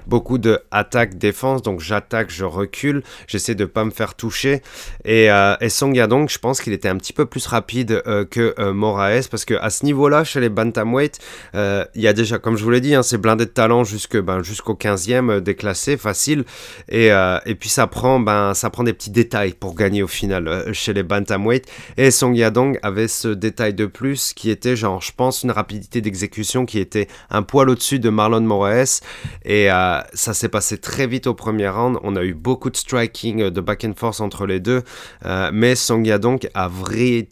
beaucoup 0.06 0.38
de 0.38 0.60
attaque-défense. 0.70 1.62
Donc 1.62 1.80
j'attaque, 1.80 2.30
je 2.30 2.44
recule, 2.44 3.02
j'essaie 3.26 3.54
de 3.54 3.66
pas 3.66 3.84
me 3.84 3.90
faire 3.90 4.14
toucher. 4.14 4.62
Et, 5.04 5.30
euh, 5.30 5.56
Song 5.68 5.94
Yadong, 5.94 6.28
je 6.30 6.38
pense 6.38 6.62
qu'il 6.62 6.72
était 6.72 6.88
un 6.88 6.96
petit 6.96 7.12
peu 7.12 7.26
plus 7.26 7.46
rapide 7.46 8.02
euh, 8.06 8.24
que 8.24 8.54
Moraes, 8.70 9.28
parce 9.30 9.44
que 9.44 9.54
à 9.54 9.68
ce 9.68 9.84
niveau-là, 9.84 10.24
chez 10.24 10.40
les 10.40 10.48
bantamweight, 10.48 11.18
il 11.54 12.00
y 12.00 12.08
a 12.08 12.12
déjà, 12.12 12.38
comme 12.38 12.56
je 12.56 12.64
vous 12.64 12.70
l'ai 12.70 12.80
dit, 12.80 12.94
hein, 12.94 13.02
c'est 13.02 13.18
blindé 13.18 13.44
de 13.44 13.50
talent 13.50 13.82
ben, 14.22 14.42
jusqu'au 14.42 14.74
15e 14.74 15.40
déclassé, 15.40 15.96
facile. 15.96 16.44
Et, 16.88 17.08
et 17.08 17.54
puis 17.54 17.68
ça 17.68 17.86
prend, 17.86 18.18
ben, 18.20 18.54
ça 18.54 18.70
prend 18.70 18.84
des 18.84 18.94
petits 18.94 19.10
détails 19.10 19.52
pour 19.52 19.74
gagner 19.74 20.02
au 20.02 20.08
final 20.08 20.72
chez 20.72 20.94
les 20.94 21.02
bantamweight. 21.02 21.66
Et 21.98 22.10
Song 22.10 22.34
Yadong 22.34 22.78
avait 22.82 23.08
ce 23.08 23.28
détail 23.28 23.74
de 23.74 23.86
plus 23.86 24.32
qui 24.32 24.50
était 24.50 24.77
genre, 24.78 25.02
je 25.02 25.12
pense, 25.14 25.42
une 25.42 25.50
rapidité 25.50 26.00
d'exécution 26.00 26.64
qui 26.64 26.78
était 26.78 27.08
un 27.30 27.42
poil 27.42 27.68
au-dessus 27.68 27.98
de 27.98 28.08
Marlon 28.08 28.40
Moraes. 28.40 29.00
Et 29.44 29.70
euh, 29.70 30.00
ça 30.14 30.34
s'est 30.34 30.48
passé 30.48 30.78
très 30.78 31.06
vite 31.06 31.26
au 31.26 31.34
premier 31.34 31.68
round. 31.68 31.98
On 32.02 32.16
a 32.16 32.22
eu 32.22 32.34
beaucoup 32.34 32.70
de 32.70 32.76
striking, 32.76 33.42
euh, 33.42 33.50
de 33.50 33.60
back 33.60 33.84
and 33.84 33.94
forth 33.96 34.20
entre 34.20 34.46
les 34.46 34.60
deux. 34.60 34.82
Euh, 35.26 35.50
mais 35.52 35.74
Song 35.74 36.04
Yadong 36.04 36.48
a, 36.54 36.70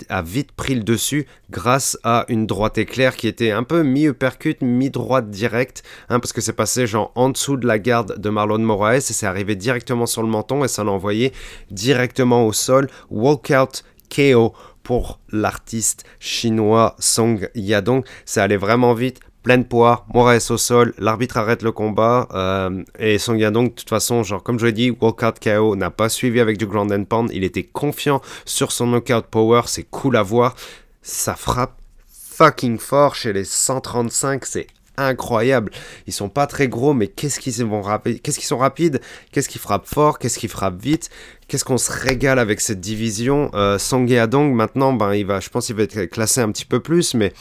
a 0.08 0.22
vite 0.22 0.52
pris 0.52 0.74
le 0.74 0.82
dessus 0.82 1.26
grâce 1.50 1.98
à 2.02 2.24
une 2.28 2.46
droite 2.46 2.78
éclair 2.78 3.16
qui 3.16 3.28
était 3.28 3.52
un 3.52 3.62
peu 3.62 3.82
mi-uppercut, 3.82 4.60
mi-droite 4.62 5.30
direct. 5.30 5.82
Hein, 6.08 6.20
parce 6.20 6.32
que 6.32 6.40
c'est 6.40 6.52
passé 6.52 6.86
genre 6.86 7.12
en 7.14 7.30
dessous 7.30 7.56
de 7.56 7.66
la 7.66 7.78
garde 7.78 8.18
de 8.18 8.30
Marlon 8.30 8.58
Moraes 8.58 8.96
et 8.96 9.00
c'est 9.00 9.26
arrivé 9.26 9.54
directement 9.54 10.06
sur 10.06 10.22
le 10.22 10.28
menton 10.28 10.64
et 10.64 10.68
ça 10.68 10.84
l'a 10.84 10.90
envoyé 10.90 11.32
directement 11.70 12.46
au 12.46 12.52
sol. 12.52 12.88
Walkout 13.10 13.84
KO 14.14 14.54
pour 14.86 15.18
l'artiste 15.32 16.04
chinois 16.20 16.94
Song 17.00 17.48
Yadong. 17.56 18.04
Ça 18.24 18.44
allait 18.44 18.56
vraiment 18.56 18.94
vite, 18.94 19.18
plein 19.42 19.58
de 19.58 19.64
poids, 19.64 20.06
Moraes 20.14 20.46
au 20.50 20.56
sol, 20.56 20.94
l'arbitre 20.98 21.38
arrête 21.38 21.62
le 21.62 21.72
combat 21.72 22.28
euh, 22.32 22.84
et 22.96 23.18
Song 23.18 23.36
Yadong, 23.36 23.70
de 23.70 23.74
toute 23.74 23.88
façon, 23.88 24.22
genre 24.22 24.44
comme 24.44 24.60
je 24.60 24.66
l'ai 24.66 24.72
dit, 24.72 24.92
walkout 24.92 25.40
KO 25.42 25.74
n'a 25.74 25.90
pas 25.90 26.08
suivi 26.08 26.38
avec 26.38 26.56
du 26.56 26.66
ground 26.66 26.92
and 26.92 27.02
pound, 27.02 27.30
il 27.32 27.42
était 27.42 27.64
confiant 27.64 28.22
sur 28.44 28.70
son 28.70 28.86
knockout 28.86 29.26
power, 29.28 29.62
c'est 29.66 29.90
cool 29.90 30.16
à 30.16 30.22
voir, 30.22 30.54
ça 31.02 31.34
frappe 31.34 31.74
fucking 32.08 32.78
fort 32.78 33.16
chez 33.16 33.32
les 33.32 33.44
135, 33.44 34.46
c'est 34.46 34.68
incroyable. 34.96 35.70
Ils 36.06 36.12
sont 36.12 36.28
pas 36.28 36.46
très 36.46 36.68
gros, 36.68 36.94
mais 36.94 37.08
qu'est-ce 37.08 37.40
qu'ils 37.40 37.64
vont 37.64 37.82
qu'est-ce 38.22 38.38
qu'ils 38.38 38.46
sont 38.46 38.58
rapides, 38.58 39.00
qu'est-ce 39.32 39.48
qu'ils 39.48 39.60
frappent 39.60 39.86
fort, 39.86 40.18
qu'est-ce 40.18 40.38
qu'ils 40.38 40.50
frappent 40.50 40.80
vite. 40.80 41.10
Qu'est-ce 41.48 41.64
qu'on 41.64 41.78
se 41.78 41.92
régale 41.92 42.40
avec 42.40 42.60
cette 42.60 42.80
division. 42.80 43.50
Euh, 43.54 43.78
Adong, 44.20 44.52
maintenant, 44.52 44.92
ben, 44.92 45.14
il 45.14 45.24
va, 45.24 45.38
je 45.38 45.48
pense 45.48 45.66
qu'il 45.66 45.76
va 45.76 45.84
être 45.84 46.06
classé 46.06 46.40
un 46.40 46.50
petit 46.50 46.64
peu 46.64 46.80
plus, 46.80 47.14
mais 47.14 47.32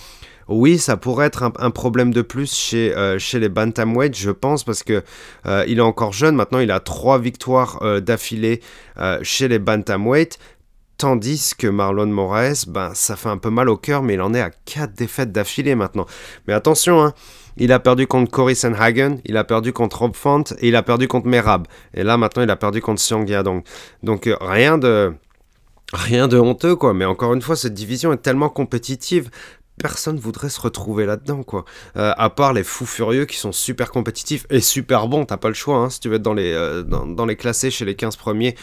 oui, 0.47 0.77
ça 0.77 0.95
pourrait 0.95 1.25
être 1.25 1.43
un, 1.43 1.71
problème 1.71 2.13
de 2.13 2.21
plus 2.21 2.53
chez, 2.53 2.95
euh, 2.95 3.17
chez 3.17 3.39
les 3.39 3.49
bantamweight, 3.49 4.15
je 4.15 4.29
pense, 4.29 4.63
parce 4.63 4.83
que 4.83 5.03
euh, 5.47 5.65
il 5.67 5.79
est 5.79 5.81
encore 5.81 6.13
jeune. 6.13 6.35
Maintenant, 6.35 6.59
il 6.59 6.69
a 6.69 6.79
trois 6.79 7.17
victoires 7.17 7.79
euh, 7.81 7.99
d'affilée 7.99 8.61
chez 9.23 9.47
les 9.47 9.59
bantamweight. 9.59 10.37
Tandis 10.97 11.51
que 11.57 11.67
Marlon 11.67 12.05
Moraes, 12.05 12.65
ben, 12.67 12.91
ça 12.93 13.17
fait 13.17 13.27
un 13.27 13.37
peu 13.37 13.49
mal 13.49 13.67
au 13.69 13.75
cœur, 13.75 14.01
mais 14.01 14.13
il 14.13 14.21
en 14.21 14.33
est 14.33 14.39
à 14.39 14.49
quatre 14.49 14.93
défaites 14.93 15.31
d'affilée 15.31 15.75
maintenant. 15.75 16.05
Mais 16.47 16.53
attention, 16.53 17.03
hein, 17.03 17.13
il 17.57 17.71
a 17.71 17.79
perdu 17.79 18.07
contre 18.07 18.31
Cory 18.31 18.55
Sanhagen, 18.55 19.17
il 19.25 19.37
a 19.37 19.43
perdu 19.43 19.73
contre 19.73 19.99
Rob 19.99 20.15
Font 20.15 20.43
et 20.59 20.67
il 20.67 20.75
a 20.75 20.83
perdu 20.83 21.07
contre 21.07 21.27
Merab. 21.27 21.67
Et 21.93 22.03
là, 22.03 22.17
maintenant, 22.17 22.43
il 22.43 22.49
a 22.49 22.55
perdu 22.55 22.81
contre 22.81 23.01
Xiong 23.01 23.27
Yadong. 23.27 23.63
Donc, 24.03 24.29
rien 24.41 24.77
de, 24.77 25.13
rien 25.93 26.27
de 26.27 26.37
honteux, 26.37 26.75
quoi. 26.75 26.93
Mais 26.93 27.05
encore 27.05 27.33
une 27.33 27.41
fois, 27.41 27.55
cette 27.55 27.73
division 27.73 28.11
est 28.13 28.17
tellement 28.17 28.49
compétitive 28.49 29.29
personne 29.81 30.17
voudrait 30.17 30.49
se 30.49 30.61
retrouver 30.61 31.05
là-dedans, 31.05 31.43
quoi. 31.43 31.65
Euh, 31.97 32.13
à 32.17 32.29
part 32.29 32.53
les 32.53 32.63
fous 32.63 32.85
furieux 32.85 33.25
qui 33.25 33.37
sont 33.37 33.51
super 33.51 33.91
compétitifs 33.91 34.45
et 34.49 34.61
super 34.61 35.07
bons, 35.07 35.25
t'as 35.25 35.37
pas 35.37 35.49
le 35.49 35.53
choix, 35.53 35.77
hein, 35.77 35.89
si 35.89 35.99
tu 35.99 36.09
veux 36.09 36.15
être 36.15 36.21
dans 36.21 36.33
les, 36.33 36.53
euh, 36.53 36.83
dans, 36.83 37.25
les 37.25 37.35
classés 37.35 37.71
chez 37.71 37.85
les 37.85 37.95
15 37.95 38.15
premiers, 38.15 38.55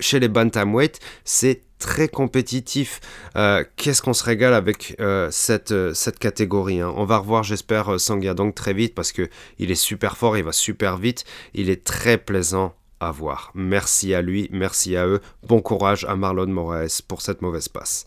chez 0.00 0.20
les 0.20 0.28
bantamweight, 0.28 1.00
c'est 1.24 1.62
très 1.78 2.08
compétitif. 2.08 3.00
Euh, 3.36 3.64
qu'est-ce 3.76 4.02
qu'on 4.02 4.12
se 4.12 4.24
régale 4.24 4.54
avec 4.54 4.96
cette, 5.30 5.74
cette 5.94 6.18
catégorie 6.18 6.80
hein? 6.80 6.92
On 6.96 7.04
va 7.04 7.18
revoir, 7.18 7.42
j'espère, 7.42 7.98
donc 8.34 8.54
très 8.54 8.72
vite 8.72 8.94
parce 8.94 9.12
que 9.12 9.28
il 9.58 9.70
est 9.70 9.74
super 9.74 10.16
fort, 10.16 10.36
il 10.36 10.44
va 10.44 10.52
super 10.52 10.96
vite, 10.96 11.24
il 11.54 11.70
est 11.70 11.84
très 11.84 12.18
plaisant 12.18 12.74
à 13.00 13.10
voir. 13.10 13.50
Merci 13.54 14.14
à 14.14 14.22
lui, 14.22 14.48
merci 14.52 14.96
à 14.96 15.06
eux. 15.06 15.20
Bon 15.46 15.60
courage 15.60 16.04
à 16.04 16.16
Marlon 16.16 16.46
Moraes 16.46 17.02
pour 17.06 17.20
cette 17.22 17.42
mauvaise 17.42 17.68
passe. 17.68 18.04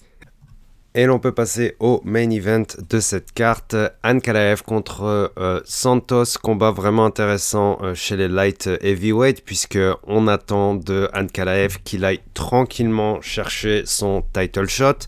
Et 0.98 1.06
l'on 1.06 1.20
peut 1.20 1.32
passer 1.32 1.76
au 1.80 2.02
main 2.06 2.28
event 2.32 2.66
de 2.90 3.00
cette 3.00 3.32
carte. 3.32 3.76
Anne 4.02 4.20
Kalaev 4.20 4.64
contre 4.64 5.32
euh, 5.38 5.62
Santos. 5.64 6.40
Combat 6.42 6.72
vraiment 6.72 7.06
intéressant 7.06 7.78
euh, 7.84 7.94
chez 7.94 8.18
les 8.18 8.28
light 8.28 8.68
heavyweight 8.82 9.46
puisque 9.46 9.78
on 10.08 10.28
attend 10.28 10.74
de 10.74 11.08
Anne 11.14 11.30
Kalaev 11.30 11.78
qu'il 11.84 12.04
aille 12.04 12.22
tranquillement 12.34 13.22
chercher 13.22 13.84
son 13.86 14.24
title 14.34 14.68
shot. 14.68 15.06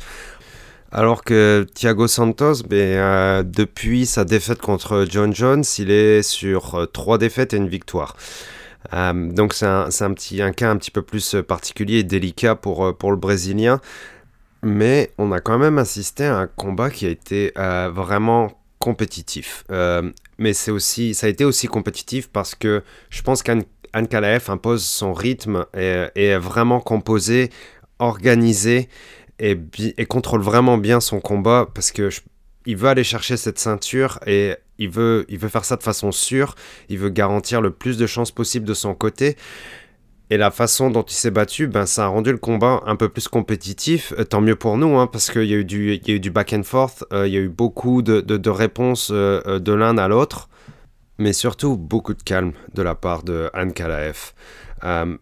Alors 0.92 1.24
que 1.24 1.66
Thiago 1.74 2.08
Santos, 2.08 2.62
ben, 2.70 2.78
euh, 2.78 3.42
depuis 3.44 4.06
sa 4.06 4.26
défaite 4.26 4.62
contre 4.62 5.08
John 5.10 5.34
Jones, 5.34 5.64
il 5.80 5.90
est 5.90 6.22
sur 6.22 6.88
trois 6.94 7.18
défaites 7.18 7.56
et 7.56 7.58
une 7.58 7.68
victoire. 7.68 8.16
donc 8.94 9.54
c'est 9.56 9.66
un, 9.66 10.14
petit, 10.14 10.40
cas 10.56 10.70
un 10.70 10.78
petit 10.78 10.92
peu 10.92 11.02
plus 11.02 11.36
particulier 11.48 11.98
et 11.98 12.04
délicat 12.04 12.54
pour 12.54 12.86
le 12.86 13.18
Brésilien 13.18 13.82
mais 14.64 15.12
on 15.18 15.32
a 15.32 15.40
quand 15.40 15.58
même 15.58 15.78
assisté 15.78 16.26
à 16.26 16.38
un 16.38 16.48
combat 16.48 16.90
qui 16.90 17.06
a 17.06 17.10
été 17.10 17.52
euh, 17.58 17.90
vraiment 17.94 18.52
compétitif. 18.80 19.64
Euh, 19.72 20.12
mais 20.38 20.54
c'est 20.54 20.72
aussi, 20.72 21.14
ça 21.14 21.28
a 21.28 21.30
été 21.30 21.46
aussi 21.46 21.68
compétitif 21.68 22.30
parce 22.30 22.56
que 22.56 22.84
je 23.10 23.22
pense 23.22 23.44
qu'Anne 23.44 23.64
Kalaev 24.10 24.50
impose 24.50 24.86
son 24.86 25.14
rythme 25.14 25.66
et, 25.76 26.08
est 26.16 26.38
vraiment 26.38 26.80
composé, 26.80 27.50
organisé 28.00 28.90
et, 29.40 29.58
et, 29.98 30.06
contrôle 30.06 30.42
vraiment 30.42 30.78
bien 30.78 31.00
son 31.00 31.20
combat 31.20 31.68
parce 31.74 31.92
que 31.92 32.10
il 32.66 32.76
veut 32.76 32.90
aller 32.90 33.04
chercher 33.04 33.38
cette 33.38 33.58
ceinture 33.58 34.20
et 34.28 34.56
il 34.80 34.90
veut, 34.90 35.26
il 35.28 35.38
veut 35.38 35.50
faire 35.50 35.66
ça 35.66 35.76
de 35.76 35.84
façon 35.84 36.12
sûre. 36.12 36.56
Il 36.88 36.98
veut 36.98 37.10
garantir 37.10 37.62
le 37.62 37.72
plus 37.72 37.98
de 37.98 38.08
chances 38.08 38.32
possible 38.32 38.66
de 38.66 38.74
son 38.74 38.96
côté. 38.96 39.38
Et 40.32 40.38
la 40.38 40.52
façon 40.52 40.92
dont 40.92 41.02
il 41.02 41.14
s'est 41.14 41.32
battu, 41.32 41.68
ben, 41.68 41.86
ça 41.86 42.06
a 42.06 42.08
rendu 42.08 42.32
le 42.32 42.38
combat 42.38 42.82
un 42.86 42.96
peu 42.96 43.10
plus 43.10 43.28
compétitif. 43.28 44.14
Euh, 44.18 44.24
tant 44.24 44.42
mieux 44.42 44.56
pour 44.56 44.78
nous, 44.78 44.98
hein, 44.98 45.08
parce 45.08 45.32
qu'il 45.32 45.46
y, 45.46 45.54
a 45.54 45.58
eu 45.58 45.66
du, 45.66 45.96
y 45.96 46.12
a 46.12 46.14
eu 46.14 46.20
du 46.20 46.30
back 46.30 46.54
and 46.54 46.64
forth, 46.64 47.04
euh, 47.14 47.28
il 47.28 47.34
y 47.34 47.38
a 47.38 47.40
eu 47.40 47.50
beaucoup 47.50 48.02
de, 48.02 48.22
de, 48.22 48.50
réponses 48.50 49.10
euh, 49.12 49.60
de 49.60 49.74
l'un 49.74 49.98
à 49.98 50.08
l'autre, 50.08 50.50
mais 51.18 51.34
surtout 51.34 51.78
beaucoup 51.78 52.14
de 52.14 52.22
calme 52.22 52.54
de 52.76 52.82
la 52.84 52.94
part 52.94 53.24
de 53.24 53.50
Anne 53.54 53.74
Kalaev. 53.74 54.34
Anne 54.82 55.18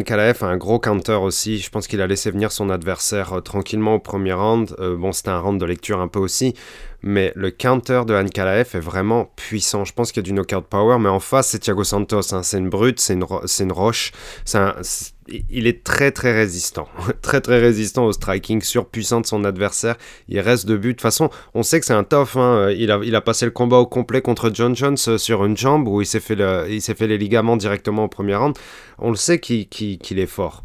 Kalaev 0.00 0.42
a 0.42 0.46
un 0.46 0.56
gros 0.56 0.78
counter 0.78 1.18
aussi. 1.22 1.58
Je 1.58 1.70
pense 1.70 1.86
qu'il 1.86 2.00
a 2.00 2.06
laissé 2.06 2.30
venir 2.30 2.52
son 2.52 2.70
adversaire 2.70 3.42
tranquillement 3.44 3.94
au 3.94 3.98
premier 3.98 4.32
round. 4.32 4.74
bon, 4.78 5.12
c'était 5.12 5.30
un 5.30 5.38
round 5.38 5.60
de 5.60 5.66
lecture 5.66 6.00
un 6.00 6.08
peu 6.08 6.18
aussi 6.18 6.54
mais 7.02 7.32
le 7.34 7.50
counter 7.50 8.02
de 8.06 8.14
Anne 8.14 8.30
est 8.36 8.76
vraiment 8.78 9.30
puissant. 9.36 9.84
Je 9.84 9.92
pense 9.92 10.12
qu'il 10.12 10.22
y 10.22 10.24
a 10.24 10.28
du 10.28 10.32
knockout 10.32 10.64
power, 10.64 10.98
mais 10.98 11.08
en 11.08 11.20
face, 11.20 11.48
c'est 11.48 11.58
Thiago 11.58 11.84
Santos. 11.84 12.32
Hein. 12.32 12.42
C'est 12.42 12.58
une 12.58 12.70
brute, 12.70 13.00
c'est 13.00 13.14
une, 13.14 13.26
une, 13.60 13.72
roche. 13.72 14.12
Il 15.50 15.66
est 15.66 15.84
très 15.84 16.10
très 16.12 16.32
résistant. 16.32 16.88
très 17.22 17.40
très 17.40 17.60
résistant 17.60 18.04
au 18.06 18.12
striking 18.12 18.62
surpuissant 18.62 19.20
de 19.20 19.26
son 19.26 19.44
adversaire. 19.44 19.96
Il 20.28 20.40
reste 20.40 20.66
de 20.66 20.76
but. 20.76 20.88
De 20.88 20.92
toute 20.92 21.02
façon, 21.02 21.30
on 21.54 21.62
sait 21.62 21.80
que 21.80 21.86
c'est 21.86 21.92
un 21.92 22.04
tough. 22.04 22.36
Hein. 22.36 22.70
Il, 22.70 22.90
a, 22.90 23.00
il 23.02 23.14
a 23.14 23.20
passé 23.20 23.44
le 23.44 23.50
combat 23.50 23.78
au 23.78 23.86
complet 23.86 24.20
contre 24.20 24.50
John 24.52 24.76
Jones 24.76 24.96
euh, 25.08 25.18
sur 25.18 25.44
une 25.44 25.56
jambe 25.56 25.88
où 25.88 26.00
il 26.00 26.06
s'est 26.06 26.20
fait, 26.20 26.36
fait 26.36 27.06
les 27.06 27.18
ligaments 27.18 27.56
directement 27.56 28.04
au 28.04 28.08
premier 28.08 28.34
round. 28.34 28.56
On 28.98 29.10
le 29.10 29.16
sait 29.16 29.38
qu'il 29.40 30.18
est 30.18 30.26
fort. 30.26 30.62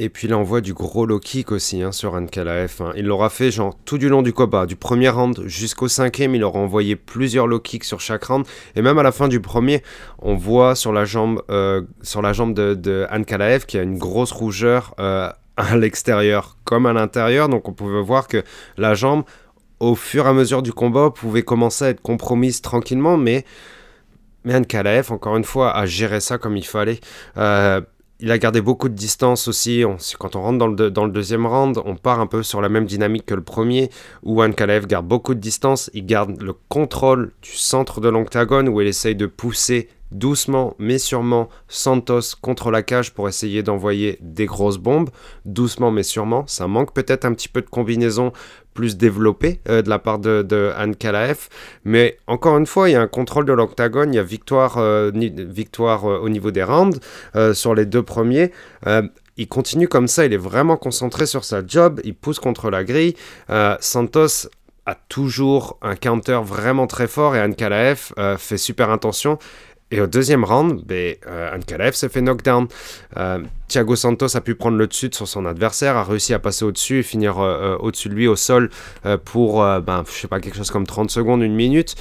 Et 0.00 0.08
puis 0.08 0.26
il 0.26 0.34
envoie 0.34 0.60
du 0.60 0.74
gros 0.74 1.06
low 1.06 1.20
kick 1.20 1.52
aussi 1.52 1.80
hein, 1.80 1.92
sur 1.92 2.14
Ankalaev. 2.14 2.74
Hein. 2.80 2.92
Il 2.96 3.06
l'aura 3.06 3.30
fait 3.30 3.52
genre 3.52 3.76
tout 3.84 3.96
du 3.96 4.08
long 4.08 4.22
du 4.22 4.32
combat, 4.32 4.66
du 4.66 4.74
premier 4.74 5.08
round 5.08 5.44
jusqu'au 5.46 5.86
cinquième, 5.86 6.34
il 6.34 6.42
aura 6.42 6.58
envoyé 6.58 6.96
plusieurs 6.96 7.46
low 7.46 7.60
kicks 7.60 7.84
sur 7.84 8.00
chaque 8.00 8.24
round. 8.24 8.44
Et 8.74 8.82
même 8.82 8.98
à 8.98 9.04
la 9.04 9.12
fin 9.12 9.28
du 9.28 9.38
premier, 9.40 9.84
on 10.18 10.34
voit 10.34 10.74
sur 10.74 10.92
la 10.92 11.04
jambe, 11.04 11.42
euh, 11.48 11.82
sur 12.02 12.22
la 12.22 12.32
jambe 12.32 12.54
de, 12.54 12.74
de 12.74 13.06
y 13.08 13.78
a 13.78 13.82
une 13.82 13.96
grosse 13.98 14.32
rougeur 14.32 14.96
euh, 14.98 15.30
à 15.56 15.76
l'extérieur 15.76 16.56
comme 16.64 16.86
à 16.86 16.92
l'intérieur. 16.92 17.48
Donc 17.48 17.68
on 17.68 17.72
pouvait 17.72 18.02
voir 18.02 18.26
que 18.26 18.42
la 18.76 18.94
jambe, 18.94 19.22
au 19.78 19.94
fur 19.94 20.26
et 20.26 20.28
à 20.28 20.32
mesure 20.32 20.62
du 20.62 20.72
combat, 20.72 21.10
pouvait 21.10 21.44
commencer 21.44 21.84
à 21.84 21.88
être 21.90 22.02
compromise 22.02 22.62
tranquillement, 22.62 23.16
mais 23.16 23.44
mais 24.44 24.56
Ankalaev, 24.56 25.10
encore 25.10 25.36
une 25.36 25.44
fois, 25.44 25.74
a 25.74 25.86
géré 25.86 26.20
ça 26.20 26.36
comme 26.36 26.56
il 26.56 26.66
fallait. 26.66 27.00
Euh, 27.38 27.80
il 28.20 28.30
a 28.30 28.38
gardé 28.38 28.60
beaucoup 28.60 28.88
de 28.88 28.94
distance 28.94 29.48
aussi. 29.48 29.84
quand 30.18 30.36
on 30.36 30.42
rentre 30.42 30.58
dans 30.58 31.06
le, 31.06 31.12
deuxième 31.12 31.46
round, 31.46 31.80
on 31.84 31.96
part 31.96 32.20
un 32.20 32.26
peu 32.26 32.42
sur 32.42 32.60
la 32.60 32.68
même 32.68 32.86
dynamique 32.86 33.26
que 33.26 33.34
le 33.34 33.42
premier, 33.42 33.90
où 34.22 34.42
Ankalaev 34.42 34.86
garde 34.86 35.06
beaucoup 35.06 35.34
de 35.34 35.40
distance. 35.40 35.90
Il 35.94 36.06
garde 36.06 36.40
le 36.40 36.54
contrôle 36.68 37.32
du 37.42 37.50
centre 37.50 38.00
de 38.00 38.08
l'octagone, 38.08 38.68
où 38.68 38.80
il 38.80 38.86
essaye 38.86 39.16
de 39.16 39.26
pousser 39.26 39.88
doucement 40.14 40.74
mais 40.78 40.98
sûrement 40.98 41.48
Santos 41.68 42.36
contre 42.40 42.70
la 42.70 42.82
cage 42.82 43.12
pour 43.12 43.28
essayer 43.28 43.62
d'envoyer 43.62 44.18
des 44.22 44.46
grosses 44.46 44.78
bombes. 44.78 45.10
Doucement 45.44 45.90
mais 45.90 46.02
sûrement. 46.02 46.44
Ça 46.46 46.66
manque 46.66 46.94
peut-être 46.94 47.24
un 47.24 47.34
petit 47.34 47.48
peu 47.48 47.60
de 47.60 47.68
combinaison 47.68 48.32
plus 48.74 48.96
développée 48.96 49.60
euh, 49.68 49.80
de 49.80 49.88
la 49.88 49.98
part 49.98 50.18
de, 50.18 50.42
de 50.42 50.72
Anne 50.76 50.96
Kalaev. 50.96 51.48
Mais 51.84 52.18
encore 52.26 52.58
une 52.58 52.66
fois, 52.66 52.90
il 52.90 52.92
y 52.92 52.96
a 52.96 53.00
un 53.00 53.06
contrôle 53.06 53.46
de 53.46 53.52
l'octagone. 53.52 54.12
Il 54.12 54.16
y 54.16 54.20
a 54.20 54.22
victoire, 54.22 54.78
euh, 54.78 55.10
euh, 55.14 56.18
au 56.18 56.28
niveau 56.28 56.50
des 56.50 56.62
rounds 56.62 57.00
sur 57.54 57.74
les 57.74 57.86
deux 57.86 58.02
premiers. 58.02 58.52
il 59.36 59.48
continue 59.48 59.88
comme 59.88 60.08
ça. 60.08 60.26
Il 60.26 60.32
est 60.32 60.36
vraiment 60.36 60.76
concentré 60.76 61.26
sur 61.26 61.44
sa 61.44 61.64
job. 61.66 62.00
Il 62.04 62.14
pousse 62.14 62.40
contre 62.40 62.70
la 62.70 62.84
grille. 62.84 63.14
Santos 63.80 64.48
a 64.86 64.94
toujours 64.94 65.78
un 65.80 65.96
counter 65.96 66.40
vraiment 66.44 66.86
très 66.86 67.06
fort 67.06 67.34
et 67.36 67.40
Anne 67.40 67.54
Kalaev 67.54 68.12
fait 68.38 68.58
super 68.58 68.90
attention 68.90 69.38
et 69.94 70.00
au 70.00 70.08
deuxième 70.08 70.42
round, 70.42 70.82
ben, 70.84 71.14
euh, 71.28 71.54
Ankalaev 71.54 71.94
s'est 71.94 72.08
fait 72.08 72.20
knockdown. 72.20 72.66
Euh, 73.16 73.44
Thiago 73.68 73.94
Santos 73.94 74.36
a 74.36 74.40
pu 74.40 74.56
prendre 74.56 74.76
le 74.76 74.88
dessus 74.88 75.10
sur 75.12 75.28
son 75.28 75.46
adversaire, 75.46 75.96
a 75.96 76.02
réussi 76.02 76.34
à 76.34 76.40
passer 76.40 76.64
au-dessus 76.64 76.98
et 76.98 77.02
finir 77.04 77.38
euh, 77.38 77.76
au-dessus 77.78 78.08
de 78.08 78.14
lui 78.14 78.26
au 78.26 78.34
sol 78.34 78.70
pour, 79.24 79.62
ben, 79.62 80.02
je 80.04 80.12
sais 80.12 80.26
pas, 80.26 80.40
quelque 80.40 80.56
chose 80.56 80.72
comme 80.72 80.84
30 80.84 81.12
secondes, 81.12 81.42
une 81.42 81.54
minute. 81.54 81.94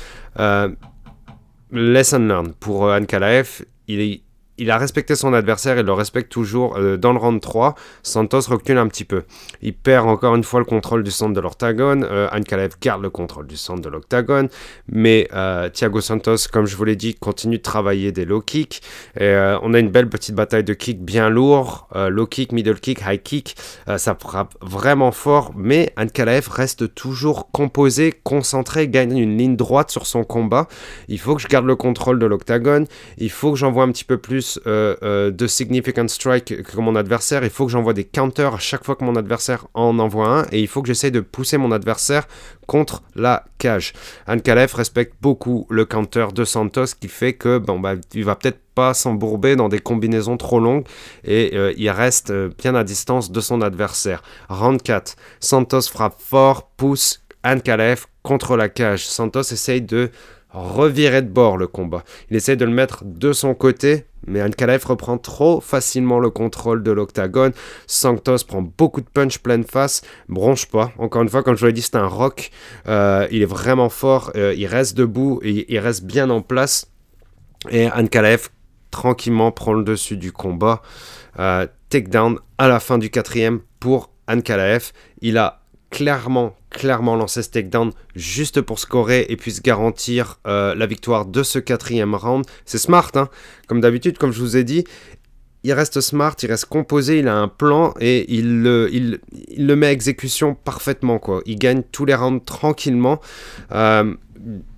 lesson 1.71 2.19
learned 2.19 2.56
pour 2.60 2.86
Ankalaev. 2.86 3.63
Il 3.88 3.99
est 3.99 4.22
il 4.58 4.70
a 4.70 4.78
respecté 4.78 5.16
son 5.16 5.34
adversaire, 5.34 5.78
il 5.80 5.86
le 5.86 5.94
respecte 5.94 6.32
toujours. 6.32 6.78
Euh, 6.78 6.96
dans 6.96 7.12
le 7.12 7.18
round 7.18 7.42
3, 7.42 7.74
Santos 8.04 8.42
recule 8.50 8.78
un 8.78 8.88
petit 8.88 9.04
peu. 9.04 9.24
Il 9.62 9.74
perd 9.74 10.08
encore 10.08 10.36
une 10.36 10.44
fois 10.44 10.60
le 10.60 10.66
contrôle 10.66 11.04
du 11.04 11.10
centre 11.10 11.34
de 11.34 11.42
l'octagone. 11.42 12.06
Euh, 12.10 12.28
Ankalev 12.32 12.74
garde 12.80 13.02
le 13.02 13.10
contrôle 13.10 13.48
du 13.48 13.58
centre 13.58 13.82
de 13.82 13.89
l'octagone. 13.89 14.50
Mais 14.88 15.28
euh, 15.34 15.70
Thiago 15.70 16.02
Santos, 16.02 16.48
comme 16.52 16.68
je 16.68 16.76
vous 16.76 16.86
l'ai 16.86 16.96
dit, 16.96 17.16
continue 17.16 17.58
de 17.58 17.63
travailler 17.63 18.12
des 18.12 18.26
low 18.26 18.42
kicks. 18.42 18.82
Et, 19.20 19.34
on 19.62 19.74
a 19.74 19.80
une 19.80 19.89
belle 19.89 20.10
petite 20.10 20.36
bataille 20.36 20.63
de 20.63 20.74
kicks 20.74 21.02
bien 21.02 21.30
lourd. 21.30 21.88
low 21.96 22.28
kick, 22.28 22.52
middle 22.52 22.80
kick, 22.80 23.02
high 23.02 23.22
kick. 23.22 23.56
ça 23.98 24.16
frappe 24.20 24.54
vraiment 24.62 25.12
fort. 25.12 25.52
Mais 25.56 25.92
Ankalev 25.98 26.47
reste 26.49 26.93
toujours 26.93 27.51
composé, 27.51 28.14
concentré, 28.24 28.88
gagne 28.88 29.18
une 29.18 29.38
ligne 29.38 29.56
droite 29.56 29.89
sur 29.89 30.06
son 30.06 30.24
combat. 30.24 30.68
Il 31.08 31.20
faut 31.20 31.36
que 31.36 31.41
je 31.41 31.47
garde 31.47 31.66
le 31.66 31.76
contrôle 31.76 32.20
de 32.20 32.26
l'octagone. 32.26 32.86
Il 33.18 33.32
faut 33.32 33.51
que 33.51 33.58
j'envoie 33.58 33.84
un 33.84 33.91
petit 33.91 34.06
peu 34.06 34.18
plus 34.18 34.43
plus 34.44 34.60
euh, 34.68 35.32
de 35.32 35.48
significant 35.48 36.08
strike 36.08 36.64
que 36.64 36.78
mon 36.78 36.96
adversaire. 36.96 37.44
Il 37.44 37.50
faut 37.50 37.66
que 37.66 37.72
j'envoie 37.72 37.94
des 37.94 38.04
counters 38.04 38.56
à 38.56 38.60
chaque 38.60 38.84
fois 38.84 38.96
que 38.96 39.04
mon 39.04 39.16
adversaire 39.16 39.68
en 39.74 39.98
envoie 40.00 40.28
un. 40.28 40.46
Et 40.52 40.60
il 40.60 40.68
faut 40.68 40.82
que 40.82 40.88
j'essaye 40.88 41.12
de 41.12 41.22
pousser 41.22 41.58
mon 41.58 41.72
adversaire 41.72 42.28
contre 42.68 43.04
la 43.16 43.46
cage. 43.58 43.94
Ankalev 44.28 44.74
respecte 44.76 45.14
beaucoup 45.22 45.66
le 45.70 45.86
counter 45.86 46.28
de 46.34 46.44
Santos 46.44 46.96
qui 47.00 47.08
fait 47.08 47.34
que 47.34 47.58
bon, 47.58 47.80
bah, 47.80 47.94
il 48.14 48.26
va 48.26 48.36
peut-être 48.36 48.60
pas 48.76 48.94
s'embourber 48.94 49.56
dans 49.56 49.70
des 49.70 49.80
combinaisons 49.80 50.36
trop 50.36 50.60
longues 50.60 50.86
et 51.24 51.56
il 51.78 51.89
reste 51.91 52.34
bien 52.58 52.74
à 52.74 52.84
distance 52.84 53.32
de 53.32 53.39
son 53.39 53.62
adversaire. 53.62 54.24
Round 54.50 54.82
4, 54.82 55.16
Santos 55.39 55.82
frappe 55.84 56.20
fort, 56.20 56.72
pousse 56.76 57.22
Ankalev 57.44 58.08
contre 58.24 58.58
la 58.58 58.70
cage. 58.70 59.06
Santos 59.06 59.52
essaye 59.52 59.82
de 59.82 60.10
revirer 60.54 61.22
de 61.22 61.28
bord 61.28 61.58
le 61.58 61.68
combat. 61.68 62.04
Il 62.30 62.38
essaie 62.38 62.56
de 62.56 62.66
le 62.66 62.72
mettre 62.72 63.04
de 63.06 63.34
son 63.34 63.54
côté, 63.54 64.06
mais 64.28 64.41
Ankalaev 64.41 64.86
reprend 64.86 65.18
trop 65.18 65.60
facilement 65.60 66.20
le 66.20 66.30
contrôle 66.30 66.84
de 66.84 66.91
l'octagone. 66.91 67.51
Santos 67.88 68.45
prend 68.47 68.62
beaucoup 68.62 69.01
de 69.01 69.08
punch 69.08 69.39
pleine 69.39 69.64
face, 69.64 70.01
bronche 70.30 70.68
pas. 70.68 70.91
Encore 70.97 71.24
une 71.24 71.30
fois, 71.30 71.43
comme 71.43 71.56
je 71.56 71.62
vous 71.62 71.66
l'ai 71.68 71.74
dit, 71.74 71.82
c'est 71.82 71.95
un 71.95 72.08
rock. 72.08 72.51
Euh, 72.88 73.28
il 73.32 73.41
est 73.41 73.45
vraiment 73.45 73.89
fort, 73.89 74.32
euh, 74.36 74.54
il 74.56 74.68
reste 74.68 74.95
debout 74.95 75.41
il 75.43 75.80
reste 75.80 76.04
bien 76.04 76.30
en 76.30 76.41
place. 76.41 76.88
Et 77.70 77.89
Ankalaev 77.91 78.49
tranquillement 78.91 79.51
prend 79.51 79.74
le 79.74 79.84
dessus 79.84 80.18
du 80.18 80.32
combat. 80.32 80.82
Euh, 81.39 81.68
takedown 81.89 82.39
à 82.58 82.68
la 82.68 82.80
fin 82.80 82.97
du 82.97 83.10
quatrième 83.10 83.60
pour 83.80 84.12
Ankalaev. 84.28 84.91
Il 85.22 85.38
a 85.38 85.62
clairement, 85.94 86.56
clairement 86.72 87.16
lancé 87.16 87.44
ce 87.44 87.50
takedown 87.50 87.91
juste 88.16 88.62
pour 88.62 88.80
scorer 88.80 89.28
et 89.30 89.38
puis 89.38 89.52
se 89.52 89.62
garantir 89.62 90.39
euh, 90.48 90.74
la 90.74 90.88
victoire 90.88 91.28
de 91.28 91.44
ce 91.44 91.60
quatrième 91.60 92.16
round. 92.16 92.46
C'est 92.66 92.80
smart, 92.80 93.12
hein 93.14 93.30
comme 93.68 93.80
d'habitude, 93.80 94.18
comme 94.18 94.32
je 94.32 94.39
vous 94.39 94.58
ai 94.58 94.64
dit. 94.64 94.86
Il 95.64 95.72
reste 95.72 96.02
smart, 96.02 96.36
il 96.41 96.50
reste 96.50 96.66
composé, 96.66 97.20
il 97.20 97.28
a 97.28 97.36
un 97.36 97.48
plan 97.48 97.94
et 98.00 98.26
il 98.34 98.64
le, 98.64 99.76
met 99.76 99.88
à 99.88 99.91
exécution 99.91 100.56
parfaitement. 100.56 101.20
Quoi. 101.20 101.41
Il 101.46 101.60
gagne 101.60 101.84
tous 101.84 102.06
les 102.06 102.16
rounds 102.16 102.44
tranquillement. 102.44 103.22
Euh, 103.72 104.16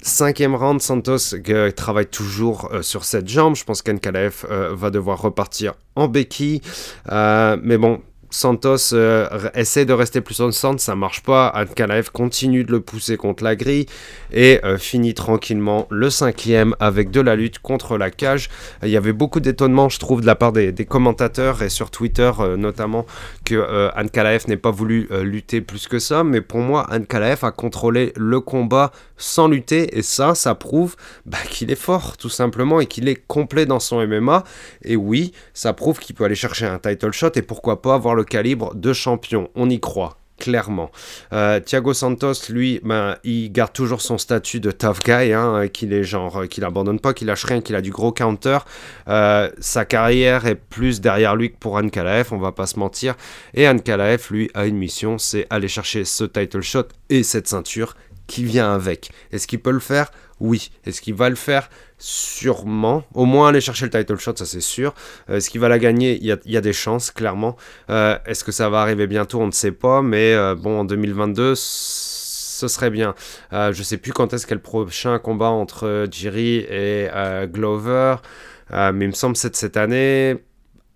cinquième 0.01 0.53
round, 0.53 0.81
Santos 0.81 1.37
travaille 1.77 2.07
toujours 2.07 2.69
euh, 2.73 2.81
sur 2.81 3.05
cette 3.05 3.29
jambe. 3.29 3.55
Je 3.55 3.63
pense 3.63 3.81
qu'Ankalaev 3.81 4.45
va 4.73 4.89
devoir 4.89 5.21
repartir 5.21 5.75
en 5.95 6.09
béquille. 6.09 6.61
mais 7.09 7.77
bon, 7.77 8.01
Santos 8.29 8.93
euh, 8.93 9.49
essaie 9.53 9.85
de 9.85 9.93
rester 9.93 10.21
plus 10.21 10.41
en 10.41 10.51
centre, 10.51 10.81
ça 10.81 10.95
marche 10.95 11.23
pas. 11.23 11.53
Ankalaev 11.55 12.09
continue 12.11 12.63
de 12.63 12.71
le 12.71 12.81
pousser 12.81 13.17
contre 13.17 13.43
la 13.43 13.55
grille 13.55 13.85
et 14.31 14.59
euh, 14.63 14.77
finit 14.77 15.13
tranquillement 15.13 15.87
le 15.89 16.09
cinquième 16.09 16.75
avec 16.79 17.11
de 17.11 17.21
la 17.21 17.35
lutte 17.35 17.59
contre 17.59 17.97
la 17.97 18.11
cage. 18.11 18.49
Il 18.83 18.89
y 18.89 18.97
avait 18.97 19.13
beaucoup 19.13 19.39
d'étonnement, 19.39 19.89
je 19.89 19.99
trouve, 19.99 20.21
de 20.21 20.25
la 20.25 20.35
part 20.35 20.51
des, 20.51 20.73
commentateurs 20.85 21.63
et 21.63 21.69
sur 21.69 21.91
Twitter 21.91 22.31
euh, 22.39 22.57
notamment 22.57 23.05
que 23.43 23.89
Ankalaev 23.97 24.45
n'ait 24.47 24.57
pas 24.57 24.71
voulu 24.71 25.07
lutter 25.21 25.61
plus 25.61 25.87
que 25.87 25.99
ça. 25.99 26.23
Mais 26.23 26.41
pour 26.41 26.59
moi, 26.59 26.87
Ankalaev 26.91 27.43
a 27.43 27.51
contrôlé 27.51 28.11
le 28.15 28.39
combat 28.39 28.91
sans 29.17 29.47
lutter 29.47 29.97
et 29.97 30.01
ça, 30.01 30.35
ça 30.35 30.55
prouve 30.55 30.95
bah, 31.25 31.37
qu'il 31.49 31.71
est 31.71 31.75
fort 31.75 32.17
tout 32.17 32.29
simplement 32.29 32.81
et 32.81 32.85
qu'il 32.85 33.07
est 33.07 33.21
complet 33.27 33.65
dans 33.65 33.79
son 33.79 34.05
MMA. 34.05 34.43
Et 34.83 34.95
oui, 34.95 35.31
ça 35.53 35.73
prouve 35.73 35.99
qu'il 35.99 36.15
peut 36.15 36.25
aller 36.25 36.35
chercher 36.35 36.65
un 36.65 36.79
title 36.79 37.11
shot 37.11 37.31
et 37.35 37.41
pourquoi 37.41 37.81
pas 37.81 37.93
avoir 37.95 38.14
le 38.15 38.23
calibre 38.23 38.73
de 38.75 38.93
champion. 38.93 39.49
On 39.55 39.69
y 39.69 39.79
croit 39.79 40.17
clairement. 40.37 40.91
Euh, 41.33 41.59
Thiago 41.59 41.93
Santos, 41.93 42.49
lui, 42.49 42.79
ben, 42.83 43.17
il 43.23 43.51
garde 43.51 43.73
toujours 43.73 44.01
son 44.01 44.17
statut 44.17 44.59
de 44.59 44.71
tough 44.71 44.99
guy, 45.03 45.33
hein, 45.33 45.67
qu'il 45.71 45.93
est 45.93 46.05
qu'il 46.49 46.63
abandonne 46.63 46.99
pas, 46.99 47.13
qu'il 47.13 47.27
lâche 47.27 47.45
rien, 47.45 47.61
qu'il 47.61 47.75
a 47.75 47.81
du 47.81 47.91
gros 47.91 48.11
counter. 48.11 48.59
Euh, 49.07 49.49
sa 49.59 49.85
carrière 49.85 50.45
est 50.45 50.55
plus 50.55 51.01
derrière 51.01 51.35
lui 51.35 51.51
que 51.51 51.57
pour 51.57 51.75
Ankalaev, 51.75 52.27
on 52.31 52.37
va 52.37 52.51
pas 52.51 52.67
se 52.67 52.77
mentir. 52.79 53.15
Et 53.53 53.67
Ankalaev, 53.67 54.27
lui, 54.29 54.49
a 54.53 54.65
une 54.65 54.77
mission, 54.77 55.17
c'est 55.17 55.47
aller 55.49 55.67
chercher 55.67 56.05
ce 56.05 56.23
title 56.23 56.61
shot 56.61 56.87
et 57.09 57.23
cette 57.23 57.47
ceinture 57.47 57.95
qui 58.27 58.43
vient 58.43 58.73
avec. 58.73 59.11
Est-ce 59.31 59.47
qu'il 59.47 59.59
peut 59.59 59.71
le 59.71 59.79
faire? 59.79 60.11
Oui. 60.39 60.71
Est-ce 60.85 61.01
qu'il 61.01 61.13
va 61.13 61.29
le 61.29 61.35
faire? 61.35 61.69
Sûrement. 61.97 63.03
Au 63.13 63.25
moins 63.25 63.49
aller 63.49 63.61
chercher 63.61 63.85
le 63.85 63.91
title 63.91 64.17
shot, 64.17 64.35
ça 64.35 64.45
c'est 64.45 64.61
sûr. 64.61 64.93
Euh, 65.29 65.37
est-ce 65.37 65.49
qu'il 65.49 65.61
va 65.61 65.69
la 65.69 65.79
gagner 65.79 66.17
il 66.21 66.25
y, 66.25 66.57
a, 66.57 66.61
des 66.61 66.73
chances, 66.73 67.11
clairement. 67.11 67.55
Euh, 67.89 68.17
est-ce 68.25 68.43
que 68.43 68.51
ça 68.51 68.69
va 68.69 68.81
arriver 68.81 69.07
bientôt? 69.07 69.39
On 69.39 69.47
ne 69.47 69.51
sait 69.51 69.71
pas. 69.71 70.01
Mais 70.01 70.33
euh, 70.33 70.55
bon, 70.55 70.79
en 70.81 70.85
2022, 70.85 71.53
ce 71.55 72.67
serait 72.67 72.89
bien. 72.89 73.15
je 73.51 73.77
ne 73.77 73.83
sais 73.83 73.97
plus 73.97 74.13
quand 74.13 74.33
est-ce 74.33 74.45
qu'est 74.47 74.55
le 74.55 74.61
prochain 74.61 75.19
combat 75.19 75.49
entre 75.49 76.07
Jiri 76.09 76.65
et 76.69 77.07
Glover. 77.47 78.15
mais 78.71 79.05
il 79.05 79.09
me 79.09 79.11
semble 79.11 79.35
que 79.35 79.39
cette 79.39 79.77
année 79.77 80.37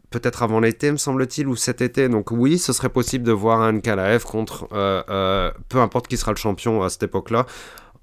peut-être 0.09 0.43
avant 0.43 0.59
l'été, 0.59 0.91
me 0.91 0.97
semble-t-il, 0.97 1.47
ou 1.47 1.55
cet 1.55 1.81
été. 1.81 2.09
Donc 2.09 2.31
oui, 2.31 2.57
ce 2.57 2.73
serait 2.73 2.89
possible 2.89 3.23
de 3.25 3.31
voir 3.31 3.61
un 3.61 3.79
Kalaev 3.79 4.23
contre 4.23 4.67
euh, 4.73 5.03
euh, 5.09 5.51
peu 5.69 5.79
importe 5.79 6.07
qui 6.07 6.17
sera 6.17 6.31
le 6.31 6.37
champion 6.37 6.83
à 6.83 6.89
cette 6.89 7.03
époque-là. 7.03 7.45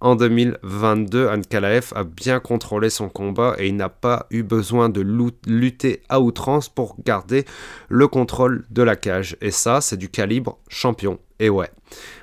En 0.06 0.14
2022, 0.14 1.26
Ankalaev 1.26 1.92
a 1.96 2.04
bien 2.04 2.38
contrôlé 2.38 2.90
son 2.90 3.08
combat 3.08 3.56
et 3.58 3.66
il 3.66 3.74
n'a 3.74 3.88
pas 3.88 4.26
eu 4.30 4.44
besoin 4.44 4.88
de 4.88 5.00
lutter 5.48 6.00
à 6.08 6.20
outrance 6.20 6.68
pour 6.68 6.94
garder 7.04 7.44
le 7.88 8.06
contrôle 8.06 8.66
de 8.70 8.84
la 8.84 8.94
cage. 8.94 9.36
Et 9.40 9.50
ça, 9.50 9.80
c'est 9.80 9.96
du 9.96 10.08
calibre 10.08 10.60
champion. 10.68 11.18
Et 11.40 11.50
ouais 11.50 11.70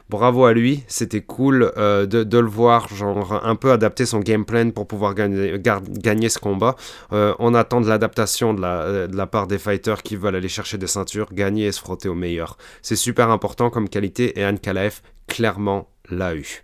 bravo 0.10 0.46
à 0.46 0.54
lui, 0.54 0.84
c'était 0.88 1.22
cool 1.22 1.74
euh, 1.76 2.06
de, 2.06 2.38
le 2.38 2.48
voir, 2.48 2.88
genre 2.88 3.42
un 3.44 3.56
peu 3.56 3.72
adapter 3.72 4.06
son 4.06 4.20
game 4.20 4.46
plan 4.46 4.70
pour 4.70 4.88
pouvoir 4.88 5.14
gagner, 5.14 6.30
ce 6.30 6.40
combat. 6.40 6.76
Euh, 7.12 7.34
on 7.40 7.54
attend 7.54 7.82
de 7.82 7.90
l'adaptation 7.90 8.54
de 8.54 8.62
la, 8.62 8.82
euh, 8.84 9.08
de 9.08 9.18
la 9.18 9.26
part 9.26 9.48
des 9.48 9.58
fighters 9.58 10.04
qui 10.04 10.16
veulent 10.16 10.36
aller 10.36 10.50
chercher 10.50 10.78
des 10.78 10.88
ceintures, 10.88 11.34
gagner 11.34 11.66
et 11.66 11.72
se 11.72 11.80
frotter 11.80 12.08
au 12.10 12.16
meilleur. 12.16 12.58
C'est 12.82 12.96
super 12.96 13.30
important 13.30 13.70
comme 13.70 13.90
qualité 13.90 14.40
et 14.40 14.44
Anne 14.44 14.60
clairement 15.28 15.90
l'a 16.10 16.36
eu. 16.36 16.62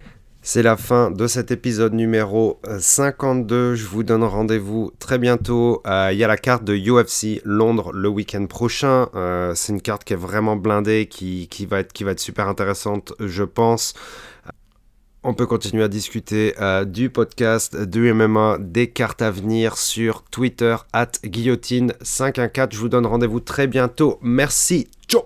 C'est 0.52 0.64
la 0.64 0.78
fin 0.78 1.12
de 1.12 1.28
cet 1.28 1.52
épisode 1.52 1.93
numéro 1.93 2.60
52. 2.80 3.56
Euh, 3.56 3.76
Je 3.76 3.86
vous 3.86 4.02
donne 4.02 4.24
rendez-vous 4.24 4.91
très 4.97 5.20
bientôt. 5.20 5.84
Euh, 5.86 6.10
il 6.12 6.18
y 6.18 6.24
a 6.24 6.28
la 6.28 6.38
carte 6.38 6.64
de 6.64 6.76
UFC 6.76 7.39
Londres 7.45 7.91
le 7.93 8.10
week-end 8.10 8.47
prochain. 8.47 9.10
Euh, 9.14 9.54
c'est 9.54 9.74
une 9.74 9.80
carte 9.80 10.04
qui 10.04 10.14
est 10.14 10.16
vraiment 10.16 10.56
blindée, 10.56 11.06
qui, 11.06 11.47
va 11.70 11.82
être, 11.82 11.93
qui 11.93 12.04
super 12.18 12.47
intéressante, 12.47 13.14
je 13.20 13.43
pense. 13.43 13.93
On 15.22 15.36
peut 15.36 15.45
continuer 15.45 15.84
à 15.84 15.88
discuter 15.88 16.56
du 16.88 17.12
podcast, 17.12 17.78
du 17.78 18.12
MMA, 18.12 18.58
des 18.60 18.89
cartes 18.89 19.22
à 19.22 19.30
venir 19.30 19.78
sur 19.78 20.24
Twitter, 20.32 20.78
at 20.93 21.12
guillotine514. 21.24 22.70
Je 22.72 22.80
vous 22.80 22.89
donne 22.89 23.06
rendez-vous 23.06 23.39
très 23.39 23.68
bientôt. 23.68 24.18
Merci. 24.24 24.88
Ciao 25.08 25.26